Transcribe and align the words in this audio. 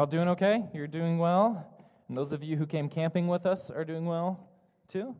You're 0.00 0.06
all 0.06 0.10
doing 0.10 0.28
okay? 0.28 0.64
You're 0.72 0.86
doing 0.86 1.18
well? 1.18 1.62
And 2.08 2.16
those 2.16 2.32
of 2.32 2.42
you 2.42 2.56
who 2.56 2.64
came 2.64 2.88
camping 2.88 3.28
with 3.28 3.44
us 3.44 3.70
are 3.70 3.84
doing 3.84 4.06
well 4.06 4.48
too? 4.88 5.14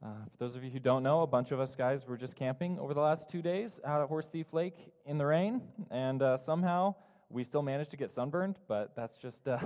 Uh, 0.00 0.10
for 0.30 0.36
those 0.38 0.54
of 0.54 0.62
you 0.62 0.70
who 0.70 0.78
don't 0.78 1.02
know, 1.02 1.22
a 1.22 1.26
bunch 1.26 1.50
of 1.50 1.58
us 1.58 1.74
guys 1.74 2.06
were 2.06 2.16
just 2.16 2.36
camping 2.36 2.78
over 2.78 2.94
the 2.94 3.00
last 3.00 3.28
two 3.28 3.42
days 3.42 3.80
out 3.84 4.00
at 4.00 4.06
Horse 4.06 4.28
Thief 4.28 4.52
Lake 4.52 4.92
in 5.04 5.18
the 5.18 5.26
rain, 5.26 5.62
and 5.90 6.22
uh, 6.22 6.36
somehow 6.36 6.94
we 7.28 7.42
still 7.42 7.62
managed 7.62 7.90
to 7.90 7.96
get 7.96 8.12
sunburned, 8.12 8.60
but 8.68 8.94
that's 8.94 9.16
just 9.16 9.48
uh, 9.48 9.58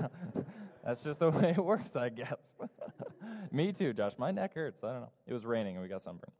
that's 0.82 1.02
just 1.02 1.20
the 1.20 1.28
way 1.28 1.50
it 1.50 1.62
works, 1.62 1.94
I 1.94 2.08
guess. 2.08 2.54
Me 3.52 3.70
too, 3.70 3.92
Josh. 3.92 4.12
My 4.16 4.30
neck 4.30 4.54
hurts. 4.54 4.82
I 4.82 4.92
don't 4.92 5.00
know. 5.02 5.12
It 5.26 5.34
was 5.34 5.44
raining 5.44 5.74
and 5.74 5.82
we 5.82 5.90
got 5.90 6.00
sunburned. 6.00 6.32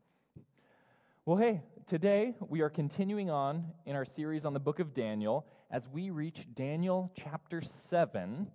Well, 1.25 1.37
hey, 1.37 1.63
today 1.87 2.35
we 2.49 2.63
are 2.63 2.69
continuing 2.69 3.31
on 3.31 3.67
in 3.87 3.95
our 3.95 4.05
series 4.05 4.45
on 4.45 4.55
the 4.55 4.59
book 4.59 4.81
of 4.81 4.93
Daniel, 4.93 5.47
as 5.71 5.87
we 5.87 6.11
reach 6.11 6.53
Daniel 6.53 7.13
chapter 7.15 7.61
7. 7.61 8.49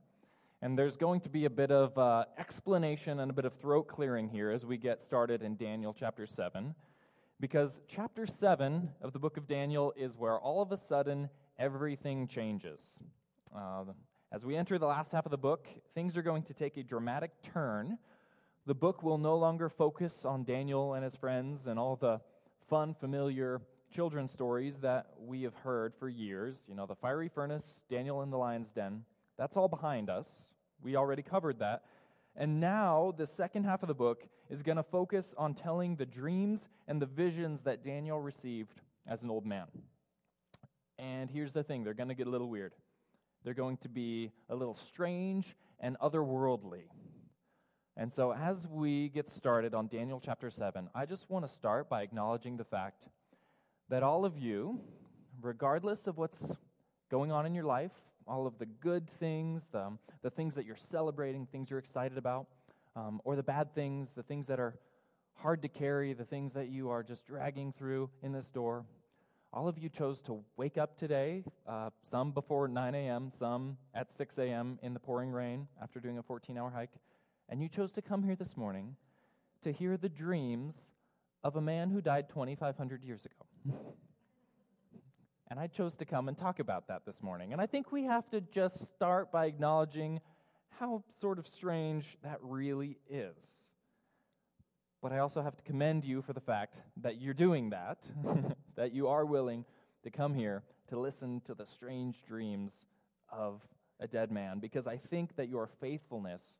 And 0.61 0.77
there's 0.77 0.97
going 0.97 1.21
to 1.21 1.29
be 1.29 1.45
a 1.45 1.49
bit 1.49 1.71
of 1.71 1.97
uh, 1.97 2.25
explanation 2.37 3.21
and 3.21 3.31
a 3.31 3.33
bit 3.33 3.45
of 3.45 3.53
throat 3.53 3.87
clearing 3.87 4.27
here 4.27 4.51
as 4.51 4.65
we 4.65 4.75
get 4.75 5.01
started 5.01 5.43
in 5.43 5.55
Daniel 5.55 5.93
chapter 5.97 6.25
7. 6.25 6.75
Because 7.39 7.79
chapter 7.87 8.25
7 8.25 8.89
of 9.01 9.13
the 9.13 9.19
book 9.19 9.37
of 9.37 9.47
Daniel 9.47 9.93
is 9.95 10.17
where 10.17 10.37
all 10.37 10.61
of 10.61 10.73
a 10.73 10.77
sudden 10.77 11.29
everything 11.57 12.27
changes. 12.27 12.99
Uh, 13.55 13.85
as 14.33 14.45
we 14.45 14.57
enter 14.57 14.77
the 14.77 14.87
last 14.87 15.13
half 15.13 15.25
of 15.25 15.31
the 15.31 15.37
book, 15.37 15.67
things 15.95 16.17
are 16.17 16.21
going 16.21 16.43
to 16.43 16.53
take 16.53 16.75
a 16.75 16.83
dramatic 16.83 17.31
turn. 17.41 17.97
The 18.65 18.75
book 18.75 19.03
will 19.03 19.17
no 19.17 19.37
longer 19.37 19.69
focus 19.69 20.25
on 20.25 20.43
Daniel 20.43 20.95
and 20.95 21.05
his 21.05 21.15
friends 21.15 21.67
and 21.67 21.79
all 21.79 21.95
the 21.95 22.19
fun, 22.67 22.93
familiar 22.93 23.61
children's 23.93 24.31
stories 24.31 24.79
that 24.79 25.07
we 25.19 25.43
have 25.43 25.55
heard 25.55 25.93
for 25.95 26.09
years. 26.09 26.65
You 26.67 26.75
know, 26.75 26.85
the 26.85 26.95
fiery 26.95 27.29
furnace, 27.29 27.83
Daniel 27.89 28.21
in 28.21 28.29
the 28.29 28.37
lion's 28.37 28.71
den. 28.71 29.03
That's 29.37 29.55
all 29.55 29.67
behind 29.67 30.09
us. 30.09 30.53
We 30.81 30.95
already 30.95 31.21
covered 31.21 31.59
that. 31.59 31.83
And 32.35 32.59
now, 32.59 33.13
the 33.17 33.25
second 33.25 33.63
half 33.63 33.81
of 33.81 33.87
the 33.87 33.95
book 33.95 34.27
is 34.49 34.61
going 34.61 34.75
to 34.75 34.83
focus 34.83 35.33
on 35.37 35.55
telling 35.55 35.95
the 35.95 36.05
dreams 36.05 36.67
and 36.87 37.01
the 37.01 37.05
visions 37.05 37.63
that 37.63 37.83
Daniel 37.83 38.21
received 38.21 38.81
as 39.07 39.23
an 39.23 39.29
old 39.29 39.45
man. 39.45 39.65
And 40.99 41.29
here's 41.31 41.53
the 41.53 41.63
thing 41.63 41.83
they're 41.83 41.93
going 41.93 42.09
to 42.09 42.15
get 42.15 42.27
a 42.27 42.29
little 42.29 42.49
weird. 42.49 42.73
They're 43.43 43.53
going 43.53 43.77
to 43.77 43.89
be 43.89 44.31
a 44.49 44.55
little 44.55 44.75
strange 44.75 45.55
and 45.79 45.97
otherworldly. 45.99 46.83
And 47.99 48.13
so, 48.13 48.31
as 48.31 48.67
we 48.67 49.09
get 49.09 49.27
started 49.27 49.73
on 49.73 49.87
Daniel 49.87 50.21
chapter 50.23 50.51
7, 50.51 50.87
I 50.93 51.07
just 51.07 51.31
want 51.31 51.47
to 51.47 51.51
start 51.51 51.89
by 51.89 52.03
acknowledging 52.03 52.55
the 52.55 52.63
fact 52.63 53.07
that 53.89 54.03
all 54.03 54.23
of 54.23 54.37
you, 54.37 54.79
regardless 55.41 56.05
of 56.05 56.15
what's 56.15 56.45
going 57.09 57.31
on 57.31 57.47
in 57.47 57.55
your 57.55 57.63
life, 57.63 57.93
all 58.27 58.45
of 58.45 58.59
the 58.59 58.67
good 58.67 59.09
things, 59.09 59.69
the, 59.69 59.97
the 60.21 60.29
things 60.29 60.53
that 60.53 60.65
you're 60.67 60.75
celebrating, 60.75 61.47
things 61.47 61.71
you're 61.71 61.79
excited 61.79 62.19
about, 62.19 62.45
um, 62.95 63.19
or 63.23 63.35
the 63.35 63.41
bad 63.41 63.73
things, 63.73 64.13
the 64.13 64.21
things 64.21 64.45
that 64.45 64.59
are 64.59 64.75
hard 65.33 65.63
to 65.63 65.67
carry, 65.67 66.13
the 66.13 66.23
things 66.23 66.53
that 66.53 66.69
you 66.69 66.91
are 66.91 67.01
just 67.01 67.25
dragging 67.25 67.73
through 67.73 68.11
in 68.21 68.31
this 68.31 68.51
door, 68.51 68.85
all 69.51 69.67
of 69.67 69.79
you 69.79 69.89
chose 69.89 70.21
to 70.21 70.43
wake 70.55 70.77
up 70.77 70.97
today, 70.97 71.43
uh, 71.67 71.89
some 72.03 72.29
before 72.31 72.67
9 72.67 72.93
a.m., 72.93 73.31
some 73.31 73.75
at 73.95 74.13
6 74.13 74.37
a.m. 74.37 74.77
in 74.83 74.93
the 74.93 74.99
pouring 74.99 75.31
rain 75.31 75.67
after 75.81 75.99
doing 75.99 76.19
a 76.19 76.21
14 76.21 76.59
hour 76.59 76.69
hike, 76.69 76.91
and 77.49 77.61
you 77.61 77.69
chose 77.69 77.93
to 77.93 78.01
come 78.01 78.23
here 78.23 78.35
this 78.35 78.57
morning 78.57 78.95
to 79.61 79.71
hear 79.71 79.97
the 79.97 80.09
dreams 80.09 80.91
of 81.43 81.55
a 81.55 81.61
man 81.61 81.89
who 81.89 82.01
died 82.01 82.29
2,500 82.29 83.03
years 83.03 83.25
ago. 83.25 83.75
and 85.49 85.59
I 85.59 85.67
chose 85.67 85.95
to 85.97 86.05
come 86.05 86.27
and 86.27 86.37
talk 86.37 86.59
about 86.59 86.87
that 86.87 87.05
this 87.05 87.23
morning. 87.23 87.53
And 87.53 87.61
I 87.61 87.65
think 87.65 87.91
we 87.91 88.03
have 88.03 88.29
to 88.31 88.41
just 88.41 88.85
start 88.87 89.31
by 89.31 89.45
acknowledging 89.45 90.19
how 90.79 91.03
sort 91.19 91.39
of 91.39 91.47
strange 91.47 92.17
that 92.23 92.39
really 92.41 92.97
is. 93.09 93.69
But 95.01 95.11
I 95.11 95.19
also 95.19 95.41
have 95.41 95.55
to 95.55 95.63
commend 95.63 96.05
you 96.05 96.21
for 96.21 96.33
the 96.33 96.41
fact 96.41 96.75
that 96.97 97.21
you're 97.21 97.33
doing 97.33 97.69
that, 97.69 98.09
that 98.75 98.93
you 98.93 99.07
are 99.07 99.25
willing 99.25 99.65
to 100.03 100.09
come 100.09 100.33
here 100.33 100.63
to 100.89 100.99
listen 100.99 101.41
to 101.45 101.53
the 101.53 101.65
strange 101.65 102.23
dreams 102.25 102.85
of 103.29 103.61
a 103.99 104.07
dead 104.07 104.31
man, 104.31 104.59
because 104.59 104.87
I 104.87 104.97
think 104.97 105.35
that 105.35 105.49
your 105.49 105.67
faithfulness 105.79 106.59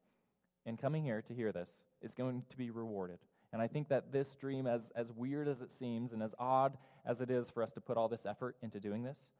in 0.67 0.78
coming 0.78 1.03
here 1.03 1.22
to 1.23 1.33
hear 1.33 1.51
this 1.51 1.79
is 2.01 2.13
going 2.13 2.44
to 2.50 2.57
be 2.57 2.69
rewarded. 2.69 3.17
And 3.53 3.61
I 3.61 3.67
think 3.67 3.88
that 3.88 4.11
this 4.11 4.35
dream, 4.35 4.67
as, 4.67 4.91
as 4.95 5.11
weird 5.11 5.47
as 5.47 5.61
it 5.61 5.72
seems 5.72 6.11
and 6.11 6.22
as 6.22 6.35
odd 6.38 6.78
as 7.05 7.22
it 7.22 7.31
is 7.31 7.50
for 7.50 7.63
us 7.63 7.72
to 7.72 7.81
put 7.81 7.97
all 7.97 8.09
this 8.09 8.25
effort 8.25 8.57
into 8.61 8.79
doing 8.79 9.03
this, 9.03 9.31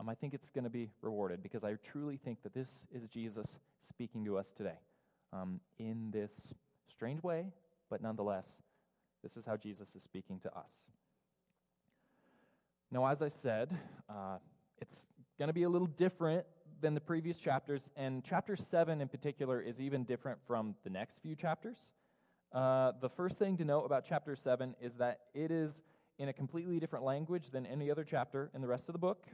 um, 0.00 0.08
I 0.08 0.14
think 0.14 0.34
it's 0.34 0.50
going 0.50 0.64
to 0.64 0.70
be 0.70 0.90
rewarded 1.00 1.42
because 1.42 1.62
I 1.62 1.74
truly 1.74 2.16
think 2.16 2.42
that 2.42 2.52
this 2.52 2.84
is 2.92 3.08
Jesus 3.08 3.58
speaking 3.80 4.24
to 4.24 4.36
us 4.36 4.50
today 4.50 4.78
um, 5.32 5.60
in 5.78 6.10
this 6.10 6.52
strange 6.88 7.22
way, 7.22 7.46
but 7.88 8.02
nonetheless, 8.02 8.62
this 9.22 9.36
is 9.36 9.46
how 9.46 9.56
Jesus 9.56 9.94
is 9.94 10.02
speaking 10.02 10.40
to 10.40 10.52
us. 10.56 10.88
Now, 12.90 13.06
as 13.06 13.22
I 13.22 13.28
said, 13.28 13.70
uh, 14.10 14.38
it's 14.80 15.06
going 15.38 15.48
to 15.48 15.54
be 15.54 15.62
a 15.62 15.68
little 15.68 15.86
different 15.86 16.44
than 16.82 16.94
the 16.94 17.00
previous 17.00 17.38
chapters, 17.38 17.90
and 17.96 18.22
chapter 18.24 18.56
7 18.56 19.00
in 19.00 19.08
particular 19.08 19.60
is 19.60 19.80
even 19.80 20.04
different 20.04 20.40
from 20.46 20.74
the 20.82 20.90
next 20.90 21.22
few 21.22 21.34
chapters. 21.34 21.92
Uh, 22.52 22.92
the 23.00 23.08
first 23.08 23.38
thing 23.38 23.56
to 23.56 23.64
note 23.64 23.84
about 23.84 24.04
chapter 24.06 24.36
7 24.36 24.74
is 24.82 24.94
that 24.96 25.20
it 25.32 25.50
is 25.50 25.80
in 26.18 26.28
a 26.28 26.32
completely 26.32 26.78
different 26.78 27.04
language 27.04 27.50
than 27.50 27.64
any 27.64 27.90
other 27.90 28.04
chapter 28.04 28.50
in 28.52 28.60
the 28.60 28.66
rest 28.66 28.88
of 28.88 28.92
the 28.92 28.98
book. 28.98 29.26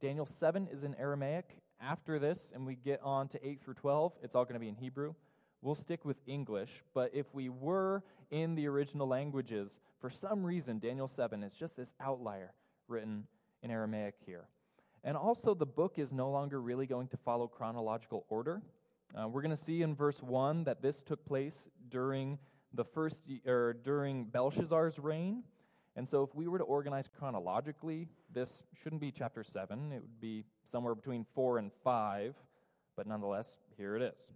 Daniel 0.00 0.26
7 0.26 0.66
is 0.72 0.82
in 0.82 0.94
Aramaic. 0.96 1.58
After 1.80 2.18
this, 2.18 2.52
and 2.54 2.66
we 2.66 2.74
get 2.74 3.00
on 3.02 3.28
to 3.28 3.46
8 3.46 3.62
through 3.62 3.74
12, 3.74 4.14
it's 4.22 4.34
all 4.34 4.44
going 4.44 4.54
to 4.54 4.60
be 4.60 4.68
in 4.68 4.76
Hebrew. 4.76 5.14
We'll 5.60 5.74
stick 5.74 6.04
with 6.04 6.16
English, 6.26 6.82
but 6.94 7.10
if 7.14 7.26
we 7.34 7.50
were 7.50 8.02
in 8.30 8.54
the 8.54 8.66
original 8.68 9.06
languages, 9.06 9.78
for 10.00 10.08
some 10.08 10.44
reason, 10.44 10.78
Daniel 10.78 11.08
7 11.08 11.42
is 11.42 11.52
just 11.52 11.76
this 11.76 11.92
outlier 12.00 12.54
written 12.88 13.26
in 13.62 13.70
Aramaic 13.70 14.14
here. 14.24 14.48
And 15.04 15.16
also, 15.16 15.54
the 15.54 15.66
book 15.66 15.98
is 15.98 16.12
no 16.12 16.30
longer 16.30 16.60
really 16.60 16.86
going 16.86 17.08
to 17.08 17.16
follow 17.16 17.46
chronological 17.46 18.24
order. 18.28 18.62
Uh, 19.14 19.28
we're 19.28 19.42
going 19.42 19.54
to 19.54 19.62
see 19.62 19.82
in 19.82 19.94
verse 19.94 20.22
1 20.22 20.64
that 20.64 20.82
this 20.82 21.02
took 21.02 21.24
place 21.24 21.68
during 21.88 22.38
the 22.74 22.84
first 22.84 23.22
or 23.46 23.74
during 23.74 24.24
Belshazzar's 24.24 24.98
reign. 24.98 25.44
And 25.94 26.08
so 26.08 26.22
if 26.22 26.34
we 26.34 26.46
were 26.46 26.58
to 26.58 26.64
organize 26.64 27.08
chronologically, 27.08 28.08
this 28.32 28.62
shouldn't 28.74 29.00
be 29.00 29.10
chapter 29.10 29.42
7. 29.42 29.92
It 29.92 30.02
would 30.02 30.20
be 30.20 30.44
somewhere 30.64 30.94
between 30.94 31.24
4 31.34 31.58
and 31.58 31.72
5, 31.84 32.34
but 32.96 33.06
nonetheless, 33.06 33.58
here 33.78 33.96
it 33.96 34.02
is. 34.02 34.32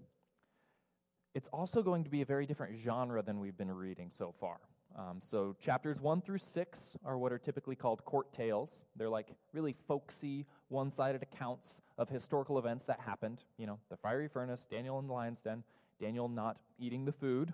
It's 1.35 1.49
also 1.49 1.83
going 1.83 2.05
to 2.05 2.11
be 2.11 2.23
a 2.23 2.25
very 2.25 2.47
different 2.47 2.77
genre 2.77 3.23
than 3.23 3.41
we've 3.41 3.57
been 3.57 3.71
reading 3.71 4.11
so 4.11 4.33
far. 4.41 4.59
Um, 4.97 5.21
so, 5.21 5.55
chapters 5.61 6.01
1 6.01 6.21
through 6.23 6.39
6 6.39 6.97
are 7.05 7.17
what 7.17 7.33
are 7.33 7.39
typically 7.39 7.77
called 7.77 8.05
court 8.05 8.33
tales. 8.33 8.83
They're 8.97 9.09
like 9.09 9.29
really 9.53 9.75
folksy, 9.87 10.47
one 10.69 10.91
sided 10.91 11.23
accounts 11.23 11.81
of 11.97 12.09
historical 12.09 12.59
events 12.59 12.87
that 12.87 13.01
happened. 13.01 13.45
You 13.57 13.67
know, 13.67 13.79
the 13.89 13.97
fiery 13.97 14.29
furnace, 14.29 14.67
Daniel 14.69 14.99
in 14.99 15.07
the 15.07 15.13
lion's 15.13 15.41
den, 15.41 15.63
Daniel 16.01 16.29
not 16.29 16.59
eating 16.79 17.05
the 17.05 17.13
food. 17.13 17.53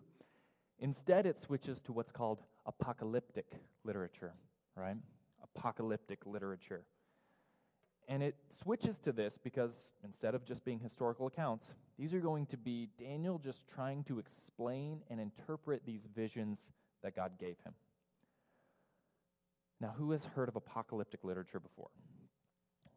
Instead, 0.79 1.27
it 1.27 1.39
switches 1.39 1.81
to 1.83 1.93
what's 1.93 2.13
called 2.13 2.43
apocalyptic 2.65 3.61
literature, 3.85 4.33
right? 4.77 4.97
Apocalyptic 5.43 6.27
literature. 6.27 6.85
And 8.09 8.23
it 8.23 8.37
switches 8.51 8.99
to 8.99 9.13
this 9.13 9.37
because 9.37 9.93
instead 10.05 10.35
of 10.35 10.45
just 10.45 10.65
being 10.65 10.79
historical 10.79 11.27
accounts, 11.27 11.75
these 11.99 12.15
are 12.15 12.21
going 12.21 12.47
to 12.47 12.57
be 12.57 12.89
Daniel 12.99 13.39
just 13.39 13.67
trying 13.67 14.05
to 14.05 14.19
explain 14.19 15.03
and 15.11 15.21
interpret 15.21 15.83
these 15.85 16.07
visions 16.15 16.73
that 17.03 17.15
God 17.15 17.33
gave 17.39 17.57
him. 17.65 17.75
Now, 19.81 19.95
who 19.97 20.13
has 20.13 20.25
heard 20.25 20.49
of 20.49 20.57
apocalyptic 20.57 21.23
literature 21.23 21.61
before? 21.61 21.91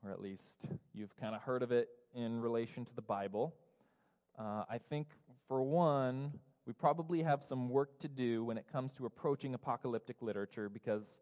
Or 0.04 0.12
at 0.12 0.22
least 0.22 0.66
you've 0.94 1.16
kind 1.18 1.36
of 1.36 1.42
heard 1.42 1.62
of 1.62 1.72
it 1.72 1.90
in 2.16 2.40
relation 2.40 2.86
to 2.86 2.96
the 2.96 3.02
Bible. 3.02 3.54
Uh, 4.38 4.64
I 4.70 4.78
think, 4.78 5.08
for 5.48 5.62
one, 5.62 6.32
we 6.66 6.74
probably 6.74 7.24
have 7.24 7.44
some 7.44 7.70
work 7.70 8.00
to 8.00 8.08
do 8.08 8.46
when 8.46 8.58
it 8.58 8.66
comes 8.72 8.94
to 8.94 9.06
approaching 9.06 9.54
apocalyptic 9.54 10.22
literature 10.22 10.70
because 10.70 11.20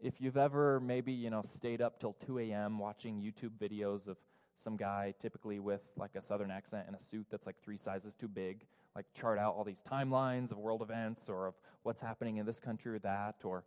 if 0.00 0.20
you've 0.20 0.36
ever 0.36 0.80
maybe, 0.80 1.12
you 1.12 1.30
know, 1.30 1.42
stayed 1.42 1.80
up 1.80 2.00
till 2.00 2.14
2 2.26 2.38
a.m. 2.40 2.78
watching 2.78 3.20
YouTube 3.20 3.52
videos 3.58 4.08
of 4.08 4.16
some 4.56 4.76
guy, 4.76 5.14
typically 5.18 5.60
with 5.60 5.82
like 5.96 6.14
a 6.14 6.22
southern 6.22 6.50
accent 6.50 6.84
and 6.86 6.96
a 6.96 7.00
suit 7.00 7.26
that's 7.30 7.46
like 7.46 7.56
three 7.62 7.76
sizes 7.76 8.14
too 8.14 8.28
big, 8.28 8.66
like 8.94 9.06
chart 9.14 9.38
out 9.38 9.54
all 9.54 9.64
these 9.64 9.82
timelines 9.82 10.50
of 10.50 10.58
world 10.58 10.82
events 10.82 11.28
or 11.28 11.46
of 11.46 11.54
what's 11.82 12.00
happening 12.00 12.38
in 12.38 12.46
this 12.46 12.58
country 12.58 12.94
or 12.94 12.98
that, 13.00 13.36
or 13.44 13.64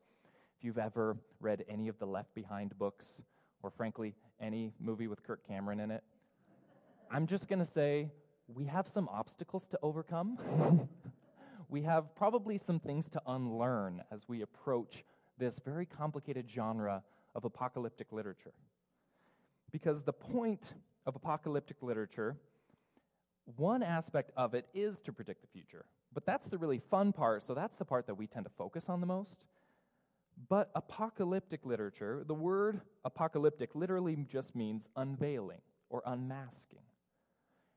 if 0.57 0.63
you've 0.63 0.77
ever 0.77 1.17
read 1.39 1.63
any 1.69 1.87
of 1.87 1.97
the 1.99 2.05
Left 2.05 2.33
Behind 2.35 2.77
books, 2.77 3.21
or 3.61 3.69
frankly, 3.69 4.15
any 4.39 4.73
movie 4.79 5.07
with 5.07 5.23
Kirk 5.23 5.47
Cameron 5.47 5.79
in 5.79 5.91
it, 5.91 6.03
I'm 7.09 7.27
just 7.27 7.47
going 7.47 7.59
to 7.59 7.65
say 7.65 8.11
we 8.47 8.65
have 8.65 8.87
some 8.87 9.07
obstacles 9.09 9.67
to 9.67 9.79
overcome. 9.81 10.89
we 11.69 11.83
have 11.83 12.13
probably 12.15 12.57
some 12.57 12.79
things 12.79 13.09
to 13.09 13.21
unlearn 13.25 14.03
as 14.11 14.27
we 14.27 14.41
approach 14.41 15.03
this 15.37 15.59
very 15.63 15.85
complicated 15.85 16.49
genre 16.49 17.03
of 17.35 17.45
apocalyptic 17.45 18.11
literature. 18.11 18.53
Because 19.71 20.03
the 20.03 20.13
point 20.13 20.73
of 21.05 21.15
apocalyptic 21.15 21.81
literature 21.81 22.37
one 23.57 23.83
aspect 23.83 24.31
of 24.37 24.53
it 24.53 24.67
is 24.73 25.01
to 25.01 25.13
predict 25.13 25.41
the 25.41 25.47
future. 25.47 25.85
But 26.13 26.25
that's 26.25 26.47
the 26.47 26.57
really 26.57 26.79
fun 26.79 27.11
part, 27.11 27.43
so 27.43 27.53
that's 27.53 27.77
the 27.77 27.85
part 27.85 28.07
that 28.07 28.15
we 28.15 28.27
tend 28.27 28.45
to 28.45 28.51
focus 28.51 28.89
on 28.89 29.01
the 29.01 29.07
most. 29.07 29.45
But 30.49 30.71
apocalyptic 30.75 31.65
literature, 31.65 32.23
the 32.25 32.33
word 32.33 32.81
apocalyptic 33.05 33.75
literally 33.75 34.15
just 34.27 34.55
means 34.55 34.87
unveiling 34.95 35.61
or 35.89 36.01
unmasking. 36.05 36.81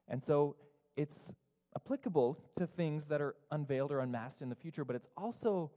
And 0.09 0.25
so 0.25 0.57
it's 0.97 1.35
applicable 1.75 2.39
to 2.59 2.67
things 2.67 3.09
that 3.09 3.21
are 3.21 3.35
unveiled 3.51 3.93
or 3.93 4.01
unmasked 4.01 4.43
in 4.43 4.49
the 4.49 4.55
future, 4.55 4.85
but 4.85 4.97
it's 4.97 5.09
also 5.17 5.71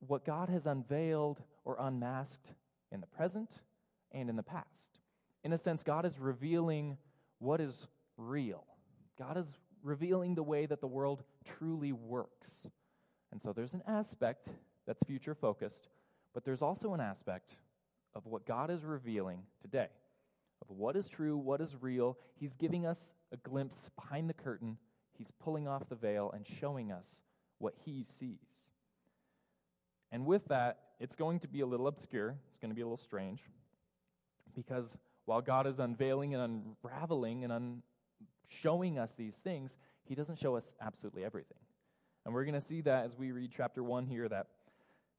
what 0.00 0.24
God 0.24 0.48
has 0.48 0.66
unveiled 0.66 1.42
or 1.64 1.76
unmasked 1.78 2.52
in 2.90 3.00
the 3.00 3.06
present 3.06 3.60
and 4.12 4.30
in 4.30 4.36
the 4.36 4.42
past. 4.42 5.00
In 5.44 5.52
a 5.52 5.58
sense, 5.58 5.82
God 5.82 6.06
is 6.06 6.18
revealing 6.18 6.96
what 7.38 7.60
is 7.60 7.88
real. 8.16 8.64
God 9.18 9.36
is 9.36 9.54
revealing 9.82 10.34
the 10.34 10.42
way 10.42 10.66
that 10.66 10.80
the 10.80 10.86
world 10.86 11.22
truly 11.44 11.92
works. 11.92 12.66
And 13.32 13.40
so 13.40 13.52
there's 13.52 13.74
an 13.74 13.82
aspect 13.86 14.48
that's 14.86 15.02
future 15.04 15.34
focused, 15.34 15.88
but 16.34 16.44
there's 16.44 16.62
also 16.62 16.94
an 16.94 17.00
aspect 17.00 17.56
of 18.14 18.26
what 18.26 18.46
God 18.46 18.70
is 18.70 18.84
revealing 18.84 19.42
today, 19.60 19.88
of 20.62 20.70
what 20.70 20.96
is 20.96 21.08
true, 21.08 21.36
what 21.36 21.60
is 21.60 21.76
real. 21.80 22.16
He's 22.34 22.54
giving 22.54 22.86
us 22.86 23.12
a 23.32 23.36
glimpse 23.36 23.90
behind 23.94 24.28
the 24.28 24.34
curtain, 24.34 24.78
He's 25.18 25.30
pulling 25.30 25.66
off 25.66 25.88
the 25.88 25.94
veil 25.94 26.30
and 26.34 26.46
showing 26.46 26.92
us 26.92 27.20
what 27.58 27.74
He 27.84 28.04
sees. 28.06 28.64
And 30.12 30.26
with 30.26 30.46
that, 30.48 30.78
it's 31.00 31.16
going 31.16 31.40
to 31.40 31.48
be 31.48 31.60
a 31.60 31.66
little 31.66 31.88
obscure, 31.88 32.36
it's 32.48 32.58
going 32.58 32.70
to 32.70 32.74
be 32.74 32.82
a 32.82 32.86
little 32.86 32.96
strange, 32.96 33.40
because 34.54 34.96
while 35.24 35.40
God 35.40 35.66
is 35.66 35.78
unveiling 35.78 36.34
and 36.34 36.76
unraveling 36.84 37.44
and 37.44 37.52
un- 37.52 37.82
showing 38.48 38.98
us 38.98 39.14
these 39.14 39.36
things, 39.36 39.76
He 40.04 40.14
doesn't 40.14 40.38
show 40.38 40.56
us 40.56 40.72
absolutely 40.80 41.24
everything. 41.24 41.58
And 42.24 42.34
we're 42.34 42.44
going 42.44 42.54
to 42.54 42.60
see 42.60 42.80
that 42.82 43.04
as 43.04 43.16
we 43.16 43.32
read 43.32 43.52
chapter 43.56 43.82
1 43.82 44.06
here 44.06 44.28
that 44.28 44.48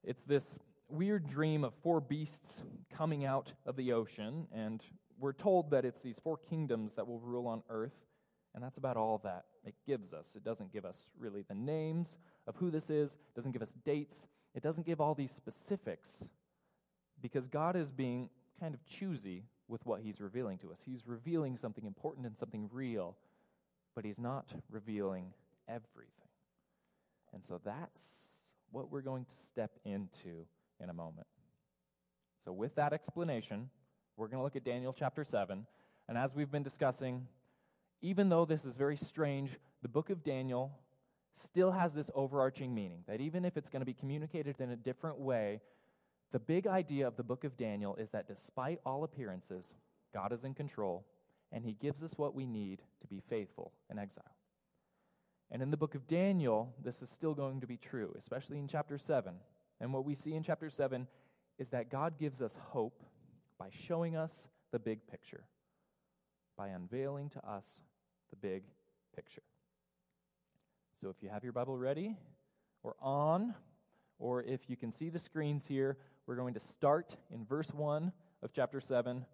it's 0.04 0.24
this 0.24 0.60
weird 0.90 1.28
dream 1.28 1.64
of 1.64 1.74
four 1.76 2.00
beasts 2.00 2.64
coming 2.94 3.26
out 3.26 3.54
of 3.66 3.76
the 3.76 3.94
ocean, 3.94 4.48
and 4.52 4.84
we're 5.20 5.34
told 5.34 5.72
that 5.72 5.86
it's 5.86 6.02
these 6.02 6.20
four 6.20 6.38
kingdoms 6.38 6.94
that 6.96 7.08
will 7.08 7.20
rule 7.20 7.48
on 7.48 7.64
earth, 7.70 8.06
and 8.54 8.64
that's 8.64 8.78
about 8.78 8.98
all 8.98 9.20
that 9.24 9.46
it 9.66 9.76
gives 9.86 10.14
us. 10.14 10.36
It 10.36 10.44
doesn't 10.44 10.72
give 10.72 10.86
us 10.86 11.10
really 11.18 11.42
the 11.42 11.56
names 11.56 12.18
of 12.46 12.56
who 12.58 12.70
this 12.70 12.90
is, 12.90 13.14
it 13.14 13.36
doesn't 13.36 13.52
give 13.52 13.62
us 13.62 13.74
dates, 13.86 14.28
it 14.56 14.64
doesn't 14.64 14.86
give 14.86 15.02
all 15.02 15.14
these 15.14 15.32
specifics, 15.32 16.26
because 17.22 17.48
God 17.48 17.76
is 17.76 17.92
being 17.92 18.30
kind 18.60 18.74
of 18.74 18.86
choosy 18.86 19.44
with 19.68 19.86
what 19.86 20.02
He's 20.02 20.22
revealing 20.22 20.58
to 20.60 20.72
us. 20.72 20.84
He's 20.86 21.06
revealing 21.06 21.58
something 21.58 21.86
important 21.86 22.26
and 22.26 22.38
something 22.38 22.70
real, 22.72 23.16
but 23.96 24.06
He's 24.06 24.20
not 24.20 24.54
revealing 24.70 25.34
everything. 25.68 26.12
And 27.34 27.46
so 27.46 27.60
that's 27.64 28.04
what 28.72 28.92
we're 28.92 29.02
going 29.02 29.26
to 29.26 29.36
step 29.36 29.72
into 29.86 30.46
in 30.80 30.90
a 30.90 30.94
moment. 30.94 31.28
So, 32.44 32.52
with 32.52 32.76
that 32.76 32.94
explanation, 32.94 33.70
we're 34.16 34.28
going 34.28 34.40
to 34.40 34.44
look 34.44 34.56
at 34.56 34.64
Daniel 34.64 34.94
chapter 34.94 35.24
7. 35.24 35.66
And 36.08 36.18
as 36.18 36.34
we've 36.34 36.52
been 36.52 36.64
discussing, 36.64 37.28
even 38.02 38.30
though 38.30 38.46
this 38.46 38.66
is 38.66 38.78
very 38.78 38.96
strange, 38.96 39.58
the 39.82 39.90
book 39.90 40.10
of 40.10 40.24
Daniel 40.24 40.72
still 41.38 41.72
has 41.72 41.94
this 41.94 42.10
overarching 42.16 42.74
meaning 42.74 43.04
that 43.08 43.22
even 43.22 43.46
if 43.46 43.58
it's 43.58 43.70
going 43.70 43.82
to 43.82 43.86
be 43.86 43.94
communicated 43.94 44.60
in 44.60 44.72
a 44.72 44.76
different 44.76 45.20
way, 45.20 45.62
the 46.32 46.40
big 46.40 46.68
idea 46.68 47.08
of 47.08 47.16
the 47.16 47.24
book 47.24 47.44
of 47.44 47.58
Daniel 47.58 47.96
is 47.96 48.10
that 48.12 48.28
despite 48.28 48.80
all 48.86 49.04
appearances, 49.04 49.74
God 50.14 50.34
is 50.34 50.44
in 50.44 50.54
control, 50.54 51.06
and 51.52 51.64
he 51.64 51.74
gives 51.74 52.04
us 52.04 52.18
what 52.18 52.36
we 52.36 52.46
need 52.46 52.82
to 53.02 53.08
be 53.08 53.22
faithful 53.22 53.72
in 53.90 53.98
exile. 53.98 54.36
And 55.50 55.62
in 55.62 55.72
the 55.72 55.78
book 55.78 55.96
of 55.96 56.08
Daniel, 56.08 56.74
this 56.84 57.02
is 57.02 57.10
still 57.10 57.34
going 57.34 57.62
to 57.62 57.68
be 57.68 57.78
true, 57.78 58.14
especially 58.20 58.60
in 58.60 58.68
chapter 58.68 58.98
7. 58.98 59.36
And 59.80 59.94
what 59.94 60.04
we 60.04 60.16
see 60.16 60.34
in 60.34 60.44
chapter 60.44 60.70
7 60.70 61.08
is 61.58 61.70
that 61.70 61.90
God 61.90 62.18
gives 62.18 62.42
us 62.42 62.58
hope 62.72 63.04
by 63.58 63.70
showing 63.72 64.18
us 64.18 64.48
the 64.72 64.80
big 64.80 65.08
picture, 65.08 65.46
by 66.58 66.68
unveiling 66.70 67.30
to 67.30 67.48
us 67.48 67.82
the 68.30 68.36
big 68.36 68.64
picture. 69.16 69.44
So 70.94 71.10
if 71.10 71.24
you 71.24 71.30
have 71.30 71.44
your 71.44 71.54
Bible 71.54 71.78
ready 71.78 72.18
or 72.84 72.96
on, 73.00 73.56
or 74.20 74.44
if 74.44 74.70
you 74.70 74.76
can 74.76 74.92
see 74.92 75.10
the 75.10 75.20
screens 75.20 75.66
here, 75.66 75.98
we're 76.28 76.36
going 76.36 76.54
to 76.54 76.60
start 76.60 77.16
in 77.34 77.46
verse 77.46 77.74
1 77.74 78.12
of 78.44 78.52
chapter 78.52 78.82
7. 78.82 79.26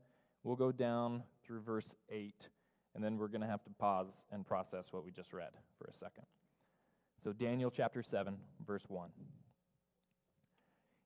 We'll 0.43 0.55
go 0.55 0.71
down 0.71 1.23
through 1.43 1.61
verse 1.61 1.95
8, 2.09 2.47
and 2.93 3.03
then 3.03 3.17
we're 3.17 3.27
going 3.27 3.41
to 3.41 3.47
have 3.47 3.63
to 3.63 3.71
pause 3.71 4.25
and 4.31 4.45
process 4.45 4.93
what 4.93 5.03
we 5.03 5.11
just 5.11 5.33
read 5.33 5.49
for 5.77 5.85
a 5.85 5.93
second. 5.93 6.25
So, 7.19 7.33
Daniel 7.33 7.71
chapter 7.71 8.03
7, 8.03 8.37
verse 8.65 8.85
1. 8.87 9.09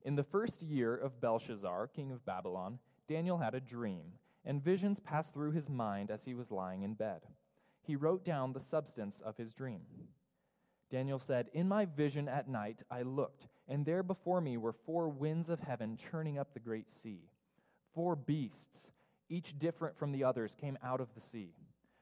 In 0.04 0.16
the 0.16 0.24
first 0.24 0.62
year 0.62 0.96
of 0.96 1.22
Belshazzar, 1.22 1.88
king 1.88 2.12
of 2.12 2.26
Babylon, 2.26 2.80
Daniel 3.08 3.38
had 3.38 3.56
a 3.56 3.62
dream, 3.62 4.14
and 4.44 4.62
visions 4.62 5.00
passed 5.00 5.34
through 5.34 5.52
his 5.52 5.70
mind 5.70 6.12
as 6.12 6.26
he 6.26 6.34
was 6.34 6.52
lying 6.52 6.84
in 6.84 6.96
bed. 6.96 7.22
He 7.82 7.96
wrote 7.96 8.26
down 8.26 8.52
the 8.52 8.60
substance 8.60 9.22
of 9.22 9.38
his 9.38 9.54
dream. 9.54 9.82
Daniel 10.92 11.20
said, 11.20 11.50
In 11.54 11.68
my 11.68 11.86
vision 11.86 12.28
at 12.28 12.50
night 12.50 12.84
I 12.92 13.04
looked, 13.04 13.48
and 13.68 13.86
there 13.86 14.04
before 14.04 14.42
me 14.42 14.58
were 14.58 14.74
four 14.74 15.10
winds 15.10 15.50
of 15.50 15.60
heaven 15.60 15.98
churning 15.98 16.38
up 16.38 16.54
the 16.54 16.60
great 16.60 16.90
sea. 16.90 17.30
Four 17.94 18.16
beasts, 18.16 18.92
each 19.30 19.58
different 19.60 19.98
from 19.98 20.12
the 20.12 20.24
others, 20.24 20.56
came 20.56 20.78
out 20.84 21.02
of 21.02 21.14
the 21.14 21.22
sea. 21.22 21.54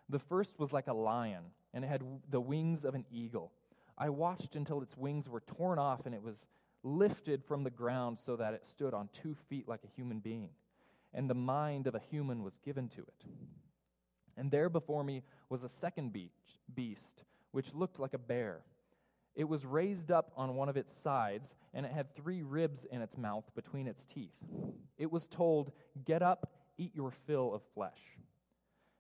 The 0.10 0.20
first 0.20 0.60
was 0.60 0.72
like 0.72 0.88
a 0.88 0.94
lion, 0.94 1.44
and 1.74 1.84
it 1.84 1.88
had 1.88 2.04
the 2.30 2.42
wings 2.42 2.86
of 2.86 2.94
an 2.94 3.06
eagle. 3.12 3.52
I 3.98 4.10
watched 4.10 4.56
until 4.56 4.82
its 4.82 4.98
wings 4.98 5.28
were 5.30 5.42
torn 5.42 5.80
off, 5.80 6.06
and 6.06 6.14
it 6.14 6.22
was 6.22 6.48
lifted 6.84 7.44
from 7.44 7.64
the 7.64 7.70
ground 7.70 8.20
so 8.20 8.36
that 8.36 8.54
it 8.54 8.66
stood 8.66 8.94
on 8.94 9.10
two 9.12 9.36
feet 9.50 9.68
like 9.68 9.84
a 9.84 9.96
human 9.96 10.20
being. 10.20 10.50
And 11.14 11.30
the 11.30 11.34
mind 11.34 11.88
of 11.88 11.96
a 11.96 12.02
human 12.12 12.44
was 12.44 12.58
given 12.58 12.90
to 12.90 13.02
it. 13.02 13.26
And 14.38 14.52
there 14.52 14.70
before 14.70 15.04
me 15.04 15.24
was 15.50 15.64
a 15.64 15.70
second 15.70 16.16
beast, 16.76 17.24
which 17.52 17.74
looked 17.74 18.00
like 18.00 18.14
a 18.14 18.20
bear. 18.20 18.60
It 19.36 19.50
was 19.50 19.66
raised 19.66 20.12
up 20.12 20.32
on 20.38 20.56
one 20.56 20.70
of 20.70 20.78
its 20.78 20.96
sides, 20.96 21.56
and 21.74 21.86
it 21.86 21.92
had 21.92 22.16
three 22.16 22.42
ribs 22.42 22.86
in 22.86 23.02
its 23.02 23.18
mouth 23.18 23.44
between 23.54 23.88
its 23.88 24.06
teeth. 24.06 24.36
It 24.98 25.12
was 25.12 25.28
told, 25.28 25.72
Get 26.06 26.22
up, 26.22 26.54
eat 26.78 26.96
your 26.96 27.12
fill 27.12 27.54
of 27.54 27.62
flesh. 27.74 28.00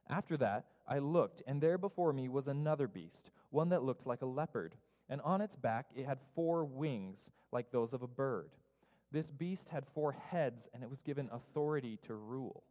After 0.09 0.35
that, 0.37 0.65
I 0.87 0.99
looked, 0.99 1.41
and 1.47 1.61
there 1.61 1.77
before 1.77 2.13
me 2.13 2.27
was 2.27 2.47
another 2.47 2.87
beast, 2.87 3.31
one 3.49 3.69
that 3.69 3.83
looked 3.83 4.05
like 4.05 4.21
a 4.21 4.27
leopard, 4.27 4.75
and 5.09 5.21
on 5.21 5.41
its 5.41 5.55
back 5.55 5.87
it 5.95 6.05
had 6.05 6.19
four 6.35 6.65
wings, 6.65 7.29
like 7.51 7.71
those 7.71 7.93
of 7.93 8.01
a 8.01 8.07
bird. 8.07 8.51
This 9.11 9.31
beast 9.31 9.69
had 9.69 9.85
four 9.85 10.11
heads, 10.11 10.67
and 10.73 10.83
it 10.83 10.89
was 10.89 11.01
given 11.01 11.29
authority 11.31 11.97
to 12.07 12.13
rule. 12.13 12.63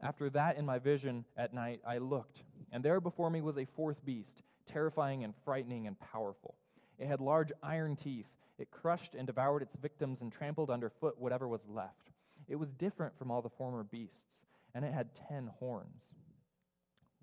After 0.00 0.28
that, 0.30 0.58
in 0.58 0.66
my 0.66 0.78
vision 0.78 1.24
at 1.36 1.54
night, 1.54 1.80
I 1.86 1.98
looked, 1.98 2.42
and 2.70 2.84
there 2.84 3.00
before 3.00 3.30
me 3.30 3.40
was 3.40 3.56
a 3.56 3.64
fourth 3.64 4.04
beast, 4.04 4.42
terrifying 4.66 5.24
and 5.24 5.34
frightening 5.44 5.86
and 5.86 5.98
powerful. 5.98 6.56
It 6.98 7.06
had 7.06 7.20
large 7.20 7.52
iron 7.62 7.96
teeth. 7.96 8.28
It 8.58 8.70
crushed 8.70 9.14
and 9.14 9.26
devoured 9.26 9.62
its 9.62 9.76
victims 9.76 10.22
and 10.22 10.32
trampled 10.32 10.70
underfoot 10.70 11.18
whatever 11.18 11.48
was 11.48 11.66
left. 11.66 12.12
It 12.48 12.56
was 12.56 12.72
different 12.72 13.16
from 13.18 13.30
all 13.30 13.42
the 13.42 13.48
former 13.48 13.82
beasts, 13.82 14.42
and 14.74 14.84
it 14.84 14.92
had 14.92 15.14
ten 15.14 15.50
horns. 15.58 16.04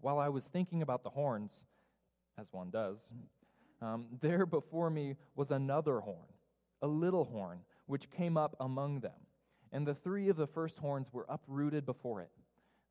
While 0.01 0.19
I 0.19 0.29
was 0.29 0.45
thinking 0.45 0.81
about 0.81 1.03
the 1.03 1.09
horns, 1.11 1.63
as 2.37 2.51
one 2.51 2.69
does, 2.69 3.13
um, 3.81 4.07
there 4.19 4.45
before 4.45 4.89
me 4.89 5.15
was 5.35 5.51
another 5.51 5.99
horn, 5.99 6.33
a 6.81 6.87
little 6.87 7.25
horn, 7.25 7.59
which 7.85 8.09
came 8.09 8.35
up 8.35 8.55
among 8.59 9.01
them. 9.01 9.11
And 9.71 9.87
the 9.87 9.95
three 9.95 10.27
of 10.27 10.37
the 10.37 10.47
first 10.47 10.79
horns 10.79 11.13
were 11.13 11.25
uprooted 11.29 11.85
before 11.85 12.21
it. 12.21 12.31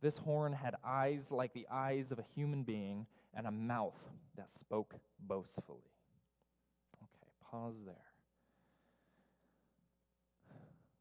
This 0.01 0.17
horn 0.19 0.53
had 0.55 0.77
eyes 0.83 1.31
like 1.31 1.53
the 1.53 1.67
eyes 1.71 2.11
of 2.11 2.19
a 2.19 2.25
human 2.35 2.63
being 2.63 3.07
and 3.35 3.47
a 3.47 3.51
mouth 3.51 3.99
that 4.37 4.51
spoke 4.51 4.95
boastfully 5.21 5.90
pause 7.51 7.77
there. 7.85 7.95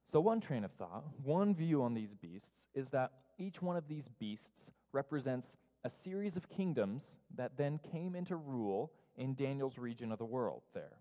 So, 0.05 0.19
one 0.19 0.41
train 0.41 0.63
of 0.63 0.71
thought, 0.71 1.03
one 1.23 1.53
view 1.53 1.83
on 1.83 1.93
these 1.93 2.15
beasts 2.15 2.67
is 2.73 2.89
that 2.89 3.11
each 3.37 3.61
one 3.61 3.77
of 3.77 3.87
these 3.87 4.09
beasts 4.19 4.71
represents 4.91 5.55
a 5.83 5.89
series 5.89 6.35
of 6.35 6.49
kingdoms 6.49 7.17
that 7.35 7.57
then 7.57 7.79
came 7.91 8.15
into 8.15 8.35
rule 8.35 8.91
in 9.15 9.35
Daniel's 9.35 9.77
region 9.77 10.11
of 10.11 10.17
the 10.17 10.25
world 10.25 10.63
there 10.73 10.97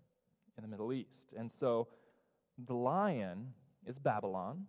in 0.57 0.61
the 0.61 0.67
Middle 0.67 0.93
East. 0.93 1.33
And 1.35 1.51
so 1.51 1.87
the 2.57 2.75
lion 2.75 3.53
is 3.85 3.97
Babylon, 3.97 4.65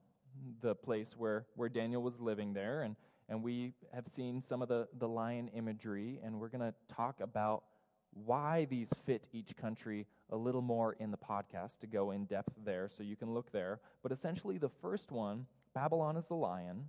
the 0.60 0.74
place 0.74 1.16
where, 1.16 1.46
where 1.54 1.68
Daniel 1.68 2.02
was 2.02 2.20
living 2.20 2.54
there. 2.54 2.82
And, 2.82 2.96
and 3.28 3.42
we 3.42 3.74
have 3.92 4.06
seen 4.06 4.40
some 4.40 4.62
of 4.62 4.68
the, 4.68 4.88
the 4.98 5.08
lion 5.08 5.48
imagery, 5.48 6.18
and 6.24 6.40
we're 6.40 6.48
going 6.48 6.60
to 6.60 6.74
talk 6.94 7.20
about 7.20 7.64
why 8.12 8.66
these 8.70 8.92
fit 9.04 9.28
each 9.32 9.56
country 9.56 10.06
a 10.30 10.36
little 10.36 10.62
more 10.62 10.94
in 10.94 11.10
the 11.10 11.18
podcast 11.18 11.80
to 11.80 11.86
go 11.86 12.10
in 12.10 12.24
depth 12.24 12.54
there, 12.64 12.88
so 12.88 13.02
you 13.02 13.16
can 13.16 13.32
look 13.32 13.52
there. 13.52 13.80
But 14.02 14.12
essentially, 14.12 14.58
the 14.58 14.68
first 14.68 15.12
one 15.12 15.46
Babylon 15.74 16.16
is 16.16 16.26
the 16.26 16.34
lion, 16.34 16.86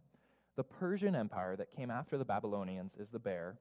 the 0.56 0.64
Persian 0.64 1.16
Empire 1.16 1.56
that 1.56 1.72
came 1.72 1.92
after 1.92 2.18
the 2.18 2.26
Babylonians 2.26 2.98
is 2.98 3.10
the 3.10 3.20
bear, 3.20 3.60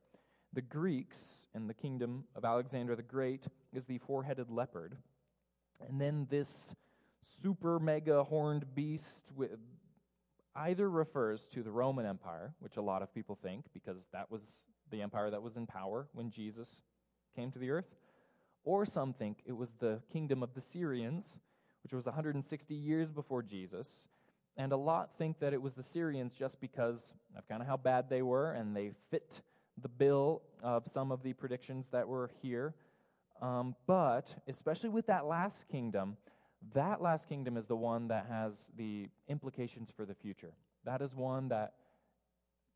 The 0.52 0.62
Greeks 0.62 1.46
in 1.54 1.66
the 1.66 1.74
kingdom 1.74 2.24
of 2.34 2.44
Alexander 2.44 2.96
the 2.96 3.02
Great 3.02 3.46
is 3.72 3.84
the 3.84 3.98
four 3.98 4.24
headed 4.24 4.50
leopard. 4.50 4.96
And 5.86 6.00
then 6.00 6.26
this 6.28 6.74
super 7.22 7.78
mega 7.78 8.24
horned 8.24 8.74
beast 8.74 9.26
with 9.34 9.50
either 10.56 10.90
refers 10.90 11.46
to 11.48 11.62
the 11.62 11.70
Roman 11.70 12.06
Empire, 12.06 12.54
which 12.58 12.76
a 12.76 12.82
lot 12.82 13.02
of 13.02 13.14
people 13.14 13.36
think 13.40 13.66
because 13.72 14.06
that 14.12 14.30
was 14.30 14.54
the 14.90 15.02
empire 15.02 15.30
that 15.30 15.42
was 15.42 15.56
in 15.56 15.66
power 15.66 16.08
when 16.12 16.30
Jesus 16.30 16.82
came 17.36 17.52
to 17.52 17.58
the 17.58 17.70
earth, 17.70 17.94
or 18.64 18.84
some 18.84 19.12
think 19.12 19.42
it 19.46 19.52
was 19.52 19.72
the 19.78 20.00
kingdom 20.12 20.42
of 20.42 20.54
the 20.54 20.60
Syrians, 20.60 21.36
which 21.82 21.92
was 21.92 22.06
160 22.06 22.74
years 22.74 23.10
before 23.10 23.42
Jesus. 23.42 24.06
And 24.56 24.72
a 24.72 24.76
lot 24.76 25.16
think 25.16 25.38
that 25.40 25.52
it 25.52 25.62
was 25.62 25.74
the 25.74 25.82
Syrians 25.82 26.34
just 26.34 26.60
because 26.60 27.14
of 27.36 27.48
kind 27.48 27.62
of 27.62 27.68
how 27.68 27.76
bad 27.76 28.10
they 28.10 28.22
were, 28.22 28.52
and 28.52 28.76
they 28.76 28.92
fit 29.10 29.42
the 29.80 29.88
bill 29.88 30.42
of 30.62 30.86
some 30.86 31.10
of 31.10 31.22
the 31.22 31.32
predictions 31.32 31.88
that 31.90 32.06
were 32.06 32.30
here. 32.42 32.74
Um, 33.40 33.74
but 33.86 34.34
especially 34.46 34.90
with 34.90 35.06
that 35.06 35.24
last 35.24 35.68
kingdom, 35.68 36.18
that 36.74 37.00
last 37.00 37.28
kingdom 37.28 37.56
is 37.56 37.66
the 37.66 37.76
one 37.76 38.08
that 38.08 38.26
has 38.28 38.70
the 38.76 39.08
implications 39.28 39.90
for 39.90 40.04
the 40.04 40.14
future. 40.14 40.52
That 40.84 41.00
is 41.00 41.14
one 41.14 41.48
that 41.48 41.72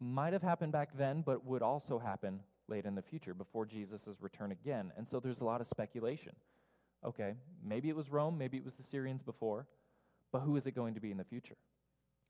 might 0.00 0.33
have 0.33 0.43
happened 0.43 0.73
back 0.73 0.97
then, 0.97 1.23
but 1.23 1.45
would 1.45 1.62
also 1.62 1.99
happen 1.99 2.41
late 2.68 2.85
in 2.85 2.94
the 2.94 3.02
future 3.02 3.35
before 3.35 3.66
Jesus' 3.66 4.16
return 4.21 4.52
again. 4.52 4.92
And 4.97 5.06
so 5.06 5.21
there's 5.21 5.40
a 5.40 5.44
lot 5.44 5.61
of 5.61 5.66
speculation. 5.66 6.33
Okay, 7.04 7.35
maybe 7.62 7.88
it 7.88 7.97
was 7.97 8.11
Rome, 8.11 8.38
maybe 8.38 8.56
it 8.56 8.64
was 8.64 8.76
the 8.76 8.83
Syrians 8.83 9.23
before, 9.23 9.66
but 10.33 10.40
who 10.40 10.56
is 10.56 10.66
it 10.66 10.75
going 10.75 10.94
to 10.94 11.00
be 11.00 11.11
in 11.11 11.18
the 11.18 11.25
future? 11.25 11.56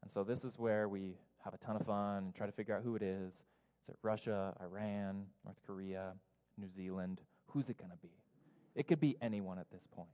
And 0.02 0.10
so 0.10 0.24
this 0.24 0.44
is 0.44 0.58
where 0.58 0.88
we 0.88 1.16
have 1.44 1.54
a 1.54 1.58
ton 1.58 1.76
of 1.76 1.86
fun 1.86 2.24
and 2.24 2.34
try 2.34 2.46
to 2.46 2.52
figure 2.52 2.76
out 2.76 2.82
who 2.82 2.96
it 2.96 3.02
is. 3.02 3.34
Is 3.34 3.88
it 3.90 3.96
Russia, 4.02 4.54
Iran, 4.60 5.26
North 5.44 5.58
Korea, 5.66 6.14
New 6.58 6.68
Zealand? 6.68 7.20
Who's 7.46 7.68
it 7.68 7.78
going 7.78 7.90
to 7.90 7.96
be? 7.98 8.12
It 8.74 8.88
could 8.88 9.00
be 9.00 9.16
anyone 9.22 9.58
at 9.58 9.70
this 9.70 9.86
point. 9.86 10.08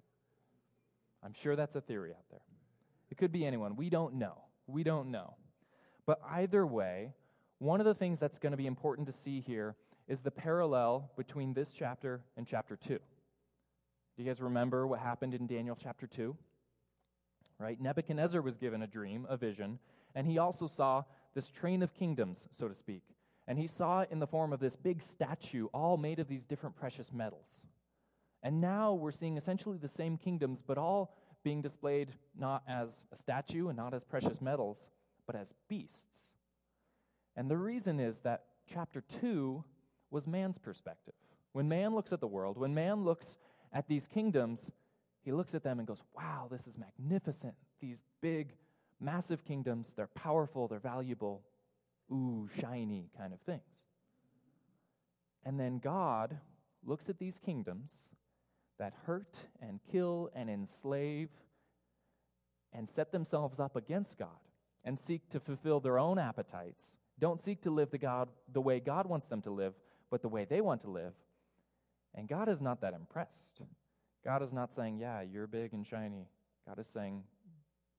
I'm 1.23 1.33
sure 1.33 1.57
that's 1.57 1.77
a 1.77 1.81
theory 1.81 2.11
out 2.11 2.25
there. 2.31 2.43
It 3.11 3.17
could 3.17 3.33
be 3.33 3.47
anyone. 3.47 3.77
We 3.77 3.91
don't 3.91 4.15
know. 4.15 4.43
We 4.67 4.83
don't 4.83 5.11
know. 5.11 5.35
But 6.07 6.21
either 6.29 6.67
way, 6.67 7.15
one 7.59 7.81
of 7.81 7.87
the 7.87 7.95
things 7.95 8.21
that's 8.21 8.39
going 8.39 8.53
to 8.53 8.57
be 8.57 8.67
important 8.67 9.07
to 9.07 9.13
see 9.13 9.41
here 9.41 9.77
is 10.11 10.23
the 10.23 10.31
parallel 10.31 11.09
between 11.17 11.55
this 11.55 11.73
chapter 11.73 12.21
and 12.37 12.45
chapter 12.45 12.75
2. 12.75 12.95
Do 12.95 13.01
you 14.17 14.25
guys 14.25 14.41
remember 14.41 14.85
what 14.85 14.99
happened 14.99 15.35
in 15.35 15.47
Daniel 15.47 15.79
chapter 15.81 16.09
2? 16.09 16.37
Right? 17.61 17.81
Nebuchadnezzar 17.81 18.43
was 18.43 18.57
given 18.57 18.83
a 18.83 18.89
dream, 18.89 19.25
a 19.31 19.37
vision, 19.37 19.79
and 20.17 20.27
he 20.27 20.37
also 20.37 20.67
saw 20.67 21.05
this 21.35 21.49
train 21.49 21.81
of 21.81 21.95
kingdoms, 21.95 22.47
so 22.51 22.67
to 22.67 22.75
speak. 22.75 23.05
And 23.47 23.57
he 23.57 23.69
saw 23.69 24.01
it 24.01 24.11
in 24.11 24.19
the 24.19 24.27
form 24.27 24.53
of 24.53 24.59
this 24.59 24.75
big 24.75 25.01
statue, 25.01 25.69
all 25.73 25.97
made 25.97 26.19
of 26.19 26.27
these 26.27 26.45
different 26.45 26.75
precious 26.75 27.13
metals. 27.13 27.61
And 28.43 28.61
now 28.61 28.95
we're 28.95 29.13
seeing 29.13 29.37
essentially 29.37 29.79
the 29.79 29.87
same 29.87 30.17
kingdoms, 30.17 30.61
but 30.67 30.77
all 30.77 31.15
being 31.45 31.63
displayed 31.63 32.09
not 32.37 32.65
as 32.67 33.05
a 33.13 33.17
statue 33.17 33.69
and 33.69 33.77
not 33.77 33.95
as 33.95 34.03
precious 34.03 34.41
metals, 34.41 34.91
but 35.25 35.37
as 35.37 35.55
beasts. 35.69 36.33
And 37.37 37.49
the 37.49 37.57
reason 37.57 38.01
is 38.01 38.19
that 38.21 38.47
chapter 38.67 39.03
2 39.21 39.63
was 40.11 40.27
man's 40.27 40.59
perspective. 40.59 41.15
When 41.53 41.69
man 41.69 41.95
looks 41.95 42.13
at 42.13 42.21
the 42.21 42.27
world, 42.27 42.59
when 42.59 42.75
man 42.75 43.05
looks 43.05 43.39
at 43.73 43.89
these 43.89 44.07
kingdoms, 44.07 44.71
he 45.23 45.33
looks 45.33 45.55
at 45.55 45.63
them 45.63 45.79
and 45.79 45.87
goes, 45.87 46.03
Wow, 46.17 46.49
this 46.51 46.67
is 46.67 46.79
magnificent. 46.79 47.55
These 47.81 47.99
big, 48.21 48.55
massive 49.01 49.45
kingdoms, 49.45 49.93
they're 49.97 50.07
powerful, 50.07 50.69
they're 50.69 50.79
valuable, 50.79 51.43
ooh, 52.13 52.49
shiny 52.61 53.11
kind 53.17 53.33
of 53.33 53.41
things. 53.41 53.61
And 55.45 55.59
then 55.59 55.79
God 55.79 56.39
looks 56.85 57.09
at 57.09 57.19
these 57.19 57.39
kingdoms 57.39 58.05
that 58.79 58.95
hurt 59.05 59.41
and 59.61 59.81
kill 59.91 60.31
and 60.35 60.49
enslave 60.49 61.29
and 62.73 62.89
set 62.89 63.13
themselves 63.13 63.59
up 63.59 63.77
against 63.77 64.19
God 64.19 64.29
and 64.85 64.99
seek 64.99 65.29
to 65.31 65.41
fulfill 65.41 65.81
their 65.81 65.99
own 65.99 66.19
appetites, 66.19 66.97
don't 67.19 67.41
seek 67.41 67.61
to 67.63 67.71
live 67.71 67.91
the, 67.91 67.99
God, 67.99 68.29
the 68.51 68.61
way 68.61 68.81
God 68.81 69.07
wants 69.07 69.27
them 69.27 69.43
to 69.43 69.51
live, 69.51 69.75
but 70.11 70.23
the 70.23 70.29
way 70.29 70.45
they 70.45 70.61
want 70.61 70.81
to 70.83 70.91
live. 70.91 71.15
And 72.15 72.29
God 72.29 72.49
is 72.49 72.61
not 72.61 72.81
that 72.81 72.95
impressed. 72.95 73.61
God 74.25 74.43
is 74.43 74.53
not 74.53 74.75
saying, 74.75 74.99
Yeah, 74.99 75.23
you're 75.23 75.47
big 75.47 75.73
and 75.73 75.87
shiny. 75.87 76.29
God 76.67 76.79
is 76.79 76.89
saying, 76.89 77.23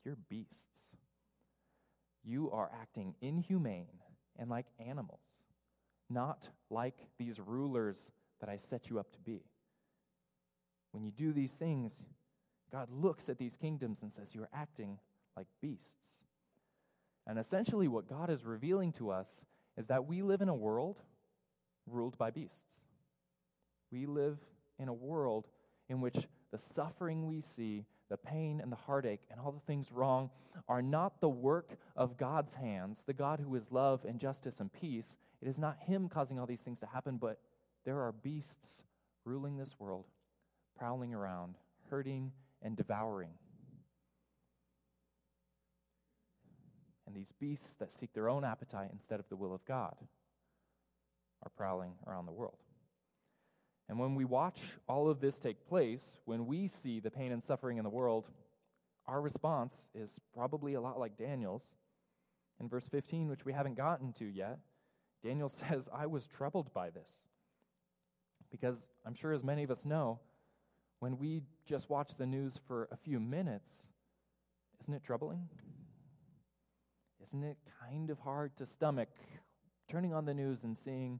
You're 0.03 0.17
beasts. 0.29 0.91
You 2.23 2.51
are 2.51 2.69
acting 2.79 3.15
inhumane 3.21 3.87
and 4.37 4.49
like 4.49 4.67
animals, 4.79 5.21
not 6.09 6.49
like 6.69 7.07
these 7.17 7.39
rulers 7.39 8.11
that 8.39 8.49
I 8.49 8.57
set 8.57 8.89
you 8.89 8.99
up 8.99 9.11
to 9.13 9.19
be. 9.19 9.41
When 10.91 11.03
you 11.03 11.11
do 11.11 11.33
these 11.33 11.53
things, 11.53 12.03
God 12.71 12.89
looks 12.91 13.29
at 13.29 13.37
these 13.37 13.57
kingdoms 13.57 14.01
and 14.01 14.11
says, 14.11 14.35
You're 14.35 14.49
acting 14.53 14.99
like 15.35 15.47
beasts. 15.61 16.21
And 17.25 17.39
essentially, 17.39 17.87
what 17.87 18.07
God 18.07 18.29
is 18.29 18.43
revealing 18.43 18.91
to 18.93 19.11
us 19.11 19.45
is 19.77 19.87
that 19.87 20.05
we 20.05 20.21
live 20.21 20.41
in 20.41 20.49
a 20.49 20.55
world 20.55 21.01
ruled 21.91 22.17
by 22.17 22.31
beasts. 22.31 22.85
We 23.91 24.05
live 24.05 24.39
in 24.79 24.87
a 24.87 24.93
world 24.93 25.47
in 25.89 26.01
which 26.01 26.27
the 26.51 26.57
suffering 26.57 27.27
we 27.27 27.41
see, 27.41 27.85
the 28.09 28.17
pain 28.17 28.59
and 28.61 28.71
the 28.71 28.77
heartache, 28.77 29.21
and 29.29 29.39
all 29.39 29.51
the 29.51 29.59
things 29.59 29.91
wrong 29.91 30.29
are 30.67 30.81
not 30.81 31.21
the 31.21 31.29
work 31.29 31.77
of 31.95 32.17
God's 32.17 32.55
hands, 32.55 33.03
the 33.03 33.13
God 33.13 33.39
who 33.39 33.55
is 33.55 33.71
love 33.71 34.05
and 34.05 34.19
justice 34.19 34.59
and 34.59 34.71
peace. 34.71 35.17
It 35.41 35.47
is 35.47 35.59
not 35.59 35.77
Him 35.79 36.09
causing 36.09 36.39
all 36.39 36.45
these 36.45 36.63
things 36.63 36.79
to 36.79 36.85
happen, 36.85 37.17
but 37.17 37.39
there 37.85 38.01
are 38.01 38.11
beasts 38.11 38.83
ruling 39.25 39.57
this 39.57 39.79
world 39.79 40.05
prowling 40.77 41.13
around, 41.13 41.57
hurting 41.89 42.31
and 42.61 42.75
devouring. 42.75 43.33
And 47.05 47.15
these 47.15 47.33
beasts 47.33 47.75
that 47.75 47.91
seek 47.91 48.13
their 48.13 48.29
own 48.29 48.43
appetite 48.43 48.89
instead 48.91 49.19
of 49.19 49.29
the 49.29 49.35
will 49.35 49.53
of 49.53 49.63
God 49.65 49.95
are 51.43 51.49
prowling 51.55 51.93
around 52.07 52.25
the 52.25 52.31
world. 52.31 52.57
And 53.89 53.99
when 53.99 54.15
we 54.15 54.25
watch 54.25 54.61
all 54.87 55.09
of 55.09 55.19
this 55.19 55.39
take 55.39 55.67
place, 55.67 56.15
when 56.25 56.45
we 56.45 56.67
see 56.67 56.99
the 56.99 57.11
pain 57.11 57.31
and 57.31 57.43
suffering 57.43 57.77
in 57.77 57.83
the 57.83 57.89
world, 57.89 58.29
our 59.05 59.21
response 59.21 59.89
is 59.93 60.19
probably 60.33 60.75
a 60.75 60.81
lot 60.81 60.99
like 60.99 61.17
Daniel's. 61.17 61.73
In 62.59 62.69
verse 62.69 62.87
15, 62.87 63.27
which 63.27 63.43
we 63.43 63.53
haven't 63.53 63.75
gotten 63.75 64.13
to 64.13 64.25
yet, 64.25 64.59
Daniel 65.23 65.49
says, 65.49 65.89
I 65.93 66.05
was 66.05 66.27
troubled 66.27 66.73
by 66.73 66.89
this. 66.89 67.23
Because 68.49 68.87
I'm 69.05 69.13
sure, 69.13 69.33
as 69.33 69.43
many 69.43 69.63
of 69.63 69.71
us 69.71 69.85
know, 69.85 70.19
when 70.99 71.17
we 71.17 71.41
just 71.65 71.89
watch 71.89 72.15
the 72.15 72.25
news 72.25 72.59
for 72.67 72.87
a 72.91 72.97
few 72.97 73.19
minutes, 73.19 73.87
isn't 74.81 74.93
it 74.93 75.03
troubling? 75.03 75.49
Isn't 77.23 77.43
it 77.43 77.57
kind 77.81 78.09
of 78.09 78.19
hard 78.19 78.55
to 78.57 78.65
stomach 78.65 79.09
turning 79.89 80.13
on 80.13 80.25
the 80.25 80.33
news 80.33 80.63
and 80.63 80.77
seeing 80.77 81.19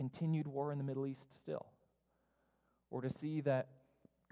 continued 0.00 0.46
war 0.46 0.72
in 0.72 0.78
the 0.78 0.84
Middle 0.84 1.06
East 1.06 1.38
still? 1.38 1.66
Or 2.90 3.02
to 3.02 3.10
see 3.10 3.42
that 3.42 3.68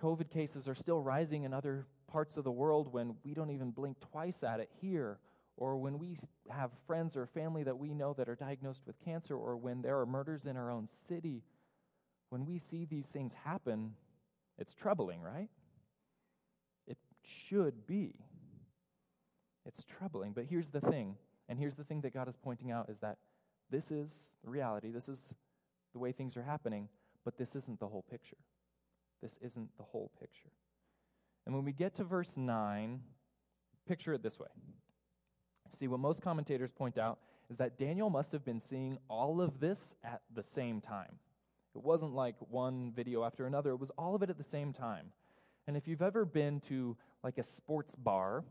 COVID 0.00 0.30
cases 0.30 0.66
are 0.66 0.74
still 0.74 0.98
rising 0.98 1.42
in 1.42 1.52
other 1.52 1.86
parts 2.10 2.38
of 2.38 2.44
the 2.44 2.50
world 2.50 2.90
when 2.90 3.16
we 3.22 3.34
don't 3.34 3.50
even 3.50 3.70
blink 3.70 4.00
twice 4.00 4.42
at 4.42 4.60
it 4.60 4.70
here, 4.80 5.18
or 5.58 5.76
when 5.76 5.98
we 5.98 6.16
have 6.48 6.70
friends 6.86 7.18
or 7.18 7.26
family 7.26 7.64
that 7.64 7.76
we 7.76 7.92
know 7.92 8.14
that 8.14 8.30
are 8.30 8.34
diagnosed 8.34 8.86
with 8.86 8.98
cancer, 8.98 9.36
or 9.36 9.58
when 9.58 9.82
there 9.82 10.00
are 10.00 10.06
murders 10.06 10.46
in 10.46 10.56
our 10.56 10.70
own 10.70 10.86
city. 10.86 11.42
When 12.30 12.46
we 12.46 12.58
see 12.58 12.86
these 12.86 13.08
things 13.08 13.34
happen, 13.44 13.92
it's 14.56 14.74
troubling, 14.74 15.20
right? 15.20 15.50
It 16.86 16.96
should 17.22 17.86
be. 17.86 18.14
It's 19.66 19.84
troubling. 19.84 20.32
But 20.32 20.46
here's 20.46 20.70
the 20.70 20.80
thing, 20.80 21.16
and 21.46 21.58
here's 21.58 21.76
the 21.76 21.84
thing 21.84 22.00
that 22.00 22.14
God 22.14 22.26
is 22.26 22.38
pointing 22.42 22.70
out 22.70 22.88
is 22.88 23.00
that 23.00 23.18
this 23.68 23.90
is 23.90 24.36
reality, 24.42 24.90
this 24.90 25.10
is 25.10 25.34
the 25.98 26.02
way 26.02 26.12
things 26.12 26.36
are 26.36 26.42
happening, 26.42 26.88
but 27.24 27.36
this 27.36 27.56
isn't 27.56 27.80
the 27.80 27.88
whole 27.88 28.04
picture. 28.08 28.36
This 29.20 29.36
isn't 29.42 29.76
the 29.76 29.82
whole 29.82 30.12
picture. 30.20 30.52
And 31.44 31.54
when 31.54 31.64
we 31.64 31.72
get 31.72 31.96
to 31.96 32.04
verse 32.04 32.36
9, 32.36 33.00
picture 33.86 34.14
it 34.14 34.22
this 34.22 34.38
way. 34.38 34.46
See, 35.70 35.88
what 35.88 35.98
most 35.98 36.22
commentators 36.22 36.70
point 36.70 36.98
out 36.98 37.18
is 37.50 37.56
that 37.56 37.78
Daniel 37.78 38.10
must 38.10 38.30
have 38.32 38.44
been 38.44 38.60
seeing 38.60 38.98
all 39.08 39.40
of 39.40 39.58
this 39.58 39.96
at 40.04 40.22
the 40.32 40.42
same 40.42 40.80
time. 40.80 41.18
It 41.74 41.82
wasn't 41.82 42.14
like 42.14 42.36
one 42.48 42.92
video 42.94 43.24
after 43.24 43.46
another, 43.46 43.70
it 43.70 43.80
was 43.80 43.90
all 43.98 44.14
of 44.14 44.22
it 44.22 44.30
at 44.30 44.38
the 44.38 44.44
same 44.44 44.72
time. 44.72 45.12
And 45.66 45.76
if 45.76 45.88
you've 45.88 46.02
ever 46.02 46.24
been 46.24 46.60
to 46.60 46.96
like 47.24 47.38
a 47.38 47.44
sports 47.44 47.96
bar 47.96 48.44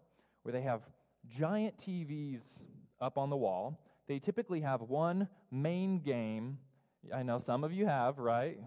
where 0.44 0.52
they 0.52 0.62
have 0.62 0.82
giant 1.28 1.78
TVs 1.78 2.62
up 3.00 3.18
on 3.18 3.30
the 3.30 3.38
wall, 3.38 3.80
they 4.08 4.20
typically 4.20 4.62
have 4.62 4.82
one 4.82 5.28
main 5.52 6.00
game. 6.00 6.60
I 7.14 7.24
know 7.24 7.38
some 7.38 7.64
of 7.64 7.74
you 7.74 7.86
have, 7.86 8.20
right? 8.20 8.60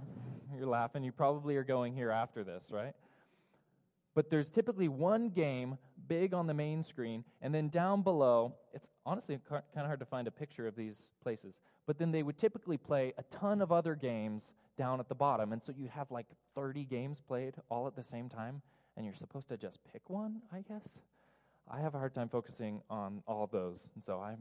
You're 0.56 0.66
laughing. 0.66 1.04
You 1.04 1.12
probably 1.12 1.56
are 1.56 1.64
going 1.64 1.94
here 1.94 2.10
after 2.10 2.44
this, 2.44 2.70
right? 2.72 2.94
But 4.14 4.30
there's 4.30 4.50
typically 4.50 4.88
one 4.88 5.30
game 5.30 5.78
big 6.08 6.34
on 6.34 6.46
the 6.46 6.54
main 6.54 6.82
screen. 6.82 7.24
And 7.40 7.54
then 7.54 7.68
down 7.68 8.02
below, 8.02 8.54
it's 8.74 8.90
honestly 9.06 9.38
kind 9.48 9.62
of 9.76 9.86
hard 9.86 10.00
to 10.00 10.06
find 10.06 10.26
a 10.26 10.30
picture 10.30 10.66
of 10.66 10.74
these 10.74 11.12
places. 11.22 11.60
But 11.86 11.98
then 11.98 12.10
they 12.10 12.22
would 12.22 12.36
typically 12.36 12.76
play 12.76 13.14
a 13.18 13.22
ton 13.24 13.62
of 13.62 13.70
other 13.70 13.94
games 13.94 14.52
down 14.76 14.98
at 15.00 15.08
the 15.08 15.14
bottom. 15.14 15.52
And 15.52 15.62
so 15.62 15.72
you'd 15.76 15.90
have 15.90 16.10
like 16.10 16.26
30 16.54 16.84
games 16.84 17.20
played 17.20 17.54
all 17.70 17.86
at 17.86 17.94
the 17.94 18.02
same 18.02 18.28
time. 18.28 18.62
And 18.96 19.06
you're 19.06 19.14
supposed 19.14 19.48
to 19.48 19.56
just 19.56 19.80
pick 19.92 20.10
one, 20.10 20.42
I 20.52 20.62
guess. 20.62 21.00
I 21.70 21.80
have 21.80 21.94
a 21.94 21.98
hard 21.98 22.14
time 22.14 22.28
focusing 22.28 22.82
on 22.90 23.22
all 23.28 23.46
those. 23.46 23.88
And 23.94 24.02
so 24.02 24.18
I 24.18 24.34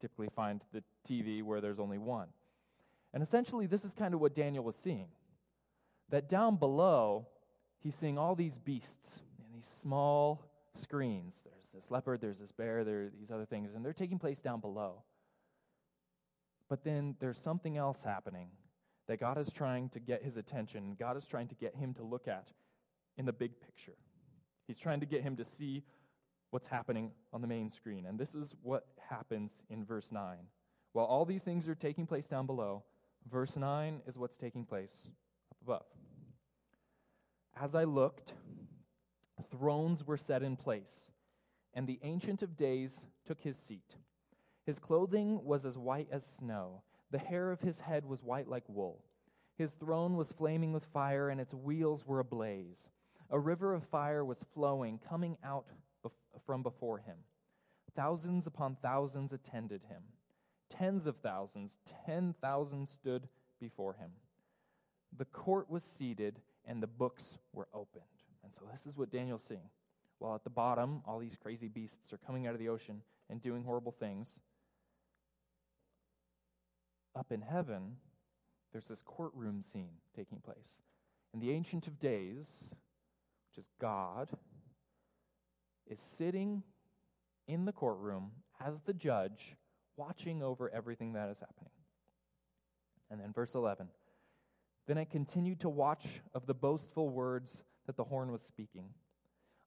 typically 0.00 0.28
find 0.34 0.62
the 0.72 0.82
TV 1.06 1.42
where 1.42 1.60
there's 1.60 1.78
only 1.78 1.98
one. 1.98 2.28
And 3.12 3.22
essentially, 3.22 3.66
this 3.66 3.84
is 3.84 3.94
kind 3.94 4.14
of 4.14 4.20
what 4.20 4.34
Daniel 4.34 4.64
was 4.64 4.76
seeing. 4.76 5.08
That 6.10 6.28
down 6.28 6.56
below, 6.56 7.26
he's 7.80 7.94
seeing 7.94 8.18
all 8.18 8.34
these 8.34 8.58
beasts 8.58 9.20
in 9.38 9.44
these 9.54 9.66
small 9.66 10.50
screens. 10.74 11.42
There's 11.44 11.68
this 11.74 11.90
leopard, 11.90 12.20
there's 12.20 12.40
this 12.40 12.52
bear, 12.52 12.84
there 12.84 13.02
are 13.02 13.12
these 13.18 13.30
other 13.30 13.44
things, 13.44 13.74
and 13.74 13.84
they're 13.84 13.92
taking 13.92 14.18
place 14.18 14.40
down 14.40 14.60
below. 14.60 15.02
But 16.68 16.84
then 16.84 17.16
there's 17.18 17.38
something 17.38 17.76
else 17.76 18.02
happening 18.02 18.48
that 19.08 19.18
God 19.18 19.38
is 19.38 19.50
trying 19.52 19.88
to 19.90 20.00
get 20.00 20.22
his 20.22 20.36
attention, 20.36 20.96
God 20.98 21.16
is 21.16 21.26
trying 21.26 21.48
to 21.48 21.54
get 21.56 21.74
him 21.74 21.94
to 21.94 22.04
look 22.04 22.28
at 22.28 22.52
in 23.16 23.26
the 23.26 23.32
big 23.32 23.60
picture. 23.60 23.96
He's 24.66 24.78
trying 24.78 25.00
to 25.00 25.06
get 25.06 25.22
him 25.22 25.36
to 25.36 25.44
see 25.44 25.82
what's 26.50 26.68
happening 26.68 27.10
on 27.32 27.40
the 27.40 27.48
main 27.48 27.70
screen. 27.70 28.06
And 28.06 28.18
this 28.18 28.36
is 28.36 28.54
what 28.62 28.86
happens 29.08 29.62
in 29.68 29.84
verse 29.84 30.12
9. 30.12 30.36
While 30.92 31.06
all 31.06 31.24
these 31.24 31.42
things 31.42 31.68
are 31.68 31.74
taking 31.74 32.06
place 32.06 32.28
down 32.28 32.46
below, 32.46 32.84
verse 33.28 33.56
9 33.56 34.02
is 34.06 34.18
what's 34.18 34.36
taking 34.36 34.64
place 34.64 35.04
up 35.50 35.58
above. 35.62 35.86
As 37.60 37.74
I 37.74 37.84
looked, 37.84 38.32
thrones 39.50 40.06
were 40.06 40.16
set 40.16 40.42
in 40.42 40.56
place, 40.56 41.10
and 41.74 41.86
the 41.86 42.00
Ancient 42.02 42.42
of 42.42 42.56
Days 42.56 43.06
took 43.24 43.40
his 43.40 43.58
seat. 43.58 43.96
His 44.64 44.78
clothing 44.78 45.44
was 45.44 45.64
as 45.64 45.76
white 45.76 46.08
as 46.12 46.24
snow, 46.24 46.82
the 47.10 47.18
hair 47.18 47.50
of 47.50 47.60
his 47.60 47.80
head 47.80 48.06
was 48.06 48.22
white 48.22 48.48
like 48.48 48.64
wool. 48.68 49.04
His 49.56 49.72
throne 49.72 50.16
was 50.16 50.32
flaming 50.32 50.72
with 50.72 50.84
fire, 50.86 51.28
and 51.28 51.40
its 51.40 51.52
wheels 51.52 52.06
were 52.06 52.20
ablaze. 52.20 52.88
A 53.28 53.38
river 53.38 53.74
of 53.74 53.84
fire 53.84 54.24
was 54.24 54.46
flowing, 54.54 54.98
coming 54.98 55.36
out 55.44 55.66
from 56.46 56.62
before 56.62 56.98
him. 56.98 57.16
Thousands 57.94 58.46
upon 58.46 58.76
thousands 58.76 59.32
attended 59.32 59.82
him. 59.84 60.02
Tens 60.70 61.06
of 61.06 61.16
thousands, 61.16 61.78
ten 62.06 62.34
thousand 62.40 62.88
stood 62.88 63.28
before 63.60 63.94
him. 63.94 64.12
The 65.16 65.24
court 65.24 65.68
was 65.68 65.82
seated, 65.82 66.40
and 66.64 66.82
the 66.82 66.86
books 66.86 67.38
were 67.52 67.68
opened. 67.74 68.04
And 68.42 68.54
so 68.54 68.62
this 68.70 68.86
is 68.86 68.96
what 68.96 69.10
Daniel's 69.10 69.42
seeing. 69.42 69.68
While 70.18 70.34
at 70.34 70.44
the 70.44 70.50
bottom, 70.50 71.02
all 71.06 71.18
these 71.18 71.36
crazy 71.36 71.68
beasts 71.68 72.12
are 72.12 72.18
coming 72.18 72.46
out 72.46 72.54
of 72.54 72.60
the 72.60 72.68
ocean 72.68 73.02
and 73.28 73.40
doing 73.40 73.64
horrible 73.64 73.92
things. 73.92 74.38
Up 77.16 77.32
in 77.32 77.42
heaven, 77.42 77.96
there's 78.72 78.88
this 78.88 79.02
courtroom 79.02 79.62
scene 79.62 79.98
taking 80.14 80.38
place. 80.38 80.78
And 81.32 81.42
the 81.42 81.50
Ancient 81.50 81.86
of 81.86 81.98
Days, 81.98 82.64
which 83.48 83.58
is 83.58 83.68
God, 83.80 84.30
is 85.86 86.00
sitting 86.00 86.62
in 87.48 87.64
the 87.64 87.72
courtroom 87.72 88.30
as 88.64 88.80
the 88.80 88.92
judge, 88.92 89.56
watching 90.00 90.42
over 90.42 90.70
everything 90.70 91.12
that 91.12 91.28
is 91.28 91.38
happening. 91.38 91.70
And 93.10 93.20
then 93.20 93.32
verse 93.32 93.54
11 93.54 93.88
Then 94.86 94.96
I 94.96 95.04
continued 95.04 95.60
to 95.60 95.68
watch 95.68 96.20
of 96.34 96.46
the 96.46 96.54
boastful 96.54 97.10
words 97.10 97.62
that 97.86 97.96
the 97.96 98.04
horn 98.04 98.32
was 98.32 98.42
speaking. 98.42 98.86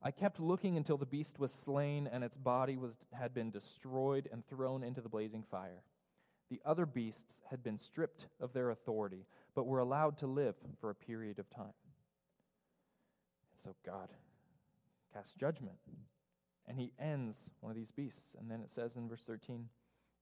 I 0.02 0.10
kept 0.10 0.40
looking 0.40 0.76
until 0.76 0.98
the 0.98 1.06
beast 1.06 1.38
was 1.38 1.52
slain 1.52 2.08
and 2.10 2.24
its 2.24 2.36
body 2.36 2.76
was, 2.76 2.94
had 3.12 3.32
been 3.32 3.50
destroyed 3.50 4.28
and 4.30 4.46
thrown 4.46 4.82
into 4.82 5.00
the 5.00 5.08
blazing 5.08 5.44
fire. 5.50 5.82
The 6.50 6.60
other 6.64 6.84
beasts 6.84 7.40
had 7.48 7.62
been 7.62 7.78
stripped 7.78 8.26
of 8.38 8.52
their 8.52 8.70
authority, 8.70 9.24
but 9.54 9.66
were 9.66 9.78
allowed 9.78 10.18
to 10.18 10.26
live 10.26 10.56
for 10.78 10.90
a 10.90 10.94
period 10.94 11.38
of 11.38 11.48
time. 11.48 11.72
And 13.52 13.56
so 13.56 13.74
God 13.86 14.08
casts 15.14 15.34
judgment. 15.34 15.78
And 16.66 16.78
he 16.78 16.92
ends 16.98 17.50
one 17.60 17.70
of 17.70 17.76
these 17.76 17.90
beasts. 17.90 18.34
And 18.38 18.50
then 18.50 18.60
it 18.60 18.70
says 18.70 18.96
in 18.96 19.08
verse 19.08 19.24
13 19.24 19.68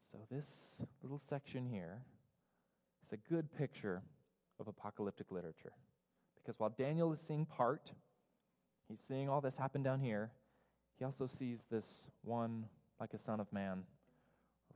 So, 0.00 0.18
this 0.30 0.80
little 1.02 1.18
section 1.18 1.66
here 1.66 2.02
is 3.04 3.12
a 3.12 3.16
good 3.16 3.52
picture 3.52 4.02
of 4.58 4.68
apocalyptic 4.68 5.30
literature. 5.30 5.72
Because 6.34 6.58
while 6.58 6.70
Daniel 6.70 7.12
is 7.12 7.20
seeing 7.20 7.46
part, 7.46 7.92
he's 8.88 9.00
seeing 9.00 9.28
all 9.28 9.40
this 9.40 9.56
happen 9.56 9.82
down 9.82 10.00
here, 10.00 10.30
he 10.98 11.04
also 11.04 11.26
sees 11.26 11.66
this 11.70 12.08
one 12.22 12.66
like 12.98 13.14
a 13.14 13.18
son 13.18 13.40
of 13.40 13.52
man 13.52 13.84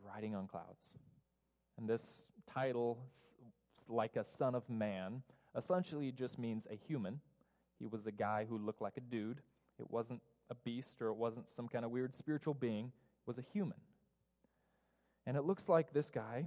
riding 0.03 0.35
on 0.35 0.47
clouds. 0.47 0.91
And 1.77 1.89
this 1.89 2.31
title, 2.53 2.99
like 3.89 4.17
a 4.17 4.25
son 4.25 4.55
of 4.55 4.69
man, 4.69 5.23
essentially 5.57 6.13
just 6.13 6.39
means 6.39 6.67
a 6.71 6.77
human 6.77 7.21
he 7.79 7.87
was 7.87 8.07
a 8.07 8.13
guy 8.13 8.47
who 8.49 8.57
looked 8.57 8.81
like 8.81 8.97
a 8.97 9.01
dude. 9.01 9.41
It 9.79 9.91
wasn't 9.91 10.23
a 10.51 10.55
beast 10.55 11.03
or 11.03 11.09
it 11.09 11.17
wasn't 11.17 11.49
some 11.49 11.69
kind 11.69 11.85
of 11.85 11.91
weird 11.91 12.15
spiritual 12.15 12.55
being. 12.55 12.87
It 12.87 13.27
was 13.27 13.39
a 13.39 13.43
human. 13.43 13.79
And 15.27 15.37
it 15.37 15.45
looks 15.45 15.69
like 15.69 15.93
this 15.93 16.11
guy 16.11 16.47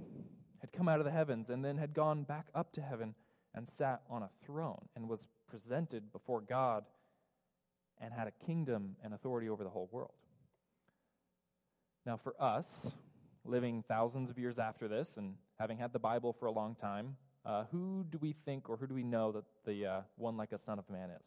had 0.60 0.72
come 0.72 0.88
out 0.88 0.98
of 0.98 1.04
the 1.04 1.10
heavens 1.10 1.50
and 1.50 1.64
then 1.64 1.78
had 1.78 1.94
gone 1.94 2.22
back 2.22 2.46
up 2.54 2.72
to 2.72 2.82
heaven 2.82 3.14
and 3.54 3.68
sat 3.68 4.02
on 4.08 4.22
a 4.22 4.30
throne 4.44 4.88
and 4.94 5.08
was 5.08 5.26
presented 5.46 6.12
before 6.12 6.40
God 6.40 6.84
and 8.00 8.12
had 8.12 8.28
a 8.28 8.44
kingdom 8.46 8.96
and 9.02 9.12
authority 9.12 9.48
over 9.48 9.64
the 9.64 9.70
whole 9.70 9.88
world. 9.90 10.12
Now, 12.06 12.16
for 12.16 12.34
us, 12.40 12.94
living 13.44 13.84
thousands 13.86 14.30
of 14.30 14.38
years 14.38 14.58
after 14.58 14.88
this 14.88 15.16
and 15.16 15.34
having 15.58 15.78
had 15.78 15.92
the 15.92 15.98
Bible 15.98 16.32
for 16.32 16.46
a 16.46 16.52
long 16.52 16.74
time, 16.74 17.16
uh, 17.44 17.64
who 17.70 18.04
do 18.08 18.18
we 18.18 18.32
think 18.32 18.68
or 18.68 18.76
who 18.76 18.86
do 18.86 18.94
we 18.94 19.02
know 19.02 19.32
that 19.32 19.44
the 19.64 19.86
uh, 19.86 20.00
one 20.16 20.36
like 20.36 20.52
a 20.52 20.58
Son 20.58 20.78
of 20.78 20.88
Man 20.90 21.10
is? 21.10 21.26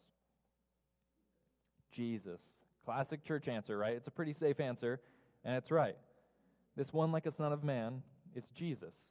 Jesus. 1.90 2.60
Classic 2.84 3.22
church 3.22 3.48
answer, 3.48 3.76
right? 3.76 3.94
It's 3.94 4.08
a 4.08 4.12
pretty 4.12 4.32
safe 4.32 4.58
answer, 4.60 5.00
and 5.44 5.56
it's 5.56 5.70
right. 5.70 5.96
This 6.76 6.92
one 6.92 7.12
like 7.12 7.26
a 7.26 7.30
Son 7.30 7.52
of 7.52 7.62
Man 7.62 8.02
is 8.34 8.48
Jesus. 8.48 9.06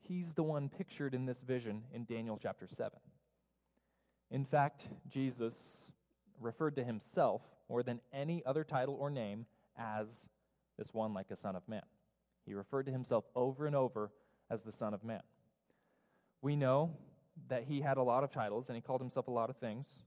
He's 0.00 0.34
the 0.34 0.42
one 0.42 0.68
pictured 0.68 1.14
in 1.14 1.26
this 1.26 1.42
vision 1.42 1.82
in 1.92 2.04
Daniel 2.04 2.38
chapter 2.40 2.66
7. 2.66 2.98
In 4.30 4.44
fact, 4.44 4.88
Jesus 5.08 5.92
referred 6.40 6.76
to 6.76 6.84
himself 6.84 7.42
more 7.68 7.82
than 7.82 8.00
any 8.12 8.42
other 8.46 8.64
title 8.64 8.94
or 8.94 9.10
name 9.10 9.46
as 9.76 10.28
this 10.78 10.94
one 10.94 11.12
like 11.12 11.30
a 11.30 11.36
Son 11.36 11.56
of 11.56 11.68
Man. 11.68 11.82
He 12.46 12.54
referred 12.54 12.86
to 12.86 12.92
himself 12.92 13.24
over 13.34 13.66
and 13.66 13.76
over 13.76 14.10
as 14.48 14.62
the 14.62 14.72
Son 14.72 14.94
of 14.94 15.04
Man. 15.04 15.22
We 16.42 16.56
know 16.56 16.96
that 17.48 17.64
he 17.64 17.80
had 17.80 17.96
a 17.96 18.02
lot 18.02 18.24
of 18.24 18.30
titles 18.30 18.68
and 18.68 18.76
he 18.76 18.82
called 18.82 19.00
himself 19.00 19.28
a 19.28 19.32
lot 19.32 19.50
of 19.50 19.56
things. 19.56 20.02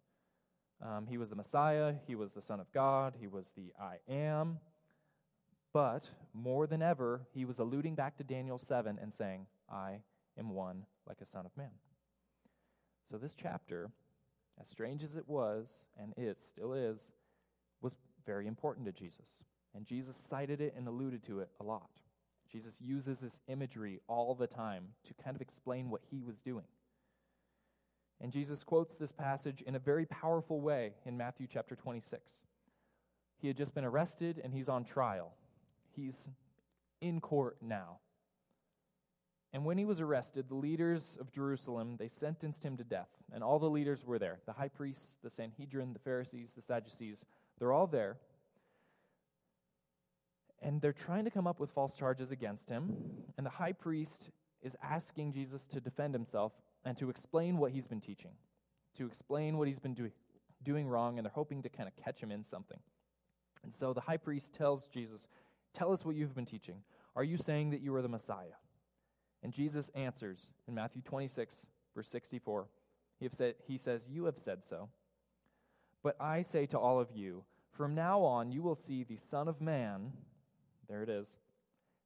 Um, 0.81 1.05
he 1.07 1.17
was 1.17 1.29
the 1.29 1.35
Messiah, 1.35 1.95
he 2.07 2.15
was 2.15 2.33
the 2.33 2.41
Son 2.41 2.59
of 2.59 2.71
God, 2.73 3.15
he 3.19 3.27
was 3.27 3.51
the 3.55 3.71
I 3.79 3.97
am. 4.11 4.59
But 5.73 6.12
more 6.33 6.67
than 6.67 6.83
ever, 6.83 7.21
he 7.33 7.45
was 7.45 7.57
alluding 7.57 7.95
back 7.95 8.15
to 8.17 8.23
Daniel 8.23 8.59
7 8.59 8.99
and 9.01 9.12
saying, 9.12 9.47
I 9.69 10.01
am 10.38 10.51
one 10.51 10.86
like 11.07 11.19
a 11.19 11.25
Son 11.25 11.45
of 11.45 11.57
Man. 11.57 11.71
So, 13.09 13.17
this 13.17 13.33
chapter, 13.33 13.91
as 14.62 14.69
strange 14.69 15.03
as 15.03 15.15
it 15.15 15.27
was, 15.27 15.86
and 15.99 16.13
it 16.15 16.39
still 16.39 16.73
is, 16.73 17.12
was 17.81 17.97
very 18.25 18.47
important 18.47 18.86
to 18.86 18.91
Jesus. 18.91 19.43
And 19.75 19.86
Jesus 19.86 20.15
cited 20.15 20.62
it 20.62 20.75
and 20.77 20.88
alluded 20.88 21.23
to 21.23 21.39
it 21.39 21.49
a 21.59 21.63
lot. 21.63 21.89
Jesus 22.51 22.79
uses 22.79 23.19
this 23.19 23.41
imagery 23.47 23.99
all 24.07 24.36
the 24.36 24.45
time 24.45 24.89
to 25.05 25.13
kind 25.15 25.36
of 25.36 25.41
explain 25.41 25.89
what 25.89 26.01
he 26.12 26.21
was 26.21 26.41
doing. 26.41 26.67
And 28.21 28.31
Jesus 28.31 28.63
quotes 28.63 28.95
this 28.95 29.12
passage 29.12 29.62
in 29.63 29.75
a 29.75 29.79
very 29.79 30.05
powerful 30.05 30.62
way 30.62 30.93
in 31.03 31.17
Matthew 31.17 31.47
chapter 31.51 31.75
26. 31.75 32.41
He 33.41 33.47
had 33.47 33.57
just 33.57 33.73
been 33.73 33.83
arrested 33.83 34.39
and 34.41 34.53
he's 34.53 34.69
on 34.69 34.86
trial. 34.86 35.33
He's 35.95 36.29
in 37.01 37.19
court 37.21 37.58
now. 37.62 37.99
And 39.53 39.65
when 39.65 39.77
he 39.77 39.86
was 39.86 40.01
arrested, 40.01 40.49
the 40.49 40.56
leaders 40.56 41.15
of 41.21 41.32
Jerusalem, 41.32 41.97
they 41.97 42.08
sentenced 42.08 42.65
him 42.65 42.75
to 42.77 42.84
death. 42.84 43.10
And 43.32 43.43
all 43.43 43.60
the 43.60 43.69
leaders 43.69 44.03
were 44.03 44.17
there. 44.17 44.39
The 44.47 44.53
high 44.53 44.67
priests, 44.67 45.17
the 45.23 45.29
Sanhedrin, 45.29 45.93
the 45.93 45.99
Pharisees, 45.99 46.53
the 46.53 46.62
Sadducees, 46.62 47.23
they're 47.60 47.71
all 47.71 47.86
there. 47.86 48.17
And 50.60 50.82
they're 50.82 50.91
trying 50.91 51.25
to 51.25 51.32
come 51.32 51.45
up 51.45 51.60
with 51.60 51.69
false 51.69 51.95
charges 51.95 52.32
against 52.32 52.69
him. 52.69 52.95
And 53.38 53.45
the 53.45 53.51
high 53.51 53.73
priest 53.73 54.32
is 54.63 54.75
asking 54.82 55.34
Jesus 55.34 55.67
to 55.67 55.79
defend 55.79 56.15
himself 56.15 56.53
and 56.84 56.97
to 56.97 57.10
explain 57.10 57.58
what 57.58 57.71
he's 57.71 57.88
been 57.88 58.01
teaching, 58.01 58.32
to 58.97 59.06
explain 59.06 59.58
what 59.58 59.67
he's 59.67 59.79
been 59.79 59.93
doing, 59.93 60.13
doing 60.63 60.88
wrong, 60.88 61.19
and 61.19 61.25
they're 61.25 61.32
hoping 61.32 61.62
to 61.62 61.69
kind 61.69 61.88
of 61.88 61.95
catch 62.03 62.21
him 62.21 62.32
in 62.32 62.43
something. 62.43 62.79
And 63.63 63.73
so 63.73 63.93
the 63.93 64.01
high 64.01 64.17
priest 64.17 64.53
tells 64.53 64.88
Jesus, 64.88 65.27
Tell 65.73 65.91
us 65.91 66.05
what 66.05 66.15
you've 66.15 66.36
been 66.36 66.45
teaching. 66.45 66.83
Are 67.15 67.23
you 67.23 67.38
saying 67.38 67.71
that 67.71 67.81
you 67.81 67.93
are 67.95 68.01
the 68.01 68.09
Messiah? 68.09 68.57
And 69.41 69.51
Jesus 69.51 69.89
answers 69.95 70.51
in 70.67 70.75
Matthew 70.75 71.01
26, 71.01 71.65
verse 71.95 72.07
64. 72.07 72.67
He, 73.19 73.27
said, 73.31 73.55
he 73.67 73.77
says, 73.77 74.07
You 74.09 74.25
have 74.25 74.38
said 74.38 74.63
so. 74.63 74.89
But 76.01 76.15
I 76.19 76.41
say 76.41 76.65
to 76.67 76.79
all 76.79 76.99
of 76.99 77.12
you, 77.13 77.43
from 77.71 77.95
now 77.95 78.21
on 78.21 78.51
you 78.51 78.62
will 78.62 78.75
see 78.75 79.03
the 79.03 79.17
Son 79.17 79.47
of 79.47 79.62
Man, 79.62 80.13
there 80.88 81.01
it 81.01 81.09
is, 81.09 81.39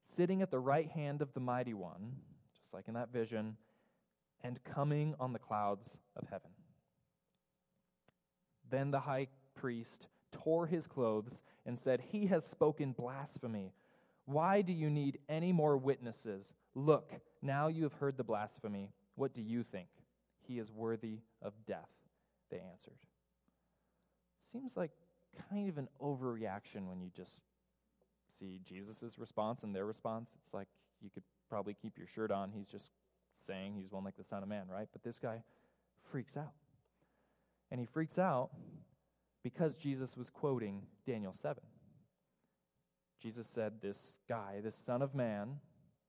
sitting 0.02 0.40
at 0.40 0.50
the 0.50 0.58
right 0.58 0.88
hand 0.88 1.20
of 1.20 1.34
the 1.34 1.40
Mighty 1.40 1.74
One, 1.74 2.16
just 2.58 2.72
like 2.72 2.88
in 2.88 2.94
that 2.94 3.12
vision, 3.12 3.56
and 4.42 4.62
coming 4.64 5.14
on 5.20 5.32
the 5.32 5.38
clouds 5.38 6.00
of 6.16 6.28
heaven. 6.28 6.50
Then 8.70 8.90
the 8.90 9.00
high 9.00 9.28
priest 9.54 10.06
tore 10.32 10.66
his 10.66 10.86
clothes 10.86 11.42
and 11.66 11.78
said, 11.78 12.00
He 12.12 12.26
has 12.26 12.46
spoken 12.46 12.92
blasphemy. 12.92 13.72
Why 14.24 14.62
do 14.62 14.72
you 14.72 14.90
need 14.90 15.18
any 15.28 15.52
more 15.52 15.76
witnesses? 15.76 16.52
Look, 16.74 17.12
now 17.40 17.68
you 17.68 17.84
have 17.84 17.94
heard 17.94 18.16
the 18.16 18.24
blasphemy. 18.24 18.90
What 19.14 19.32
do 19.32 19.42
you 19.42 19.62
think? 19.62 19.88
He 20.46 20.58
is 20.58 20.70
worthy 20.70 21.20
of 21.42 21.54
death, 21.66 21.90
they 22.50 22.60
answered. 22.60 22.98
Seems 24.40 24.76
like 24.76 24.92
kind 25.50 25.68
of 25.68 25.78
an 25.78 25.88
overreaction 26.00 26.88
when 26.88 27.00
you 27.00 27.10
just 27.14 27.42
see 28.38 28.60
Jesus' 28.64 29.18
response 29.18 29.62
and 29.62 29.74
their 29.74 29.86
response. 29.86 30.34
It's 30.40 30.54
like 30.54 30.68
you 31.00 31.10
could 31.10 31.24
probably 31.48 31.74
keep 31.74 31.98
your 31.98 32.06
shirt 32.06 32.30
on. 32.30 32.52
He's 32.52 32.66
just 32.66 32.92
saying 33.34 33.74
he's 33.74 33.90
one 33.90 34.04
like 34.04 34.16
the 34.16 34.24
Son 34.24 34.42
of 34.42 34.48
Man, 34.48 34.66
right? 34.70 34.88
But 34.92 35.02
this 35.02 35.18
guy 35.18 35.42
freaks 36.10 36.36
out. 36.36 36.52
And 37.70 37.80
he 37.80 37.86
freaks 37.86 38.18
out 38.18 38.50
because 39.48 39.78
Jesus 39.78 40.14
was 40.14 40.28
quoting 40.28 40.82
Daniel 41.06 41.32
7. 41.32 41.62
Jesus 43.18 43.48
said, 43.48 43.80
This 43.80 44.18
guy, 44.28 44.60
this 44.62 44.76
Son 44.76 45.00
of 45.00 45.14
Man 45.14 45.60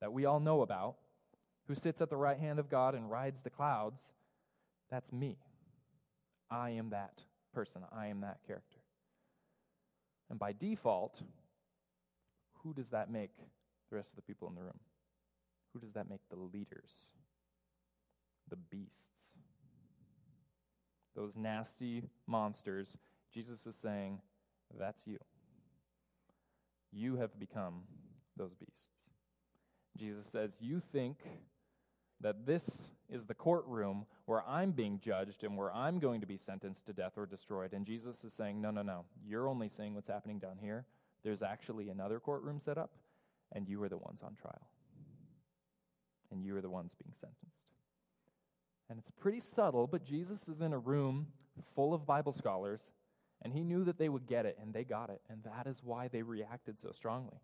that 0.01 0.11
we 0.11 0.25
all 0.25 0.41
know 0.41 0.61
about, 0.61 0.95
who 1.65 1.73
sits 1.73 2.01
at 2.01 2.09
the 2.09 2.17
right 2.17 2.37
hand 2.37 2.59
of 2.59 2.69
God 2.69 2.95
and 2.95 3.09
rides 3.09 3.39
the 3.39 3.49
clouds, 3.49 4.11
that's 4.91 5.13
me. 5.13 5.37
I 6.51 6.71
am 6.71 6.89
that 6.89 7.23
person. 7.53 7.83
I 7.95 8.07
am 8.07 8.19
that 8.21 8.39
character. 8.45 8.79
And 10.29 10.37
by 10.37 10.51
default, 10.51 11.21
who 12.63 12.73
does 12.73 12.89
that 12.89 13.09
make 13.09 13.37
the 13.89 13.95
rest 13.95 14.09
of 14.09 14.17
the 14.17 14.21
people 14.21 14.49
in 14.49 14.55
the 14.55 14.63
room? 14.63 14.79
Who 15.73 15.79
does 15.79 15.93
that 15.93 16.09
make 16.09 16.27
the 16.29 16.35
leaders? 16.35 17.13
The 18.49 18.57
beasts. 18.57 19.29
Those 21.15 21.37
nasty 21.37 22.03
monsters. 22.27 22.97
Jesus 23.33 23.65
is 23.67 23.75
saying, 23.75 24.21
That's 24.77 25.05
you. 25.07 25.17
You 26.91 27.17
have 27.17 27.39
become 27.39 27.81
those 28.35 28.53
beasts. 28.55 29.09
Jesus 29.97 30.27
says, 30.27 30.57
You 30.59 30.79
think 30.79 31.17
that 32.21 32.45
this 32.45 32.89
is 33.09 33.25
the 33.25 33.33
courtroom 33.33 34.05
where 34.25 34.47
I'm 34.47 34.71
being 34.71 34.99
judged 34.99 35.43
and 35.43 35.55
where 35.55 35.73
I'm 35.73 35.99
going 35.99 36.21
to 36.21 36.27
be 36.27 36.37
sentenced 36.37 36.85
to 36.87 36.93
death 36.93 37.13
or 37.17 37.25
destroyed. 37.25 37.73
And 37.73 37.85
Jesus 37.85 38.23
is 38.23 38.33
saying, 38.33 38.61
No, 38.61 38.71
no, 38.71 38.81
no. 38.81 39.05
You're 39.25 39.47
only 39.47 39.69
seeing 39.69 39.95
what's 39.95 40.09
happening 40.09 40.39
down 40.39 40.57
here. 40.59 40.85
There's 41.23 41.41
actually 41.41 41.89
another 41.89 42.19
courtroom 42.19 42.59
set 42.59 42.77
up, 42.77 42.91
and 43.51 43.67
you 43.67 43.81
are 43.83 43.89
the 43.89 43.97
ones 43.97 44.21
on 44.23 44.35
trial. 44.35 44.69
And 46.31 46.43
you 46.43 46.55
are 46.55 46.61
the 46.61 46.69
ones 46.69 46.95
being 46.95 47.13
sentenced. 47.13 47.65
And 48.89 48.97
it's 48.99 49.11
pretty 49.11 49.39
subtle, 49.39 49.87
but 49.87 50.03
Jesus 50.03 50.47
is 50.47 50.61
in 50.61 50.73
a 50.73 50.79
room 50.79 51.27
full 51.75 51.93
of 51.93 52.05
Bible 52.05 52.31
scholars, 52.31 52.91
and 53.41 53.53
he 53.53 53.63
knew 53.63 53.83
that 53.85 53.97
they 53.97 54.09
would 54.09 54.27
get 54.27 54.45
it, 54.45 54.57
and 54.61 54.73
they 54.73 54.83
got 54.83 55.09
it. 55.09 55.21
And 55.29 55.43
that 55.43 55.67
is 55.67 55.83
why 55.83 56.07
they 56.07 56.21
reacted 56.21 56.79
so 56.79 56.91
strongly. 56.91 57.39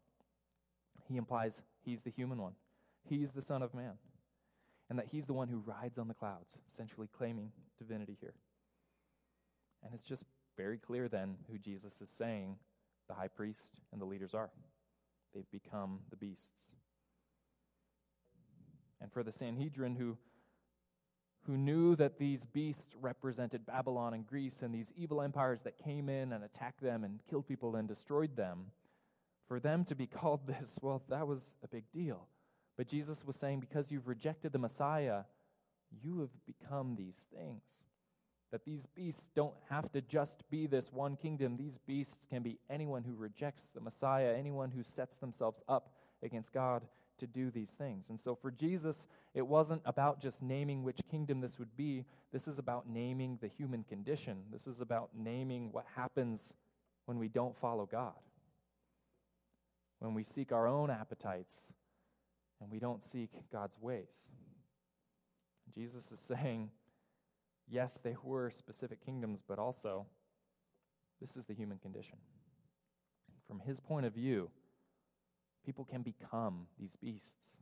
He 1.08 1.18
implies 1.18 1.62
he's 1.84 2.02
the 2.02 2.10
human 2.10 2.42
one, 2.42 2.54
he's 3.04 3.32
the 3.32 3.42
Son 3.42 3.62
of 3.62 3.74
Man 3.74 3.98
and 4.90 5.00
that 5.00 5.08
he's 5.12 5.26
the 5.26 5.34
one 5.34 5.48
who 5.48 5.58
rides 5.58 5.98
on 5.98 6.08
the 6.08 6.14
clouds, 6.14 6.56
essentially 6.68 7.08
claiming 7.08 7.52
divinity 7.78 8.18
here. 8.20 8.36
And 9.84 9.94
it's 9.94 10.04
just 10.04 10.26
very 10.58 10.78
clear 10.78 11.08
then 11.08 11.38
who 11.52 11.58
Jesus 11.58 12.02
is 12.02 12.10
saying 12.10 12.58
the 13.08 13.16
high 13.16 13.28
priest 13.28 13.80
and 13.92 14.02
the 14.02 14.06
leaders 14.06 14.34
are. 14.34 14.52
They've 15.34 15.50
become 15.52 16.00
the 16.10 16.16
beasts. 16.16 16.72
And 19.02 19.12
for 19.12 19.24
the 19.24 19.32
Sanhedrin, 19.32 19.96
who, 19.96 20.18
who 21.46 21.58
knew 21.58 21.96
that 21.96 22.18
these 22.18 22.46
beasts 22.46 22.96
represented 23.00 23.66
Babylon 23.66 24.14
and 24.14 24.26
Greece 24.26 24.62
and 24.62 24.74
these 24.74 24.92
evil 24.96 25.22
empires 25.22 25.62
that 25.62 25.78
came 25.78 26.10
in 26.10 26.34
and 26.34 26.44
attacked 26.44 26.82
them 26.82 27.04
and 27.04 27.20
killed 27.30 27.48
people 27.48 27.76
and 27.76 27.88
destroyed 27.88 28.36
them, 28.36 28.72
for 29.48 29.60
them 29.60 29.86
to 29.86 29.96
be 29.96 30.08
called 30.22 30.48
this, 30.48 30.80
well, 30.82 31.04
that 31.10 31.28
was 31.28 31.54
a 31.64 31.68
big 31.68 31.84
deal. 31.92 32.28
But 32.78 32.88
Jesus 32.88 33.26
was 33.26 33.36
saying, 33.36 33.60
because 33.60 33.92
you've 33.92 34.08
rejected 34.08 34.52
the 34.52 34.60
Messiah, 34.60 35.24
you 36.04 36.20
have 36.20 36.32
become 36.46 36.96
these 36.96 37.20
things. 37.34 37.64
That 38.52 38.66
these 38.66 38.86
beasts 38.86 39.30
don't 39.36 39.56
have 39.70 39.92
to 39.92 40.02
just 40.02 40.50
be 40.50 40.68
this 40.68 40.92
one 40.92 41.16
kingdom. 41.16 41.58
These 41.58 41.78
beasts 41.78 42.26
can 42.26 42.42
be 42.42 42.60
anyone 42.70 43.04
who 43.04 43.16
rejects 43.16 43.70
the 43.70 43.82
Messiah, 43.82 44.36
anyone 44.38 44.72
who 44.72 44.84
sets 44.84 45.18
themselves 45.18 45.64
up 45.68 45.94
against 46.24 46.54
God 46.54 46.84
to 47.18 47.28
do 47.28 47.50
these 47.50 47.74
things. 47.74 48.10
And 48.10 48.20
so 48.20 48.36
for 48.36 48.52
Jesus, 48.52 49.08
it 49.34 49.48
wasn't 49.48 49.82
about 49.86 50.22
just 50.22 50.42
naming 50.42 50.84
which 50.84 51.00
kingdom 51.10 51.42
this 51.42 51.58
would 51.60 51.76
be. 51.76 52.06
This 52.32 52.48
is 52.48 52.60
about 52.60 52.90
naming 52.90 53.38
the 53.42 53.48
human 53.48 53.84
condition. 53.84 54.44
This 54.52 54.68
is 54.68 54.82
about 54.82 55.10
naming 55.16 55.72
what 55.72 55.86
happens 55.96 56.52
when 57.06 57.18
we 57.20 57.28
don't 57.28 57.56
follow 57.56 57.86
God, 57.86 58.14
when 60.00 60.14
we 60.14 60.24
seek 60.24 60.52
our 60.52 60.68
own 60.68 60.90
appetites 60.90 61.68
and 62.62 62.72
we 62.72 62.80
don't 62.80 63.04
seek 63.04 63.30
God's 63.52 63.78
ways. 63.80 64.14
Jesus 65.74 66.12
is 66.12 66.20
saying, 66.42 66.72
yes, 67.68 68.00
they 68.00 68.16
were 68.24 68.50
specific 68.50 69.04
kingdoms, 69.06 69.44
but 69.48 69.60
also 69.60 70.06
this 71.22 71.38
is 71.38 71.46
the 71.46 71.54
human 71.54 71.78
condition. 71.78 72.18
From 73.48 73.60
his 73.60 73.80
point 73.80 74.06
of 74.06 74.14
view, 74.14 74.50
people 75.66 75.86
can 75.86 76.02
become 76.02 76.68
these 76.80 76.96
beasts. 76.96 77.54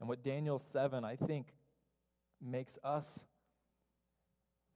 And 0.00 0.08
what 0.08 0.22
Daniel 0.22 0.58
7, 0.58 1.04
I 1.04 1.16
think, 1.16 1.48
makes 2.40 2.78
us 2.84 3.24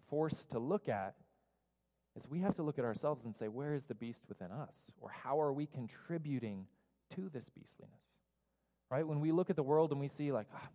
forced 0.08 0.50
to 0.50 0.58
look 0.58 0.88
at 0.88 1.14
is 2.16 2.28
we 2.28 2.40
have 2.40 2.56
to 2.56 2.62
look 2.62 2.78
at 2.78 2.84
ourselves 2.84 3.24
and 3.24 3.34
say, 3.34 3.48
where 3.48 3.74
is 3.74 3.86
the 3.86 3.94
beast 3.94 4.24
within 4.28 4.50
us? 4.50 4.90
Or 5.00 5.10
how 5.10 5.40
are 5.40 5.52
we 5.52 5.66
contributing 5.66 6.66
to 7.14 7.30
this 7.32 7.48
beastliness? 7.48 8.02
right? 8.92 9.08
When 9.08 9.20
we 9.20 9.32
look 9.32 9.48
at 9.48 9.56
the 9.56 9.62
world 9.62 9.90
and 9.90 9.98
we 9.98 10.06
see, 10.06 10.32
like, 10.32 10.46
ah, 10.54 10.68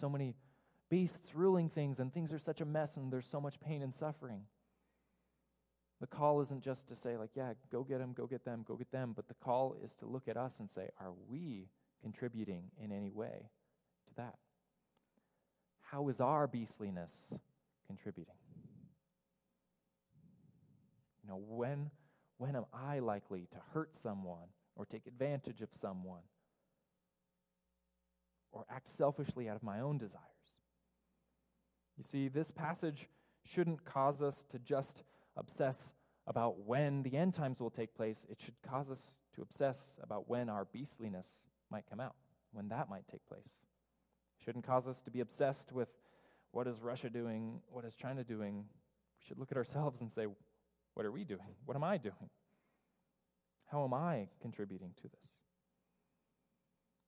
so 0.00 0.08
many 0.08 0.34
beasts 0.88 1.34
ruling 1.34 1.68
things 1.68 2.00
and 2.00 2.12
things 2.12 2.32
are 2.32 2.38
such 2.38 2.62
a 2.62 2.64
mess 2.64 2.96
and 2.96 3.12
there's 3.12 3.26
so 3.26 3.42
much 3.42 3.60
pain 3.60 3.82
and 3.82 3.94
suffering. 3.94 4.40
The 6.00 6.06
call 6.06 6.40
isn't 6.42 6.62
just 6.62 6.88
to 6.88 6.96
say, 6.96 7.16
like, 7.16 7.30
yeah, 7.34 7.54
go 7.72 7.82
get 7.82 7.98
them, 7.98 8.12
go 8.12 8.26
get 8.26 8.44
them, 8.44 8.64
go 8.66 8.76
get 8.76 8.92
them, 8.92 9.12
but 9.16 9.26
the 9.28 9.34
call 9.34 9.76
is 9.82 9.96
to 9.96 10.06
look 10.06 10.28
at 10.28 10.36
us 10.36 10.60
and 10.60 10.70
say, 10.70 10.90
are 11.00 11.12
we 11.28 11.68
contributing 12.00 12.70
in 12.82 12.92
any 12.92 13.10
way 13.10 13.50
to 14.06 14.14
that? 14.16 14.36
How 15.80 16.08
is 16.08 16.20
our 16.20 16.46
beastliness 16.46 17.26
contributing? 17.86 18.34
You 21.24 21.30
know, 21.30 21.42
when, 21.48 21.90
when 22.36 22.54
am 22.54 22.66
I 22.72 23.00
likely 23.00 23.48
to 23.50 23.58
hurt 23.72 23.96
someone 23.96 24.48
or 24.76 24.86
take 24.86 25.06
advantage 25.06 25.60
of 25.60 25.70
someone 25.72 26.22
or 28.52 28.64
act 28.70 28.88
selfishly 28.88 29.48
out 29.48 29.56
of 29.56 29.62
my 29.62 29.80
own 29.80 29.98
desires. 29.98 30.22
You 31.96 32.04
see, 32.04 32.28
this 32.28 32.50
passage 32.50 33.08
shouldn't 33.44 33.84
cause 33.84 34.22
us 34.22 34.44
to 34.50 34.58
just 34.58 35.02
obsess 35.38 35.90
about 36.26 36.66
when 36.66 37.02
the 37.02 37.16
end 37.16 37.32
times 37.32 37.60
will 37.60 37.70
take 37.70 37.94
place. 37.94 38.26
It 38.28 38.40
should 38.40 38.60
cause 38.62 38.90
us 38.90 39.16
to 39.34 39.42
obsess 39.42 39.96
about 40.02 40.28
when 40.28 40.50
our 40.50 40.66
beastliness 40.66 41.38
might 41.70 41.84
come 41.88 42.00
out, 42.00 42.16
when 42.52 42.68
that 42.68 42.90
might 42.90 43.08
take 43.08 43.26
place. 43.26 43.40
It 43.46 44.44
shouldn't 44.44 44.66
cause 44.66 44.86
us 44.86 45.00
to 45.02 45.10
be 45.10 45.20
obsessed 45.20 45.72
with 45.72 45.88
what 46.50 46.66
is 46.66 46.82
Russia 46.82 47.08
doing, 47.08 47.60
what 47.70 47.84
is 47.84 47.94
China 47.94 48.24
doing. 48.24 48.56
We 48.56 49.26
should 49.26 49.38
look 49.38 49.50
at 49.50 49.56
ourselves 49.56 50.00
and 50.00 50.12
say, 50.12 50.26
what 50.94 51.06
are 51.06 51.12
we 51.12 51.24
doing? 51.24 51.54
What 51.64 51.76
am 51.76 51.84
I 51.84 51.96
doing? 51.96 52.30
How 53.70 53.84
am 53.84 53.94
I 53.94 54.28
contributing 54.40 54.92
to 54.96 55.02
this? 55.02 55.32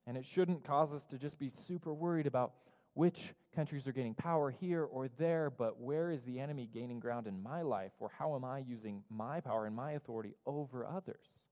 And 0.07 0.16
it 0.16 0.25
shouldn't 0.25 0.64
cause 0.64 0.95
us 0.95 1.05
to 1.07 1.19
just 1.19 1.38
be 1.38 1.49
super 1.49 1.93
worried 1.93 2.27
about 2.27 2.53
which 2.94 3.35
countries 3.55 3.87
are 3.88 3.92
gaining 3.92 4.14
power 4.14 4.50
here 4.50 4.85
or 4.85 5.09
there, 5.18 5.50
but 5.50 5.81
where 5.81 6.11
is 6.11 6.22
the 6.24 6.38
enemy 6.38 6.68
gaining 6.72 7.00
ground 7.00 7.26
in 7.26 7.42
my 7.42 7.62
life, 7.62 7.92
or 7.98 8.11
how 8.18 8.35
am 8.35 8.44
I 8.44 8.59
using 8.59 9.03
my 9.11 9.40
power 9.40 9.66
and 9.66 9.74
my 9.74 9.92
authority 9.92 10.35
over 10.46 10.87
others? 10.87 11.46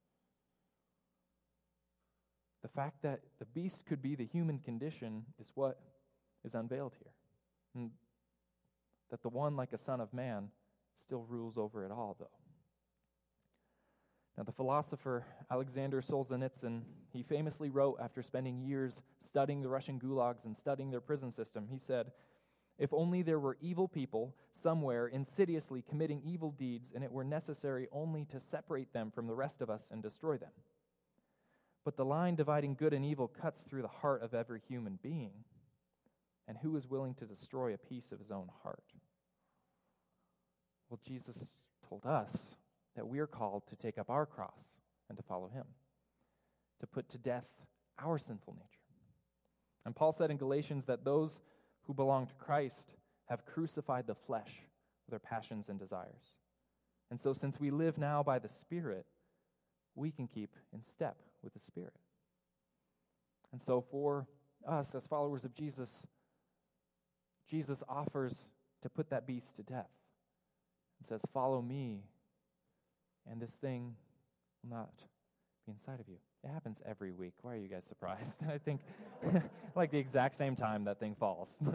the 2.63 2.69
fact 2.69 3.03
that 3.03 3.21
the 3.39 3.45
beast 3.45 3.87
could 3.87 4.03
be 4.03 4.15
the 4.15 4.27
human 4.27 4.59
condition 4.59 5.25
is 5.39 5.53
what 5.55 5.79
is 6.45 6.55
unveiled 6.55 6.95
here. 6.99 7.13
And 7.75 7.91
that 9.11 9.23
the 9.23 9.29
one, 9.29 9.57
like 9.57 9.73
a 9.73 9.79
son 9.79 10.01
of 10.01 10.13
man, 10.13 10.49
still 10.97 11.25
rules 11.29 11.57
over 11.57 11.85
it 11.85 11.93
all, 11.93 12.17
though. 12.19 12.27
Now, 14.39 14.45
the 14.45 14.53
philosopher 14.53 15.27
Alexander 15.51 16.01
Solzhenitsyn, 16.01 16.83
he 17.13 17.25
famously 17.25 17.71
wrote 17.71 17.97
after 18.01 18.23
spending 18.23 18.61
years 18.61 19.03
studying 19.19 19.63
the 19.63 19.69
Russian 19.69 19.99
gulags 19.99 20.45
and 20.45 20.57
studying 20.57 20.93
their 20.93 21.01
prison 21.01 21.33
system, 21.33 21.67
he 21.69 21.79
said, 21.81 22.13
If 22.79 22.93
only 22.93 23.23
there 23.23 23.41
were 23.41 23.59
evil 23.61 23.89
people 23.89 24.37
somewhere 24.53 25.09
insidiously 25.09 25.83
committing 25.83 26.23
evil 26.25 26.53
deeds 26.53 26.93
and 26.95 27.03
it 27.03 27.11
were 27.11 27.25
necessary 27.25 27.89
only 27.91 28.25
to 28.27 28.39
separate 28.39 28.93
them 28.93 29.11
from 29.11 29.27
the 29.27 29.35
rest 29.35 29.61
of 29.61 29.71
us 29.71 29.91
and 29.91 30.05
destroy 30.05 30.37
them. 30.37 30.53
But 31.85 31.97
the 31.97 32.05
line 32.05 32.37
dividing 32.37 32.77
good 32.77 32.93
and 32.93 33.05
evil 33.05 33.27
cuts 33.27 33.63
through 33.63 33.83
the 33.83 33.89
heart 33.89 34.23
of 34.23 34.35
every 34.35 34.61
human 34.69 35.01
being. 35.03 35.33
And 36.47 36.59
who 36.59 36.77
is 36.77 36.87
willing 36.87 37.15
to 37.15 37.27
destroy 37.27 37.75
a 37.75 37.79
piece 37.79 38.13
of 38.13 38.21
his 38.21 38.31
own 38.31 38.51
heart? 38.63 38.85
Well, 40.89 41.01
Jesus 41.05 41.59
told 41.89 42.07
us 42.07 42.55
that 42.99 43.07
we 43.07 43.21
are 43.21 43.29
called 43.29 43.63
to 43.69 43.77
take 43.77 43.97
up 43.97 44.11
our 44.11 44.27
cross 44.27 44.75
and 45.09 45.17
to 45.17 45.23
follow 45.23 45.47
him, 45.47 45.63
to 46.81 46.87
put 46.87 47.09
to 47.11 47.17
death 47.17 47.47
our 48.03 48.19
sinful 48.19 48.55
nature. 48.55 48.83
And 49.87 49.95
Paul 49.95 50.11
said 50.11 50.33
in 50.33 50.37
Galatians 50.37 50.87
that 50.87 51.05
those 51.05 51.41
who 51.85 51.95
belong 51.95 52.27
to 52.27 52.35
Christ 52.35 52.91
have 53.27 53.47
crucified 53.47 54.09
the 54.09 54.17
flesh 54.17 54.63
with 55.07 55.11
their 55.11 55.21
passions 55.21 55.69
and 55.69 55.79
desires. 55.79 56.41
And 57.09 57.21
so, 57.21 57.33
since 57.33 57.61
we 57.61 57.71
live 57.71 57.99
now 57.99 58.25
by 58.25 58.41
the 58.41 58.49
Spirit, 58.49 59.07
we 59.95 60.11
can 60.11 60.27
keep 60.27 60.57
in 60.73 60.83
step 60.83 61.19
with 61.41 61.53
the 61.53 61.61
Spirit. 61.61 61.95
And 63.53 63.63
so, 63.63 63.81
for 63.81 64.27
us 64.67 64.93
as 64.97 65.07
followers 65.07 65.45
of 65.45 65.55
Jesus, 65.55 66.05
Jesus 67.49 67.85
offers 67.89 68.51
to 68.83 68.91
put 68.91 69.09
that 69.11 69.25
beast 69.25 69.55
to 69.57 69.63
death 69.63 69.93
and 70.99 71.07
says, 71.07 71.23
Follow 71.33 71.63
me, 71.63 72.03
and 73.31 73.41
this 73.41 73.57
thing 73.57 73.95
will 74.63 74.71
not 74.71 74.93
be 75.67 75.73
inside 75.73 76.01
of 76.01 76.09
you. 76.09 76.17
It 76.45 76.49
happens 76.49 76.81
every 76.87 77.13
week. 77.13 77.35
Why 77.43 77.55
are 77.55 77.59
you 77.59 77.69
guys 77.69 77.85
surprised? 77.85 78.45
I 78.51 78.59
think 78.59 78.81
like 79.77 79.91
the 79.91 79.99
exact 79.99 80.35
same 80.37 80.57
time 80.57 80.85
that 80.85 81.01
thing 81.01 81.15
falls. 81.15 81.59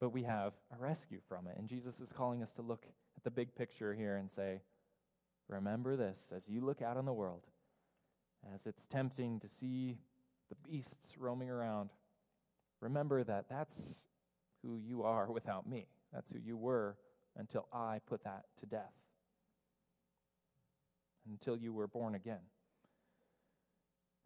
but 0.00 0.10
we 0.10 0.22
have 0.22 0.52
a 0.72 0.80
rescue 0.80 1.20
from 1.28 1.46
it. 1.46 1.56
And 1.58 1.68
Jesus 1.68 2.00
is 2.00 2.12
calling 2.12 2.42
us 2.42 2.52
to 2.54 2.62
look 2.62 2.86
at 3.16 3.24
the 3.24 3.30
big 3.30 3.54
picture 3.54 3.94
here 3.94 4.16
and 4.16 4.30
say, 4.30 4.62
Remember 5.48 5.96
this 5.96 6.30
as 6.34 6.48
you 6.48 6.60
look 6.60 6.82
out 6.82 6.96
on 6.98 7.06
the 7.06 7.12
world, 7.12 7.46
as 8.54 8.66
it's 8.66 8.86
tempting 8.86 9.40
to 9.40 9.48
see 9.48 9.96
the 10.50 10.56
beasts 10.68 11.14
roaming 11.18 11.48
around. 11.48 11.90
Remember 12.80 13.24
that 13.24 13.46
that's 13.48 13.80
who 14.62 14.76
you 14.76 15.02
are 15.02 15.30
without 15.32 15.68
me. 15.68 15.86
That's 16.12 16.30
who 16.30 16.38
you 16.38 16.56
were 16.56 16.96
until 17.36 17.66
I 17.72 18.00
put 18.06 18.24
that 18.24 18.44
to 18.60 18.66
death, 18.66 18.92
until 21.28 21.56
you 21.56 21.72
were 21.72 21.86
born 21.86 22.14
again. 22.14 22.40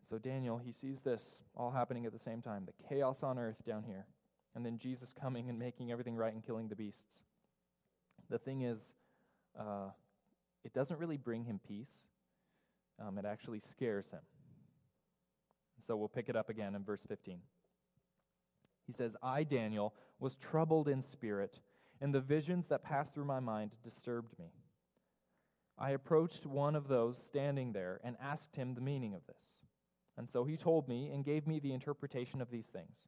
So 0.08 0.18
Daniel, 0.18 0.58
he 0.58 0.72
sees 0.72 1.00
this 1.00 1.42
all 1.56 1.70
happening 1.70 2.06
at 2.06 2.12
the 2.12 2.18
same 2.18 2.42
time 2.42 2.66
the 2.66 2.88
chaos 2.88 3.22
on 3.22 3.38
earth 3.38 3.64
down 3.66 3.84
here, 3.84 4.06
and 4.54 4.64
then 4.64 4.78
Jesus 4.78 5.12
coming 5.12 5.48
and 5.48 5.58
making 5.58 5.90
everything 5.90 6.16
right 6.16 6.32
and 6.32 6.44
killing 6.44 6.68
the 6.68 6.76
beasts. 6.76 7.24
The 8.28 8.38
thing 8.38 8.62
is, 8.62 8.92
uh, 9.58 9.90
it 10.64 10.72
doesn't 10.72 10.98
really 10.98 11.16
bring 11.16 11.44
him 11.44 11.60
peace, 11.66 12.06
um, 13.00 13.18
it 13.18 13.24
actually 13.24 13.60
scares 13.60 14.10
him. 14.10 14.20
So 15.80 15.96
we'll 15.96 16.08
pick 16.08 16.28
it 16.28 16.36
up 16.36 16.48
again 16.48 16.74
in 16.74 16.84
verse 16.84 17.04
15. 17.08 17.40
He 18.86 18.92
says, 18.92 19.16
I, 19.22 19.42
Daniel, 19.42 19.94
was 20.18 20.36
troubled 20.36 20.88
in 20.88 21.02
spirit, 21.02 21.60
and 22.02 22.12
the 22.12 22.20
visions 22.20 22.66
that 22.66 22.82
passed 22.82 23.14
through 23.14 23.24
my 23.24 23.40
mind 23.40 23.70
disturbed 23.82 24.38
me. 24.38 24.50
I 25.78 25.90
approached 25.90 26.44
one 26.44 26.74
of 26.74 26.88
those 26.88 27.16
standing 27.16 27.72
there 27.72 28.00
and 28.02 28.16
asked 28.20 28.56
him 28.56 28.74
the 28.74 28.80
meaning 28.80 29.14
of 29.14 29.24
this. 29.26 29.56
And 30.18 30.28
so 30.28 30.44
he 30.44 30.56
told 30.56 30.88
me 30.88 31.10
and 31.10 31.24
gave 31.24 31.46
me 31.46 31.60
the 31.60 31.72
interpretation 31.72 32.42
of 32.42 32.50
these 32.50 32.68
things. 32.68 33.06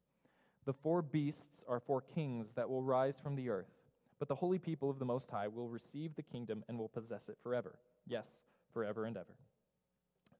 The 0.64 0.72
four 0.72 1.02
beasts 1.02 1.64
are 1.68 1.80
four 1.80 2.00
kings 2.00 2.52
that 2.52 2.70
will 2.70 2.82
rise 2.82 3.20
from 3.20 3.34
the 3.34 3.50
earth, 3.50 3.82
but 4.18 4.28
the 4.28 4.36
holy 4.36 4.60
people 4.60 4.88
of 4.88 5.00
the 5.00 5.04
Most 5.04 5.30
High 5.30 5.48
will 5.48 5.68
receive 5.68 6.14
the 6.14 6.22
kingdom 6.22 6.64
and 6.68 6.78
will 6.78 6.88
possess 6.88 7.28
it 7.28 7.36
forever. 7.42 7.78
Yes, 8.06 8.44
forever 8.72 9.04
and 9.04 9.16
ever. 9.16 9.34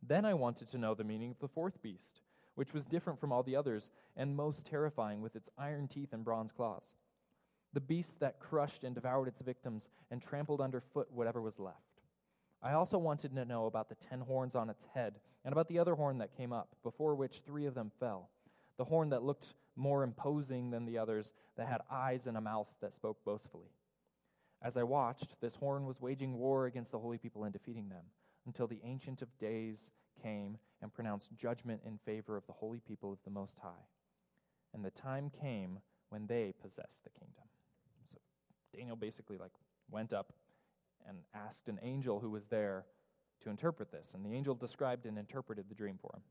Then 0.01 0.25
I 0.25 0.35
wanted 0.35 0.69
to 0.71 0.79
know 0.79 0.95
the 0.95 1.05
meaning 1.05 1.33
of 1.33 1.41
the 1.41 1.49
fourth 1.49 1.83
beast 1.83 2.21
which 2.55 2.73
was 2.73 2.87
different 2.87 3.19
from 3.19 3.33
all 3.33 3.43
the 3.43 3.57
others 3.57 3.91
and 4.17 4.37
most 4.37 4.67
terrifying 4.67 5.21
with 5.21 5.37
its 5.37 5.51
iron 5.59 5.89
teeth 5.89 6.13
and 6.13 6.25
bronze 6.25 6.53
claws. 6.53 6.95
The 7.75 7.81
beast 7.81 8.21
that 8.21 8.39
crushed 8.39 8.85
and 8.85 8.95
devoured 8.95 9.27
its 9.27 9.41
victims 9.41 9.89
and 10.11 10.23
trampled 10.23 10.61
underfoot 10.61 11.09
whatever 11.11 11.43
was 11.43 11.59
left. 11.59 12.03
I 12.63 12.73
also 12.73 12.97
wanted 12.99 13.35
to 13.35 13.45
know 13.45 13.67
about 13.67 13.89
the 13.89 13.97
ten 13.97 14.21
horns 14.21 14.55
on 14.55 14.71
its 14.71 14.87
head 14.95 15.17
and 15.45 15.53
about 15.53 15.69
the 15.69 15.81
other 15.81 15.97
horn 15.97 16.19
that 16.19 16.37
came 16.37 16.53
up, 16.53 16.77
before 16.83 17.15
which 17.15 17.43
three 17.45 17.67
of 17.67 17.75
them 17.75 17.91
fell. 18.01 18.31
The 18.79 18.85
horn 18.85 19.11
that 19.11 19.25
looked 19.25 19.55
more 19.77 20.05
imposing 20.05 20.71
than 20.71 20.87
the 20.87 20.99
others, 20.99 21.33
that 21.57 21.67
had 21.67 21.83
eyes 21.91 22.29
and 22.29 22.37
a 22.37 22.41
mouth 22.41 22.69
that 22.81 22.95
spoke 22.95 23.19
boastfully. 23.25 23.73
As 24.63 24.77
I 24.77 24.85
watched, 24.85 25.35
this 25.41 25.57
horn 25.57 25.85
was 25.85 26.01
waging 26.01 26.39
war 26.39 26.67
against 26.67 26.93
the 26.93 26.99
holy 27.01 27.19
people 27.19 27.43
and 27.43 27.53
defeating 27.53 27.89
them, 27.89 28.05
until 28.47 28.69
the 28.69 28.81
Ancient 28.85 29.21
of 29.21 29.37
Days 29.39 29.91
came 30.23 30.59
and 30.81 30.95
pronounced 30.95 31.37
judgment 31.37 31.83
in 31.85 31.99
favor 31.99 32.37
of 32.37 32.47
the 32.47 32.53
holy 32.53 32.81
people 32.81 33.13
of 33.13 33.19
the 33.25 33.31
Most 33.31 33.59
High. 33.59 33.89
And 34.73 34.85
the 34.85 34.91
time 34.91 35.31
came 35.41 35.81
when 36.09 36.29
they 36.29 36.55
possessed 36.63 37.03
the 37.03 37.11
kingdom. 37.11 37.45
Daniel 38.77 38.97
basically 38.97 39.39
like 39.39 39.53
went 39.91 40.13
up 40.13 40.33
and 41.07 41.19
asked 41.35 41.69
an 41.69 41.79
angel 41.83 42.21
who 42.21 42.31
was 42.31 42.47
there 42.47 42.87
to 43.43 43.51
interpret 43.51 43.91
this, 43.91 44.15
and 44.15 44.25
the 44.25 44.33
angel 44.33 44.55
described 44.55 45.07
and 45.07 45.19
interpreted 45.19 45.67
the 45.69 45.75
dream 45.75 45.99
for 46.01 46.11
him. 46.15 46.23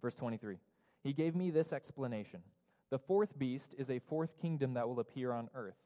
Verse 0.00 0.16
23. 0.16 0.56
He 1.02 1.12
gave 1.12 1.34
me 1.34 1.50
this 1.50 1.72
explanation. 1.72 2.40
The 2.90 2.98
fourth 2.98 3.38
beast 3.38 3.74
is 3.76 3.90
a 3.90 3.98
fourth 3.98 4.40
kingdom 4.40 4.74
that 4.74 4.88
will 4.88 5.00
appear 5.00 5.32
on 5.32 5.50
earth. 5.54 5.76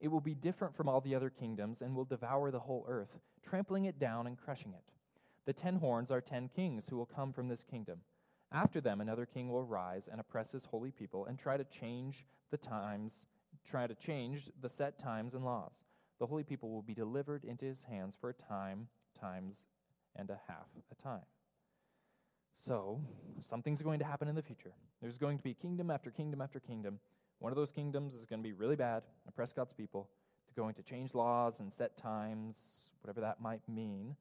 It 0.00 0.08
will 0.08 0.20
be 0.20 0.34
different 0.34 0.74
from 0.74 0.88
all 0.88 1.00
the 1.00 1.14
other 1.14 1.30
kingdoms 1.30 1.82
and 1.82 1.94
will 1.94 2.04
devour 2.04 2.50
the 2.50 2.60
whole 2.60 2.84
earth, 2.88 3.18
trampling 3.42 3.84
it 3.84 3.98
down 3.98 4.26
and 4.26 4.38
crushing 4.38 4.72
it. 4.72 4.92
The 5.44 5.52
ten 5.52 5.76
horns 5.76 6.10
are 6.10 6.20
ten 6.20 6.48
kings 6.48 6.88
who 6.88 6.96
will 6.96 7.06
come 7.06 7.32
from 7.32 7.48
this 7.48 7.62
kingdom. 7.62 8.00
After 8.52 8.80
them, 8.80 9.00
another 9.00 9.26
king 9.26 9.48
will 9.48 9.62
rise 9.62 10.08
and 10.08 10.20
oppress 10.20 10.50
his 10.50 10.64
holy 10.64 10.90
people 10.90 11.26
and 11.26 11.38
try 11.38 11.56
to 11.56 11.64
change 11.64 12.26
the 12.50 12.56
times, 12.56 13.26
try 13.68 13.86
to 13.86 13.94
change 13.94 14.50
the 14.60 14.68
set 14.68 14.98
times 14.98 15.34
and 15.34 15.44
laws. 15.44 15.82
The 16.18 16.26
holy 16.26 16.44
people 16.44 16.70
will 16.70 16.82
be 16.82 16.94
delivered 16.94 17.44
into 17.44 17.64
his 17.64 17.84
hands 17.84 18.16
for 18.20 18.30
a 18.30 18.34
time, 18.34 18.88
times, 19.18 19.64
and 20.16 20.30
a 20.30 20.40
half 20.48 20.68
a 20.90 20.94
time. 20.94 21.24
So, 22.56 23.00
something's 23.42 23.80
going 23.80 24.00
to 24.00 24.04
happen 24.04 24.28
in 24.28 24.34
the 24.34 24.42
future. 24.42 24.72
There's 25.00 25.16
going 25.16 25.38
to 25.38 25.44
be 25.44 25.54
kingdom 25.54 25.90
after 25.90 26.10
kingdom 26.10 26.42
after 26.42 26.60
kingdom. 26.60 26.98
One 27.38 27.52
of 27.52 27.56
those 27.56 27.72
kingdoms 27.72 28.12
is 28.12 28.26
going 28.26 28.42
to 28.42 28.46
be 28.46 28.52
really 28.52 28.76
bad, 28.76 29.04
oppress 29.26 29.52
God's 29.54 29.72
people. 29.72 30.10
They're 30.46 30.62
going 30.62 30.74
to 30.74 30.82
change 30.82 31.14
laws 31.14 31.60
and 31.60 31.72
set 31.72 31.96
times, 31.96 32.92
whatever 33.00 33.22
that 33.22 33.40
might 33.40 33.66
mean 33.66 34.16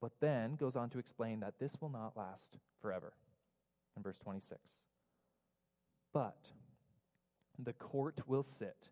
but 0.00 0.12
then 0.20 0.54
goes 0.54 0.76
on 0.76 0.90
to 0.90 0.98
explain 0.98 1.40
that 1.40 1.58
this 1.58 1.80
will 1.80 1.88
not 1.88 2.16
last 2.16 2.58
forever 2.80 3.14
in 3.96 4.02
verse 4.02 4.18
26. 4.18 4.60
But 6.12 6.36
the 7.58 7.72
court 7.72 8.20
will 8.26 8.42
sit, 8.42 8.88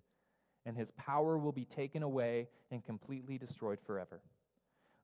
and 0.64 0.77
his 0.77 0.90
power 0.92 1.38
will 1.38 1.53
be 1.53 1.64
taken 1.64 2.03
away 2.03 2.48
and 2.70 2.85
completely 2.85 3.38
destroyed 3.38 3.81
forever. 3.81 4.22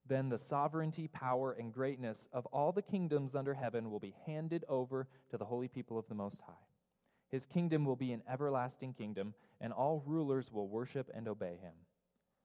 Then 0.07 0.29
the 0.29 0.39
sovereignty, 0.39 1.09
power, 1.09 1.53
and 1.53 1.73
greatness 1.73 2.29
of 2.33 2.47
all 2.47 2.73
the 2.73 2.83
kingdoms 2.83 3.35
under 3.35 3.55
heaven 3.55 3.91
will 3.91 4.01
be 4.01 4.15
handed 4.27 4.65
over 4.69 5.07
to 5.31 5.39
the 5.39 5.45
holy 5.45 5.69
people 5.69 5.99
of 5.99 6.09
the 6.09 6.15
Most 6.15 6.41
High. 6.41 6.55
His 7.31 7.47
kingdom 7.47 7.85
will 7.85 7.97
be 7.97 8.13
an 8.13 8.23
everlasting 8.29 8.95
kingdom, 8.95 9.35
and 9.61 9.73
all 9.73 10.03
rulers 10.05 10.51
will 10.51 10.69
worship 10.69 11.09
and 11.15 11.29
obey 11.29 11.59
him. 11.63 11.75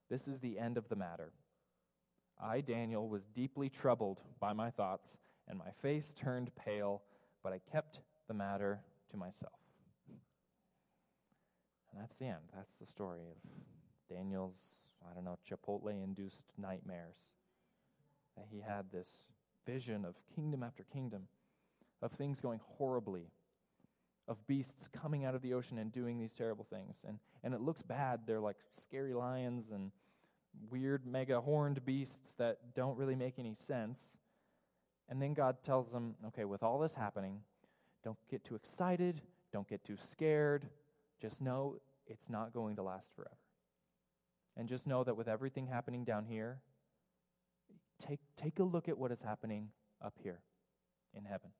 This 0.08 0.28
is 0.28 0.38
the 0.38 0.58
end 0.58 0.76
of 0.76 0.88
the 0.88 0.96
matter. 0.96 1.32
I, 2.40 2.60
Daniel, 2.60 3.08
was 3.08 3.26
deeply 3.26 3.68
troubled 3.68 4.20
by 4.38 4.52
my 4.52 4.70
thoughts, 4.70 5.16
and 5.48 5.58
my 5.58 5.70
face 5.82 6.14
turned 6.14 6.54
pale, 6.54 7.02
but 7.42 7.52
I 7.52 7.60
kept 7.72 8.00
the 8.28 8.34
matter 8.34 8.80
to 9.10 9.16
myself. 9.16 9.65
And 11.96 12.02
that's 12.02 12.18
the 12.18 12.26
end. 12.26 12.50
That's 12.54 12.74
the 12.74 12.86
story 12.86 13.20
of 13.20 14.14
Daniel's, 14.14 14.60
I 15.10 15.14
don't 15.14 15.24
know, 15.24 15.38
Chipotle 15.50 15.90
induced 15.90 16.44
nightmares. 16.58 17.16
That 18.36 18.44
he 18.50 18.60
had 18.60 18.92
this 18.92 19.10
vision 19.64 20.04
of 20.04 20.14
kingdom 20.34 20.62
after 20.62 20.84
kingdom, 20.84 21.22
of 22.02 22.12
things 22.12 22.38
going 22.38 22.60
horribly, 22.76 23.30
of 24.28 24.46
beasts 24.46 24.88
coming 24.88 25.24
out 25.24 25.34
of 25.34 25.40
the 25.40 25.54
ocean 25.54 25.78
and 25.78 25.90
doing 25.90 26.18
these 26.18 26.34
terrible 26.34 26.66
things. 26.68 27.02
And, 27.08 27.18
and 27.42 27.54
it 27.54 27.62
looks 27.62 27.80
bad. 27.80 28.20
They're 28.26 28.40
like 28.40 28.58
scary 28.72 29.14
lions 29.14 29.70
and 29.70 29.90
weird 30.70 31.06
mega 31.06 31.40
horned 31.40 31.82
beasts 31.86 32.34
that 32.34 32.74
don't 32.74 32.98
really 32.98 33.16
make 33.16 33.38
any 33.38 33.54
sense. 33.54 34.12
And 35.08 35.22
then 35.22 35.32
God 35.32 35.62
tells 35.64 35.92
them, 35.92 36.16
okay, 36.26 36.44
with 36.44 36.62
all 36.62 36.78
this 36.78 36.92
happening, 36.92 37.40
don't 38.04 38.18
get 38.30 38.44
too 38.44 38.54
excited, 38.54 39.22
don't 39.50 39.66
get 39.66 39.82
too 39.82 39.96
scared. 39.98 40.66
Just 41.20 41.40
know 41.40 41.76
it's 42.08 42.30
not 42.30 42.52
going 42.52 42.76
to 42.76 42.82
last 42.82 43.14
forever. 43.14 43.36
And 44.56 44.68
just 44.68 44.86
know 44.86 45.04
that 45.04 45.16
with 45.16 45.28
everything 45.28 45.66
happening 45.66 46.04
down 46.04 46.24
here, 46.24 46.60
take, 47.98 48.20
take 48.36 48.58
a 48.58 48.64
look 48.64 48.88
at 48.88 48.96
what 48.96 49.12
is 49.12 49.22
happening 49.22 49.68
up 50.02 50.14
here 50.22 50.40
in 51.14 51.24
heaven. 51.24 51.50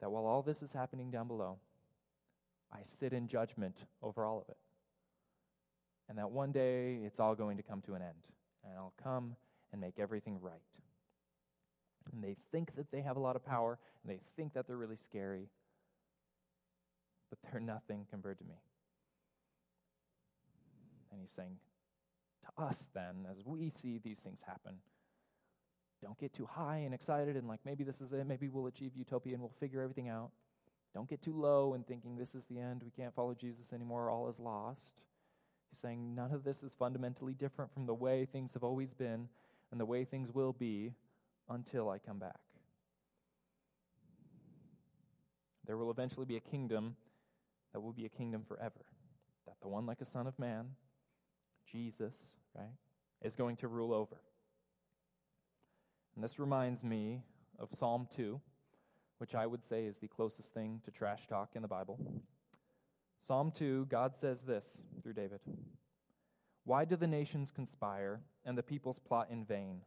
That 0.00 0.10
while 0.10 0.26
all 0.26 0.42
this 0.42 0.62
is 0.62 0.72
happening 0.72 1.10
down 1.10 1.28
below, 1.28 1.58
I 2.72 2.82
sit 2.82 3.12
in 3.12 3.28
judgment 3.28 3.76
over 4.02 4.24
all 4.24 4.40
of 4.40 4.48
it. 4.48 4.58
And 6.08 6.18
that 6.18 6.30
one 6.30 6.52
day 6.52 7.00
it's 7.04 7.20
all 7.20 7.34
going 7.34 7.56
to 7.56 7.62
come 7.62 7.80
to 7.82 7.94
an 7.94 8.02
end. 8.02 8.26
And 8.64 8.74
I'll 8.76 8.94
come 9.02 9.36
and 9.72 9.80
make 9.80 9.98
everything 9.98 10.38
right. 10.40 10.60
And 12.12 12.22
they 12.22 12.36
think 12.50 12.74
that 12.76 12.90
they 12.90 13.02
have 13.02 13.16
a 13.16 13.20
lot 13.20 13.36
of 13.36 13.44
power, 13.44 13.78
and 14.02 14.12
they 14.12 14.20
think 14.36 14.54
that 14.54 14.66
they're 14.66 14.76
really 14.76 14.96
scary, 14.96 15.48
but 17.28 17.38
they're 17.42 17.60
nothing 17.60 18.06
compared 18.10 18.38
to 18.38 18.44
me. 18.44 18.54
And 21.10 21.20
he's 21.20 21.32
saying 21.32 21.56
to 22.44 22.62
us, 22.62 22.88
then, 22.94 23.26
as 23.30 23.38
we 23.44 23.68
see 23.70 23.98
these 23.98 24.20
things 24.20 24.42
happen, 24.42 24.76
don't 26.02 26.18
get 26.18 26.32
too 26.32 26.46
high 26.46 26.78
and 26.78 26.94
excited 26.94 27.36
and 27.36 27.46
like, 27.46 27.60
maybe 27.64 27.84
this 27.84 28.00
is 28.00 28.12
it, 28.12 28.26
maybe 28.26 28.48
we'll 28.48 28.66
achieve 28.66 28.92
utopia 28.96 29.34
and 29.34 29.42
we'll 29.42 29.52
figure 29.60 29.82
everything 29.82 30.08
out. 30.08 30.30
Don't 30.94 31.08
get 31.08 31.22
too 31.22 31.38
low 31.38 31.74
and 31.74 31.86
thinking 31.86 32.16
this 32.16 32.34
is 32.34 32.46
the 32.46 32.58
end, 32.58 32.82
we 32.82 32.90
can't 32.90 33.14
follow 33.14 33.34
Jesus 33.34 33.72
anymore, 33.72 34.10
all 34.10 34.28
is 34.28 34.40
lost. 34.40 35.02
He's 35.70 35.78
saying 35.78 36.14
none 36.14 36.32
of 36.32 36.42
this 36.42 36.62
is 36.62 36.74
fundamentally 36.74 37.34
different 37.34 37.72
from 37.72 37.86
the 37.86 37.94
way 37.94 38.24
things 38.24 38.54
have 38.54 38.64
always 38.64 38.94
been 38.94 39.28
and 39.70 39.80
the 39.80 39.86
way 39.86 40.04
things 40.04 40.32
will 40.32 40.52
be 40.52 40.94
until 41.48 41.88
I 41.90 41.98
come 41.98 42.18
back. 42.18 42.40
There 45.66 45.76
will 45.76 45.90
eventually 45.90 46.26
be 46.26 46.36
a 46.36 46.40
kingdom 46.40 46.96
that 47.72 47.80
will 47.80 47.92
be 47.92 48.04
a 48.04 48.08
kingdom 48.08 48.42
forever. 48.42 48.86
That 49.46 49.56
the 49.60 49.68
one 49.68 49.86
like 49.86 50.00
a 50.00 50.04
son 50.04 50.26
of 50.26 50.36
man, 50.38 50.70
Jesus, 51.70 52.36
right, 52.56 52.72
is 53.22 53.34
going 53.34 53.56
to 53.56 53.68
rule 53.68 53.92
over. 53.92 54.16
And 56.14 56.24
this 56.24 56.38
reminds 56.38 56.82
me 56.82 57.22
of 57.58 57.68
Psalm 57.72 58.08
2, 58.14 58.40
which 59.18 59.34
I 59.34 59.46
would 59.46 59.64
say 59.64 59.84
is 59.84 59.98
the 59.98 60.08
closest 60.08 60.52
thing 60.52 60.80
to 60.84 60.90
trash 60.90 61.26
talk 61.26 61.50
in 61.54 61.62
the 61.62 61.68
Bible. 61.68 61.98
Psalm 63.20 63.50
2, 63.50 63.86
God 63.86 64.16
says 64.16 64.42
this 64.42 64.78
through 65.02 65.12
David 65.12 65.40
Why 66.64 66.84
do 66.84 66.96
the 66.96 67.06
nations 67.06 67.50
conspire 67.50 68.20
and 68.44 68.56
the 68.56 68.62
peoples 68.62 68.98
plot 68.98 69.28
in 69.30 69.44
vain? 69.44 69.82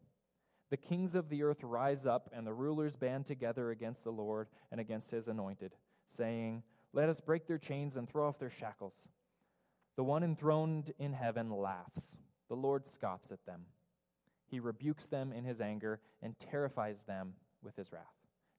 The 0.69 0.77
kings 0.77 1.13
of 1.13 1.29
the 1.29 1.43
earth 1.43 1.63
rise 1.63 2.05
up, 2.05 2.31
and 2.33 2.47
the 2.47 2.53
rulers 2.53 2.95
band 2.95 3.27
together 3.27 3.69
against 3.69 4.03
the 4.03 4.11
Lord 4.11 4.47
and 4.71 4.81
against 4.81 5.11
his 5.11 5.27
anointed, 5.27 5.75
saying, 6.07 6.63
Let 6.93 7.09
us 7.09 7.21
break 7.21 7.45
their 7.45 7.59
chains 7.59 7.95
and 7.95 8.09
throw 8.09 8.27
off 8.27 8.39
their 8.39 8.49
shackles. 8.49 9.07
The 9.95 10.03
one 10.03 10.23
enthroned 10.23 10.91
in 10.97 11.13
heaven 11.13 11.51
laughs. 11.51 12.17
The 12.49 12.55
Lord 12.55 12.87
scoffs 12.87 13.31
at 13.31 13.45
them. 13.45 13.65
He 14.45 14.59
rebukes 14.59 15.05
them 15.05 15.31
in 15.31 15.43
his 15.45 15.61
anger 15.61 15.99
and 16.21 16.37
terrifies 16.39 17.03
them 17.03 17.33
with 17.63 17.75
his 17.75 17.91
wrath, 17.91 18.01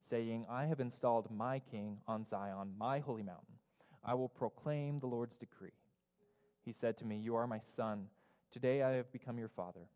saying, 0.00 0.46
I 0.48 0.66
have 0.66 0.80
installed 0.80 1.30
my 1.30 1.58
king 1.58 1.98
on 2.06 2.24
Zion, 2.24 2.74
my 2.78 3.00
holy 3.00 3.22
mountain. 3.22 3.58
I 4.04 4.14
will 4.14 4.28
proclaim 4.28 4.98
the 4.98 5.06
Lord's 5.06 5.38
decree. 5.38 5.70
He 6.64 6.72
said 6.72 6.96
to 6.98 7.04
me, 7.04 7.16
You 7.16 7.36
are 7.36 7.46
my 7.46 7.58
son. 7.58 8.08
Today 8.50 8.82
I 8.82 8.92
have 8.92 9.12
become 9.12 9.38
your 9.38 9.48
father. 9.48 9.88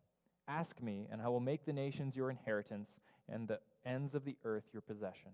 Ask 0.46 0.82
me, 0.82 1.06
and 1.10 1.20
I 1.20 1.28
will 1.28 1.40
make 1.40 1.64
the 1.64 1.72
nations 1.72 2.16
your 2.16 2.30
inheritance 2.30 2.98
and 3.28 3.46
the 3.46 3.60
ends 3.84 4.14
of 4.14 4.24
the 4.24 4.36
earth 4.44 4.64
your 4.72 4.82
possession. 4.82 5.32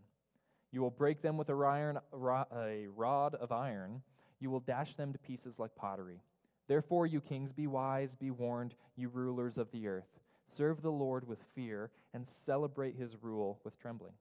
You 0.73 0.81
will 0.81 0.91
break 0.91 1.23
them 1.23 1.37
with 1.37 1.49
a 1.49 1.55
rod 1.55 3.35
of 3.35 3.53
iron, 3.53 4.03
you 4.45 4.51
will 4.51 4.61
dash 4.61 4.95
them 4.95 5.11
to 5.11 5.19
pieces 5.19 5.59
like 5.59 5.75
pottery. 5.75 6.21
Therefore, 6.69 7.07
you 7.07 7.23
kings, 7.23 7.55
be 7.55 7.67
wise, 7.67 8.15
be 8.15 8.31
warned, 8.31 8.75
you 8.95 9.09
rulers 9.09 9.57
of 9.57 9.71
the 9.71 9.89
earth. 9.89 10.21
Serve 10.45 10.83
the 10.83 10.93
Lord 10.93 11.27
with 11.27 11.43
fear, 11.55 11.91
and 12.13 12.29
celebrate 12.29 12.95
his 12.95 13.17
rule 13.23 13.59
with 13.65 13.79
trembling. 13.79 14.13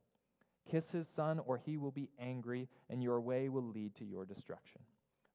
Kiss 0.71 0.93
his 0.93 1.09
son, 1.09 1.39
or 1.39 1.57
he 1.57 1.75
will 1.75 1.91
be 1.91 2.09
angry, 2.17 2.69
and 2.89 3.03
your 3.03 3.19
way 3.19 3.49
will 3.49 3.67
lead 3.67 3.95
to 3.95 4.05
your 4.05 4.23
destruction. 4.23 4.79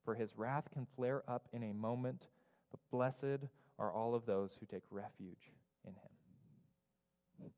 For 0.07 0.14
his 0.14 0.38
wrath 0.38 0.70
can 0.72 0.87
flare 0.96 1.22
up 1.29 1.48
in 1.53 1.62
a 1.62 1.74
moment, 1.74 2.29
but 2.70 2.81
blessed 2.90 3.44
are 3.79 3.92
all 3.92 4.14
of 4.14 4.24
those 4.24 4.57
who 4.59 4.64
take 4.64 4.85
refuge 4.90 5.53
in 5.87 5.92
him. 5.92 7.51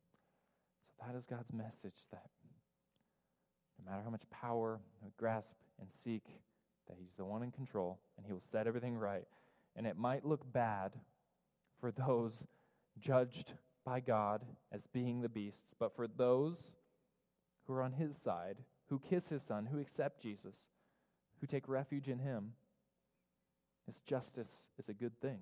So 0.80 1.06
that 1.06 1.16
is 1.16 1.26
God's 1.26 1.52
message 1.52 2.06
that 2.10 2.26
no 3.78 3.88
matter 3.88 4.02
how 4.02 4.10
much 4.10 4.28
power 4.32 4.80
we 5.00 5.12
grasp 5.16 5.52
and 5.80 5.88
seek, 5.92 6.24
that 6.88 6.98
he's 6.98 7.16
the 7.16 7.24
one 7.24 7.42
in 7.42 7.50
control 7.50 7.98
and 8.16 8.26
he 8.26 8.32
will 8.32 8.40
set 8.40 8.66
everything 8.66 8.96
right. 8.96 9.26
And 9.76 9.86
it 9.86 9.96
might 9.96 10.24
look 10.24 10.50
bad 10.52 10.92
for 11.80 11.90
those 11.90 12.44
judged 12.98 13.54
by 13.84 14.00
God 14.00 14.44
as 14.72 14.86
being 14.86 15.20
the 15.20 15.28
beasts, 15.28 15.74
but 15.78 15.94
for 15.94 16.06
those 16.06 16.74
who 17.66 17.72
are 17.72 17.82
on 17.82 17.92
his 17.92 18.16
side, 18.16 18.58
who 18.88 18.98
kiss 18.98 19.28
his 19.28 19.42
son, 19.42 19.66
who 19.66 19.78
accept 19.78 20.20
Jesus, 20.20 20.68
who 21.40 21.46
take 21.46 21.68
refuge 21.68 22.08
in 22.08 22.18
him, 22.18 22.52
his 23.86 24.00
justice 24.00 24.66
is 24.78 24.88
a 24.88 24.94
good 24.94 25.18
thing. 25.20 25.40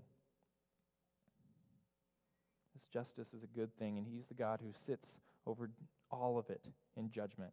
His 2.78 2.86
justice 2.86 3.34
is 3.34 3.42
a 3.42 3.48
good 3.48 3.76
thing, 3.76 3.98
and 3.98 4.06
He's 4.06 4.28
the 4.28 4.34
God 4.34 4.60
who 4.62 4.72
sits 4.72 5.18
over 5.46 5.68
all 6.10 6.38
of 6.38 6.48
it 6.48 6.68
in 6.96 7.10
judgment. 7.10 7.52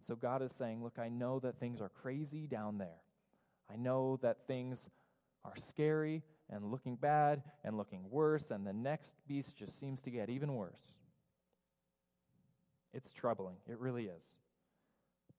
So 0.00 0.14
God 0.14 0.42
is 0.42 0.52
saying, 0.52 0.82
Look, 0.82 0.98
I 0.98 1.08
know 1.08 1.40
that 1.40 1.58
things 1.58 1.80
are 1.80 1.88
crazy 1.88 2.46
down 2.46 2.78
there. 2.78 3.02
I 3.70 3.76
know 3.76 4.18
that 4.22 4.46
things 4.46 4.88
are 5.44 5.56
scary 5.56 6.22
and 6.50 6.70
looking 6.70 6.96
bad 6.96 7.42
and 7.64 7.76
looking 7.76 8.08
worse, 8.10 8.50
and 8.50 8.66
the 8.66 8.72
next 8.72 9.16
beast 9.26 9.56
just 9.56 9.78
seems 9.78 10.00
to 10.02 10.10
get 10.10 10.30
even 10.30 10.54
worse. 10.54 10.98
It's 12.92 13.12
troubling. 13.12 13.56
It 13.68 13.78
really 13.78 14.04
is. 14.06 14.38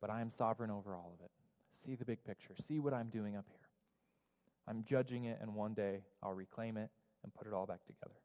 But 0.01 0.09
I 0.09 0.21
am 0.21 0.29
sovereign 0.29 0.69
over 0.69 0.95
all 0.95 1.13
of 1.17 1.23
it. 1.23 1.31
See 1.73 1.95
the 1.95 2.05
big 2.05 2.23
picture. 2.23 2.53
See 2.59 2.79
what 2.79 2.93
I'm 2.93 3.09
doing 3.09 3.35
up 3.35 3.45
here. 3.49 3.67
I'm 4.67 4.83
judging 4.83 5.25
it, 5.25 5.39
and 5.41 5.55
one 5.55 5.73
day 5.73 6.01
I'll 6.21 6.33
reclaim 6.33 6.77
it 6.77 6.89
and 7.23 7.33
put 7.33 7.47
it 7.47 7.53
all 7.53 7.65
back 7.65 7.85
together. 7.85 8.15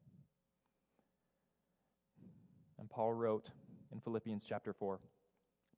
And 2.78 2.90
Paul 2.90 3.12
wrote 3.12 3.50
in 3.92 4.00
Philippians 4.00 4.44
chapter 4.44 4.72
4 4.72 4.98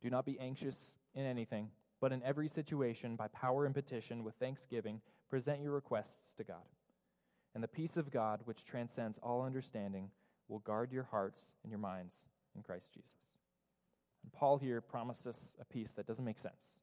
Do 0.04 0.10
not 0.10 0.26
be 0.26 0.38
anxious 0.38 0.92
in 1.14 1.24
anything, 1.24 1.70
but 1.98 2.12
in 2.12 2.22
every 2.22 2.46
situation, 2.46 3.16
by 3.16 3.28
power 3.28 3.64
and 3.64 3.74
petition, 3.74 4.22
with 4.22 4.34
thanksgiving, 4.34 5.00
present 5.30 5.62
your 5.62 5.72
requests 5.72 6.34
to 6.34 6.44
God. 6.44 6.68
And 7.54 7.64
the 7.64 7.68
peace 7.68 7.96
of 7.96 8.10
God, 8.10 8.40
which 8.44 8.66
transcends 8.66 9.16
all 9.22 9.40
understanding, 9.40 10.10
will 10.46 10.58
guard 10.58 10.92
your 10.92 11.04
hearts 11.04 11.52
and 11.62 11.70
your 11.70 11.78
minds 11.78 12.26
in 12.54 12.62
Christ 12.62 12.92
Jesus. 12.92 13.14
And 14.22 14.30
Paul 14.30 14.58
here 14.58 14.82
promised 14.82 15.26
us 15.26 15.56
a 15.58 15.64
peace 15.64 15.92
that 15.92 16.06
doesn't 16.06 16.26
make 16.26 16.38
sense. 16.38 16.80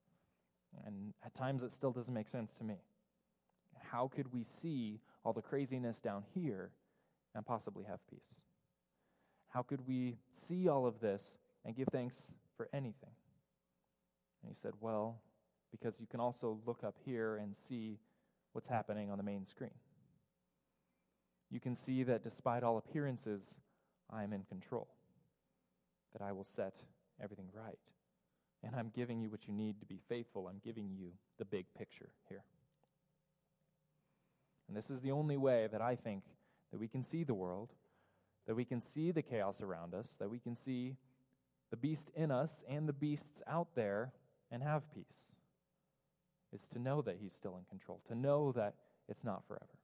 And 0.88 1.14
at 1.24 1.36
times 1.36 1.62
it 1.62 1.72
still 1.72 1.92
doesn't 1.92 2.16
make 2.16 2.28
sense 2.28 2.56
to 2.56 2.64
me. 2.64 2.82
How 3.92 4.08
could 4.08 4.34
we 4.34 4.44
see 4.44 5.00
all 5.24 5.34
the 5.34 5.44
craziness 5.44 6.02
down 6.02 6.24
here 6.34 6.72
and 7.36 7.46
possibly 7.46 7.84
have 7.84 8.00
peace? 8.08 8.34
How 9.50 9.62
could 9.62 9.88
we 9.88 10.18
see 10.32 10.68
all 10.68 10.88
of 10.88 11.02
this 11.02 11.36
and 11.64 11.76
give 11.76 11.88
thanks 11.92 12.34
for 12.62 12.70
anything? 12.76 13.10
And 14.44 14.52
he 14.52 14.56
said, 14.62 14.74
Well, 14.80 15.20
because 15.72 16.00
you 16.00 16.06
can 16.06 16.20
also 16.20 16.60
look 16.68 16.84
up 16.84 16.96
here 17.04 17.38
and 17.38 17.56
see 17.56 17.98
what's 18.54 18.68
happening 18.68 19.10
on 19.10 19.18
the 19.18 19.24
main 19.24 19.46
screen. 19.46 19.74
You 21.50 21.60
can 21.60 21.74
see 21.74 22.04
that 22.04 22.24
despite 22.24 22.62
all 22.62 22.78
appearances, 22.78 23.58
I 24.12 24.24
am 24.24 24.32
in 24.32 24.44
control, 24.44 24.90
that 26.14 26.22
I 26.22 26.34
will 26.34 26.44
set 26.44 26.76
everything 27.22 27.48
right. 27.52 27.80
And 28.64 28.76
I'm 28.76 28.92
giving 28.94 29.22
you 29.22 29.32
what 29.32 29.48
you 29.48 29.54
need 29.54 29.80
to 29.80 29.88
be 29.88 30.00
faithful. 30.08 30.48
I'm 30.48 30.62
giving 30.64 30.92
you 30.92 31.14
the 31.40 31.46
big 31.46 31.66
picture 31.76 32.10
here. 32.30 32.44
And 34.68 34.78
this 34.78 34.92
is 34.92 35.02
the 35.02 35.12
only 35.12 35.38
way 35.38 35.68
that 35.72 35.82
I 35.82 35.96
think 35.96 36.26
that 36.72 36.80
we 36.80 36.88
can 36.88 37.02
see 37.02 37.24
the 37.24 37.34
world 37.34 37.70
that 38.48 38.56
we 38.56 38.66
can 38.66 38.82
see 38.82 39.12
the 39.12 39.22
chaos 39.22 39.62
around 39.62 39.94
us, 39.94 40.16
that 40.20 40.30
we 40.30 40.40
can 40.40 40.56
see 40.56 40.96
the 41.72 41.78
beast 41.78 42.12
in 42.16 42.30
us 42.30 42.64
and 42.70 42.88
the 42.88 42.94
beasts 42.94 43.42
out 43.48 43.70
there 43.76 44.12
and 44.52 44.62
have 44.62 44.84
peace. 44.94 45.36
It's 46.54 46.68
to 46.70 46.80
know 46.80 47.02
that 47.02 47.18
He's 47.20 47.34
still 47.34 47.58
in 47.58 47.64
control, 47.70 48.02
to 48.10 48.16
know 48.16 48.52
that 48.52 48.76
it's 49.08 49.24
not 49.24 49.48
forever, 49.48 49.80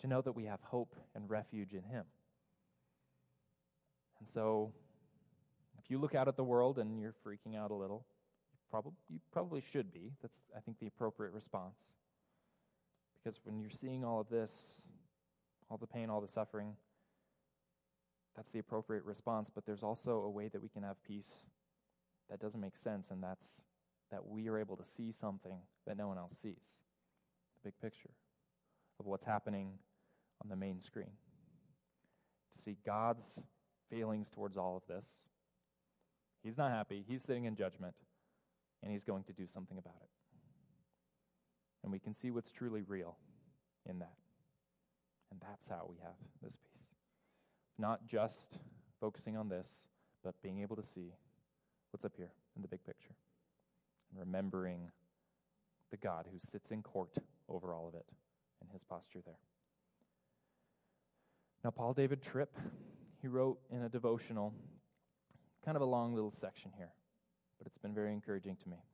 to 0.00 0.06
know 0.06 0.20
that 0.20 0.32
we 0.32 0.44
have 0.44 0.60
hope 0.62 0.94
and 1.14 1.28
refuge 1.28 1.72
in 1.72 1.82
Him. 1.82 2.04
And 4.18 4.28
so, 4.28 4.72
if 5.78 5.90
you 5.90 5.98
look 5.98 6.14
out 6.14 6.28
at 6.28 6.36
the 6.36 6.44
world 6.44 6.78
and 6.78 7.00
you're 7.00 7.14
freaking 7.26 7.56
out 7.56 7.70
a 7.70 7.74
little, 7.74 8.04
you 8.52 8.58
probably, 8.70 8.92
you 9.08 9.18
probably 9.32 9.62
should 9.72 9.92
be. 9.92 10.12
That's, 10.20 10.44
I 10.54 10.60
think, 10.60 10.78
the 10.78 10.86
appropriate 10.86 11.32
response. 11.32 11.94
Because 13.16 13.40
when 13.44 13.58
you're 13.58 13.70
seeing 13.70 14.04
all 14.04 14.20
of 14.20 14.28
this, 14.28 14.82
all 15.70 15.78
the 15.78 15.86
pain, 15.86 16.10
all 16.10 16.20
the 16.20 16.28
suffering. 16.28 16.76
That's 18.36 18.50
the 18.52 18.58
appropriate 18.58 19.04
response, 19.04 19.50
but 19.52 19.66
there's 19.66 19.82
also 19.82 20.22
a 20.22 20.30
way 20.30 20.48
that 20.48 20.62
we 20.62 20.68
can 20.68 20.82
have 20.82 21.02
peace 21.02 21.32
that 22.30 22.40
doesn't 22.40 22.60
make 22.60 22.76
sense, 22.76 23.10
and 23.10 23.22
that's 23.22 23.60
that 24.10 24.26
we 24.26 24.48
are 24.48 24.58
able 24.58 24.76
to 24.76 24.84
see 24.84 25.12
something 25.12 25.58
that 25.86 25.96
no 25.96 26.08
one 26.08 26.18
else 26.18 26.36
sees 26.40 26.78
the 27.54 27.68
big 27.68 27.80
picture 27.80 28.10
of 28.98 29.06
what's 29.06 29.24
happening 29.24 29.72
on 30.42 30.48
the 30.48 30.56
main 30.56 30.80
screen. 30.80 31.12
To 32.52 32.62
see 32.62 32.76
God's 32.84 33.40
feelings 33.88 34.30
towards 34.30 34.56
all 34.56 34.76
of 34.76 34.86
this. 34.86 35.06
He's 36.42 36.56
not 36.56 36.70
happy, 36.70 37.04
He's 37.06 37.22
sitting 37.22 37.44
in 37.44 37.54
judgment, 37.54 37.94
and 38.82 38.90
He's 38.90 39.04
going 39.04 39.24
to 39.24 39.32
do 39.32 39.46
something 39.46 39.78
about 39.78 39.96
it. 40.02 40.08
And 41.82 41.92
we 41.92 41.98
can 41.98 42.14
see 42.14 42.30
what's 42.30 42.50
truly 42.50 42.82
real 42.82 43.16
in 43.88 43.98
that. 43.98 44.16
And 45.30 45.40
that's 45.40 45.68
how 45.68 45.86
we 45.88 45.96
have 46.02 46.14
this 46.20 46.32
peace. 46.42 46.69
Not 47.80 48.06
just 48.06 48.58
focusing 49.00 49.38
on 49.38 49.48
this, 49.48 49.76
but 50.22 50.34
being 50.42 50.60
able 50.60 50.76
to 50.76 50.82
see 50.82 51.14
what's 51.90 52.04
up 52.04 52.12
here 52.14 52.30
in 52.54 52.60
the 52.60 52.68
big 52.68 52.84
picture. 52.84 53.14
And 54.10 54.20
remembering 54.20 54.90
the 55.90 55.96
God 55.96 56.26
who 56.30 56.38
sits 56.38 56.70
in 56.70 56.82
court 56.82 57.16
over 57.48 57.72
all 57.72 57.88
of 57.88 57.94
it 57.94 58.04
and 58.60 58.70
his 58.70 58.84
posture 58.84 59.20
there. 59.24 59.38
Now, 61.64 61.70
Paul 61.70 61.94
David 61.94 62.20
Tripp, 62.20 62.54
he 63.22 63.28
wrote 63.28 63.58
in 63.70 63.82
a 63.82 63.88
devotional, 63.88 64.52
kind 65.64 65.74
of 65.74 65.82
a 65.82 65.86
long 65.86 66.14
little 66.14 66.30
section 66.30 66.72
here, 66.76 66.92
but 67.58 67.66
it's 67.66 67.78
been 67.78 67.94
very 67.94 68.12
encouraging 68.12 68.56
to 68.56 68.68
me. 68.68 68.84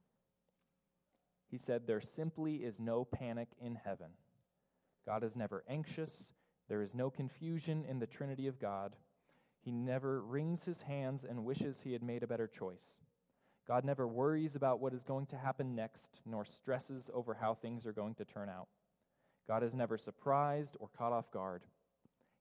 He 1.50 1.58
said, 1.58 1.88
There 1.88 2.00
simply 2.00 2.56
is 2.56 2.80
no 2.80 3.04
panic 3.04 3.48
in 3.60 3.80
heaven. 3.84 4.10
God 5.04 5.24
is 5.24 5.36
never 5.36 5.64
anxious. 5.68 6.32
There 6.68 6.82
is 6.82 6.94
no 6.94 7.10
confusion 7.10 7.84
in 7.88 7.98
the 7.98 8.06
Trinity 8.06 8.46
of 8.46 8.58
God. 8.58 8.96
He 9.60 9.70
never 9.70 10.20
wrings 10.20 10.64
his 10.64 10.82
hands 10.82 11.24
and 11.24 11.44
wishes 11.44 11.80
he 11.80 11.92
had 11.92 12.02
made 12.02 12.22
a 12.22 12.26
better 12.26 12.46
choice. 12.46 12.86
God 13.66 13.84
never 13.84 14.06
worries 14.06 14.54
about 14.54 14.80
what 14.80 14.94
is 14.94 15.02
going 15.02 15.26
to 15.26 15.36
happen 15.36 15.74
next, 15.74 16.20
nor 16.24 16.44
stresses 16.44 17.10
over 17.12 17.34
how 17.34 17.54
things 17.54 17.84
are 17.84 17.92
going 17.92 18.14
to 18.14 18.24
turn 18.24 18.48
out. 18.48 18.68
God 19.48 19.62
is 19.62 19.74
never 19.74 19.96
surprised 19.98 20.76
or 20.78 20.88
caught 20.96 21.12
off 21.12 21.30
guard. 21.30 21.62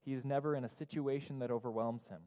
He 0.04 0.14
is 0.14 0.26
never 0.26 0.56
in 0.56 0.64
a 0.64 0.70
situation 0.70 1.40
that 1.40 1.52
overwhelms 1.52 2.08
him. 2.08 2.22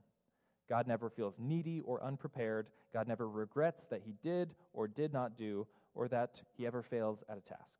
God 0.68 0.86
never 0.86 1.08
feels 1.08 1.38
needy 1.38 1.80
or 1.80 2.02
unprepared. 2.02 2.68
God 2.92 3.06
never 3.08 3.28
regrets 3.28 3.86
that 3.86 4.02
he 4.04 4.14
did 4.20 4.54
or 4.72 4.88
did 4.88 5.12
not 5.12 5.36
do, 5.36 5.66
or 5.94 6.08
that 6.08 6.42
he 6.56 6.66
ever 6.66 6.82
fails 6.82 7.24
at 7.28 7.38
a 7.38 7.40
task. 7.40 7.78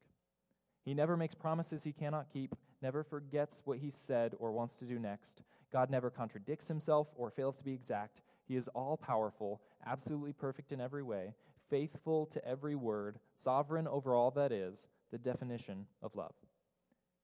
He 0.84 0.94
never 0.94 1.16
makes 1.16 1.34
promises 1.34 1.82
he 1.82 1.92
cannot 1.92 2.30
keep, 2.32 2.54
never 2.80 3.02
forgets 3.02 3.62
what 3.64 3.78
he 3.78 3.90
said 3.90 4.34
or 4.38 4.52
wants 4.52 4.76
to 4.76 4.84
do 4.84 4.98
next. 4.98 5.42
God 5.72 5.90
never 5.90 6.10
contradicts 6.10 6.68
himself 6.68 7.08
or 7.16 7.30
fails 7.30 7.58
to 7.58 7.64
be 7.64 7.72
exact. 7.72 8.22
He 8.46 8.56
is 8.56 8.68
all 8.68 8.96
powerful, 8.96 9.60
absolutely 9.86 10.32
perfect 10.32 10.72
in 10.72 10.80
every 10.80 11.02
way, 11.02 11.34
faithful 11.68 12.26
to 12.26 12.44
every 12.46 12.74
word, 12.74 13.18
sovereign 13.36 13.86
over 13.86 14.14
all 14.14 14.30
that 14.32 14.52
is, 14.52 14.86
the 15.10 15.18
definition 15.18 15.86
of 16.02 16.14
love. 16.14 16.34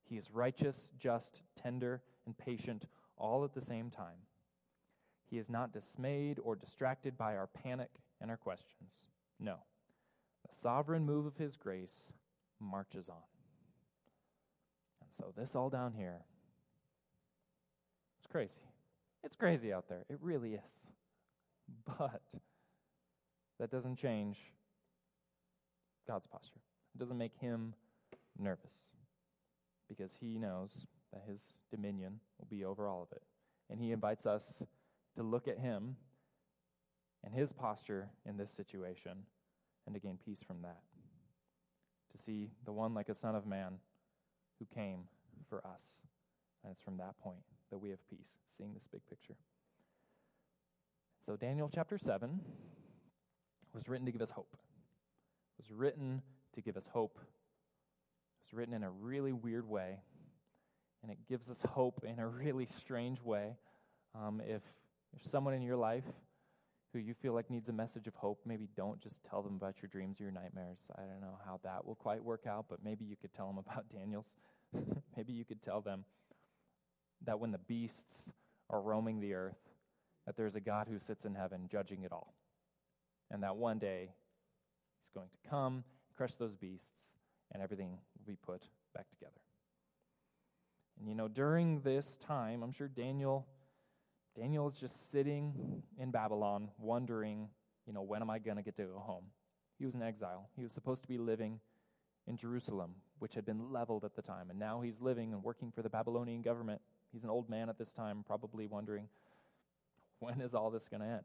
He 0.05 0.17
is 0.17 0.31
righteous, 0.31 0.91
just, 0.99 1.43
tender, 1.57 2.03
and 2.27 2.37
patient 2.37 2.87
all 3.17 3.45
at 3.45 3.55
the 3.55 3.63
same 3.63 3.91
time. 3.91 4.27
He 5.25 5.39
is 5.39 5.49
not 5.49 5.73
dismayed 5.73 6.39
or 6.43 6.57
distracted 6.57 7.17
by 7.17 7.37
our 7.37 7.47
panic 7.47 7.91
and 8.21 8.31
our 8.31 8.37
questions. 8.37 9.09
No. 9.41 9.57
The 10.47 10.55
sovereign 10.55 11.05
move 11.05 11.27
of 11.27 11.37
his 11.37 11.57
grace 11.57 12.13
marches 12.61 13.09
on. 13.09 13.17
So, 15.15 15.33
this 15.37 15.55
all 15.55 15.71
down 15.71 15.93
here, 15.93 16.25
it's 18.19 18.27
crazy. 18.27 18.63
It's 19.23 19.37
crazy 19.37 19.73
out 19.73 19.89
there. 19.89 20.05
It 20.11 20.19
really 20.21 20.55
is. 20.55 20.87
But 21.99 22.35
that 23.61 23.71
doesn't 23.71 23.97
change 23.97 24.39
God's 26.07 26.27
posture. 26.27 26.61
It 26.95 26.99
doesn't 26.99 27.17
make 27.17 27.37
him 27.37 27.75
nervous 28.37 28.75
because 29.89 30.17
he 30.21 30.37
knows 30.37 30.87
that 31.13 31.23
his 31.27 31.43
dominion 31.71 32.19
will 32.39 32.49
be 32.51 32.65
over 32.65 32.89
all 32.89 33.03
of 33.03 33.17
it. 33.17 33.23
And 33.71 33.81
he 33.81 33.93
invites 33.93 34.27
us 34.27 34.63
to 35.17 35.23
look 35.23 35.47
at 35.47 35.61
him 35.61 35.97
and 37.23 37.33
his 37.33 37.53
posture 37.53 38.11
in 38.27 38.37
this 38.37 38.53
situation 38.53 39.19
and 39.87 39.95
to 39.95 40.01
gain 40.01 40.19
peace 40.23 40.43
from 40.45 40.63
that. 40.63 40.83
To 42.13 42.19
see 42.19 42.51
the 42.65 42.73
one 42.73 42.93
like 42.95 43.09
a 43.09 43.15
son 43.15 43.37
of 43.37 43.47
man 43.47 43.79
who 44.59 44.67
came 44.75 45.09
for 45.49 45.59
us. 45.67 46.01
And 46.63 46.73
it's 46.73 46.83
from 46.83 46.97
that 46.99 47.19
point 47.19 47.45
that 47.71 47.79
we 47.79 47.91
have 47.91 47.99
peace, 48.09 48.31
seeing 48.57 48.73
this 48.75 48.87
big 48.91 49.03
picture. 49.09 49.37
So, 51.21 51.37
Daniel 51.37 51.71
chapter 51.73 51.99
7 51.99 52.41
was 53.73 53.89
written 53.89 54.07
to 54.07 54.13
give 54.13 54.23
us 54.23 54.31
hope. 54.31 54.57
It 55.59 55.63
was 55.63 55.71
written 55.71 56.23
to 56.55 56.61
give 56.61 56.77
us 56.77 56.87
hope. 56.87 57.19
It 57.19 58.47
was 58.47 58.55
written 58.55 58.75
in 58.75 58.83
a 58.83 58.91
really 58.91 59.33
weird 59.33 59.69
way, 59.69 60.01
and 61.03 61.11
it 61.11 61.19
gives 61.29 61.51
us 61.51 61.63
hope 61.71 62.05
in 62.05 62.19
a 62.19 62.29
really 62.29 62.67
strange 62.67 63.23
way. 63.23 63.57
Um, 64.15 64.41
if 64.45 64.63
there's 65.13 65.31
someone 65.31 65.55
in 65.55 65.63
your 65.63 65.77
life 65.77 66.05
who 66.95 67.01
you 67.01 67.13
feel 67.13 67.35
like 67.35 67.51
needs 67.51 67.69
a 67.69 67.73
message 67.73 68.07
of 68.07 68.15
hope, 68.15 68.41
maybe 68.47 68.69
don't 68.77 69.01
just 69.01 69.25
tell 69.25 69.43
them 69.43 69.57
about 69.57 69.83
your 69.83 69.89
dreams 69.89 70.21
or 70.21 70.23
your 70.23 70.33
nightmares. 70.33 70.79
I 70.97 71.01
don't 71.01 71.21
know 71.21 71.39
how 71.45 71.59
that 71.65 71.85
will 71.85 71.97
quite 71.97 72.23
work 72.23 72.47
out, 72.47 72.67
but 72.71 72.85
maybe 72.85 73.05
you 73.05 73.17
could 73.17 73.35
tell 73.35 73.49
them 73.49 73.59
about 73.59 73.89
Daniel's. 73.93 74.37
maybe 75.17 75.33
you 75.33 75.45
could 75.45 75.61
tell 75.61 75.81
them 75.81 76.05
that 77.25 77.41
when 77.41 77.51
the 77.51 77.59
beasts 77.59 78.31
are 78.71 78.81
roaming 78.81 79.21
the 79.21 79.35
earth, 79.35 79.59
that 80.25 80.37
there's 80.37 80.55
a 80.55 80.61
God 80.61 80.87
who 80.89 81.01
sits 81.01 81.25
in 81.25 81.35
heaven 81.35 81.69
judging 81.71 82.05
it 82.05 82.13
all. 82.13 82.33
And 83.31 83.43
that 83.43 83.57
one 83.57 83.79
day 83.79 84.11
he's 85.01 85.11
going 85.13 85.29
to 85.29 85.51
come, 85.51 85.83
crush 86.17 86.35
those 86.35 86.55
beasts, 86.55 87.09
and 87.53 87.61
everything 87.61 87.91
will 87.91 88.27
be 88.27 88.37
put 88.37 88.63
back 88.95 89.11
together. 89.11 89.33
And 90.99 91.09
you 91.09 91.17
know, 91.17 91.27
during 91.27 91.81
this 91.81 92.17
time, 92.17 92.63
I'm 92.63 92.71
sure 92.71 92.87
Daniel 92.87 93.49
Daniel 94.37 94.67
is 94.67 94.79
just 94.79 95.13
sitting 95.13 95.83
in 95.99 96.11
Babylon 96.11 96.71
wondering, 96.79 97.49
you 97.87 97.93
know, 97.93 98.03
when 98.03 98.21
am 98.21 98.31
I 98.31 98.39
going 98.39 98.57
to 98.57 98.63
get 98.63 98.77
to 98.77 98.85
go 98.85 98.99
home? 98.99 99.25
He 99.79 99.85
was 99.85 99.95
in 99.95 100.03
exile. 100.03 100.49
He 100.57 100.63
was 100.63 100.73
supposed 100.73 101.03
to 101.03 101.09
be 101.09 101.19
living 101.19 101.61
in 102.27 102.37
Jerusalem, 102.37 102.95
which 103.19 103.35
had 103.35 103.45
been 103.45 103.71
leveled 103.71 104.05
at 104.05 104.17
the 104.17 104.23
time, 104.23 104.51
and 104.51 104.59
now 104.59 104.81
he's 104.81 105.01
living 105.01 105.33
and 105.33 105.43
working 105.43 105.71
for 105.71 105.83
the 105.83 105.91
Babylonian 105.91 106.43
government. 106.43 106.81
He's 107.13 107.25
an 107.25 107.31
old 107.31 107.49
man 107.49 107.69
at 107.69 107.79
this 107.79 107.93
time, 107.93 108.25
probably 108.27 108.67
wondering, 108.67 109.09
when 110.21 110.41
is 110.41 110.55
all 110.55 110.71
this 110.71 110.89
going 110.89 111.03
to 111.03 111.07
end? 111.07 111.25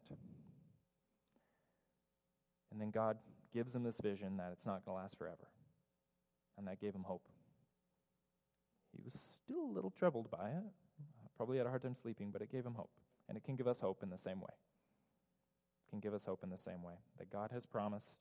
And 2.71 2.79
then 2.79 2.91
God 2.91 3.17
gives 3.53 3.75
him 3.75 3.83
this 3.83 3.99
vision 3.99 4.37
that 4.37 4.49
it's 4.51 4.65
not 4.65 4.85
going 4.85 4.97
to 4.97 5.01
last 5.01 5.17
forever. 5.17 5.47
And 6.57 6.67
that 6.67 6.79
gave 6.79 6.93
him 6.93 7.03
hope. 7.03 7.27
He 8.91 9.01
was 9.03 9.13
still 9.13 9.63
a 9.63 9.71
little 9.73 9.91
troubled 9.91 10.29
by 10.29 10.49
it, 10.49 10.63
probably 11.39 11.57
had 11.57 11.65
a 11.65 11.69
hard 11.69 11.81
time 11.81 11.95
sleeping, 11.95 12.31
but 12.31 12.41
it 12.41 12.51
gave 12.51 12.65
him 12.65 12.73
hope. 12.73 12.89
And 13.29 13.37
it 13.37 13.45
can 13.45 13.55
give 13.55 13.65
us 13.65 13.79
hope 13.79 14.03
in 14.03 14.09
the 14.09 14.17
same 14.17 14.41
way. 14.41 14.51
It 15.87 15.89
can 15.89 16.01
give 16.01 16.13
us 16.13 16.25
hope 16.25 16.43
in 16.43 16.49
the 16.49 16.57
same 16.57 16.83
way 16.83 16.95
that 17.17 17.31
God 17.31 17.51
has 17.53 17.65
promised 17.65 18.19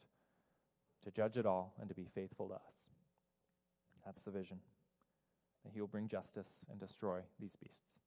to 1.03 1.11
judge 1.11 1.37
it 1.37 1.45
all 1.45 1.75
and 1.81 1.89
to 1.89 1.97
be 1.97 2.07
faithful 2.15 2.47
to 2.47 2.55
us. 2.55 2.85
That's 4.07 4.23
the 4.23 4.31
vision. 4.31 4.61
That 5.65 5.73
he 5.73 5.81
will 5.81 5.89
bring 5.89 6.07
justice 6.07 6.65
and 6.71 6.79
destroy 6.79 7.23
these 7.41 7.57
beasts. 7.57 7.99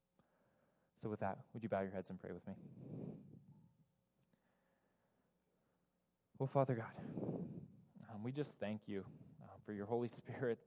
So, 0.95 1.09
with 1.09 1.19
that, 1.19 1.39
would 1.53 1.61
you 1.61 1.67
bow 1.67 1.81
your 1.81 1.91
heads 1.91 2.09
and 2.09 2.17
pray 2.17 2.31
with 2.31 2.47
me? 2.47 2.53
Well, 6.39 6.47
Father 6.47 6.75
God, 6.75 7.43
um, 8.13 8.23
we 8.23 8.31
just 8.31 8.59
thank 8.59 8.87
you 8.87 9.03
um, 9.41 9.59
for 9.65 9.73
your 9.73 9.87
Holy 9.87 10.07
Spirit 10.07 10.59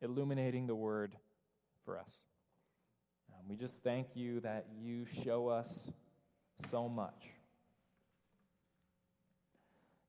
illuminating 0.00 0.66
the 0.66 0.74
word 0.74 1.14
for 1.84 1.98
us. 1.98 2.31
Um, 3.42 3.48
we 3.48 3.56
just 3.56 3.82
thank 3.82 4.08
you 4.14 4.40
that 4.40 4.66
you 4.80 5.06
show 5.24 5.48
us 5.48 5.90
so 6.70 6.88
much. 6.88 7.28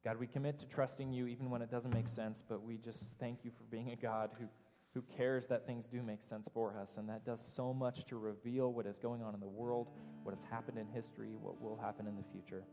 God, 0.03 0.19
we 0.19 0.27
commit 0.27 0.59
to 0.59 0.67
trusting 0.67 1.13
you 1.13 1.27
even 1.27 1.49
when 1.49 1.61
it 1.61 1.71
doesn't 1.71 1.93
make 1.93 2.07
sense, 2.07 2.43
but 2.47 2.61
we 2.61 2.77
just 2.77 3.17
thank 3.19 3.45
you 3.45 3.51
for 3.51 3.63
being 3.71 3.91
a 3.91 3.95
God 3.95 4.31
who 4.39 4.47
who 4.93 5.01
cares 5.17 5.47
that 5.47 5.65
things 5.65 5.87
do 5.87 6.03
make 6.03 6.23
sense 6.23 6.47
for 6.53 6.77
us. 6.77 6.97
And 6.97 7.09
that 7.09 7.25
does 7.25 7.43
so 7.43 7.73
much 7.73 8.05
to 8.05 8.17
reveal 8.17 8.71
what 8.71 8.85
is 8.85 8.99
going 8.99 9.23
on 9.23 9.33
in 9.33 9.39
the 9.39 9.47
world, 9.47 9.89
what 10.21 10.35
has 10.35 10.43
happened 10.43 10.77
in 10.77 10.87
history, 10.87 11.35
what 11.41 11.59
will 11.59 11.77
happen 11.77 12.05
in 12.07 12.15
the 12.15 12.23
future. 12.31 12.63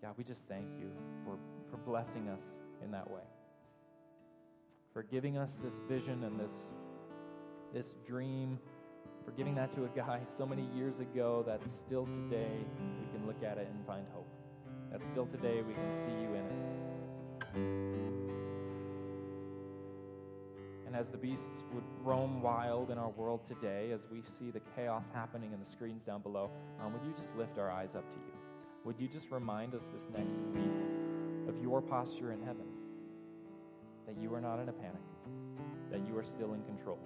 God, 0.00 0.14
we 0.16 0.24
just 0.24 0.48
thank 0.48 0.66
you 0.78 0.90
for, 1.24 1.38
for 1.70 1.76
blessing 1.76 2.28
us 2.28 2.40
in 2.82 2.90
that 2.92 3.10
way, 3.10 3.22
for 4.92 5.02
giving 5.02 5.36
us 5.36 5.58
this 5.58 5.80
vision 5.86 6.24
and 6.24 6.40
this, 6.40 6.68
this 7.74 7.96
dream, 8.06 8.58
for 9.26 9.32
giving 9.32 9.56
that 9.56 9.72
to 9.72 9.84
a 9.84 9.88
guy 9.88 10.20
so 10.24 10.46
many 10.46 10.68
years 10.74 11.00
ago 11.00 11.42
that 11.44 11.66
still 11.66 12.06
today 12.06 12.64
we 12.78 13.18
can 13.18 13.26
look 13.26 13.42
at 13.42 13.58
it 13.58 13.68
and 13.68 13.84
find 13.84 14.06
hope. 14.14 14.28
That 14.92 15.04
still 15.04 15.26
today 15.26 15.62
we 15.66 15.74
can 15.74 15.90
see 15.90 16.12
you 16.22 16.34
in 16.34 16.46
it. 16.46 16.52
And 20.86 20.94
as 20.94 21.08
the 21.08 21.18
beasts 21.18 21.64
would 21.74 21.82
roam 22.04 22.40
wild 22.40 22.92
in 22.92 22.98
our 22.98 23.10
world 23.10 23.44
today, 23.48 23.90
as 23.90 24.06
we 24.08 24.22
see 24.22 24.52
the 24.52 24.60
chaos 24.76 25.10
happening 25.12 25.52
in 25.52 25.58
the 25.58 25.66
screens 25.66 26.04
down 26.04 26.22
below, 26.22 26.52
um, 26.80 26.92
would 26.92 27.02
you 27.02 27.12
just 27.18 27.34
lift 27.36 27.58
our 27.58 27.68
eyes 27.68 27.96
up 27.96 28.08
to 28.08 28.16
you? 28.18 28.32
Would 28.84 29.00
you 29.00 29.08
just 29.08 29.32
remind 29.32 29.74
us 29.74 29.86
this 29.86 30.08
next 30.16 30.38
week 30.54 30.70
of 31.48 31.60
your 31.60 31.82
posture 31.82 32.30
in 32.30 32.40
heaven? 32.42 32.66
That 34.06 34.16
you 34.22 34.32
are 34.32 34.40
not 34.40 34.60
in 34.60 34.68
a 34.68 34.72
panic, 34.72 35.02
that 35.90 36.06
you 36.06 36.16
are 36.16 36.22
still 36.22 36.54
in 36.54 36.62
control. 36.62 37.00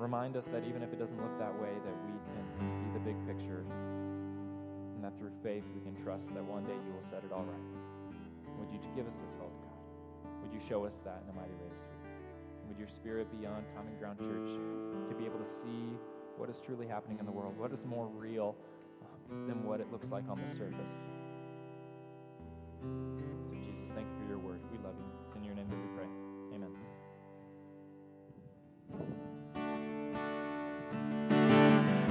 Remind 0.00 0.34
us 0.34 0.46
that 0.46 0.64
even 0.64 0.82
if 0.82 0.94
it 0.94 0.98
doesn't 0.98 1.20
look 1.20 1.38
that 1.38 1.52
way, 1.60 1.76
that 1.84 1.94
we 2.08 2.16
can 2.56 2.68
see 2.68 2.88
the 2.94 3.00
big 3.00 3.20
picture 3.28 3.66
and 3.68 5.04
that 5.04 5.12
through 5.18 5.32
faith 5.42 5.64
we 5.74 5.80
can 5.84 5.94
trust 6.02 6.32
that 6.32 6.42
one 6.42 6.64
day 6.64 6.72
you 6.86 6.92
will 6.92 7.02
set 7.02 7.22
it 7.22 7.30
all 7.32 7.44
right. 7.44 7.68
Would 8.58 8.72
you 8.72 8.80
give 8.96 9.06
us 9.06 9.20
this 9.24 9.34
hope, 9.34 9.52
God? 9.60 9.76
Would 10.42 10.52
you 10.52 10.60
show 10.66 10.86
us 10.86 11.00
that 11.04 11.20
in 11.24 11.28
a 11.28 11.36
mighty 11.36 11.52
way 11.52 11.68
this 11.68 11.84
week? 11.84 12.16
And 12.60 12.68
would 12.68 12.78
your 12.78 12.88
spirit 12.88 13.28
be 13.38 13.44
on 13.46 13.62
Common 13.76 13.92
Ground 14.00 14.18
Church 14.20 14.56
to 15.08 15.14
be 15.14 15.26
able 15.26 15.38
to 15.38 15.44
see 15.44 15.92
what 16.38 16.48
is 16.48 16.60
truly 16.60 16.86
happening 16.86 17.18
in 17.18 17.26
the 17.26 17.32
world, 17.32 17.58
what 17.58 17.70
is 17.70 17.84
more 17.84 18.08
real 18.08 18.56
um, 19.04 19.46
than 19.46 19.62
what 19.64 19.80
it 19.80 19.92
looks 19.92 20.10
like 20.10 20.24
on 20.30 20.40
the 20.40 20.48
surface? 20.48 20.96
So, 23.44 23.54
Jesus, 23.60 23.92
thank 23.92 24.08
you 24.08 24.16
for 24.16 24.28
your 24.28 24.38
word. 24.38 24.60
We 24.72 24.78
love 24.78 24.96
you. 24.96 25.04
It's 25.26 25.34
in 25.36 25.44
your 25.44 25.54
name 25.54 25.68
that 25.68 25.76
we 25.76 25.88
pray. 25.92 26.08
Amen. 26.56 26.72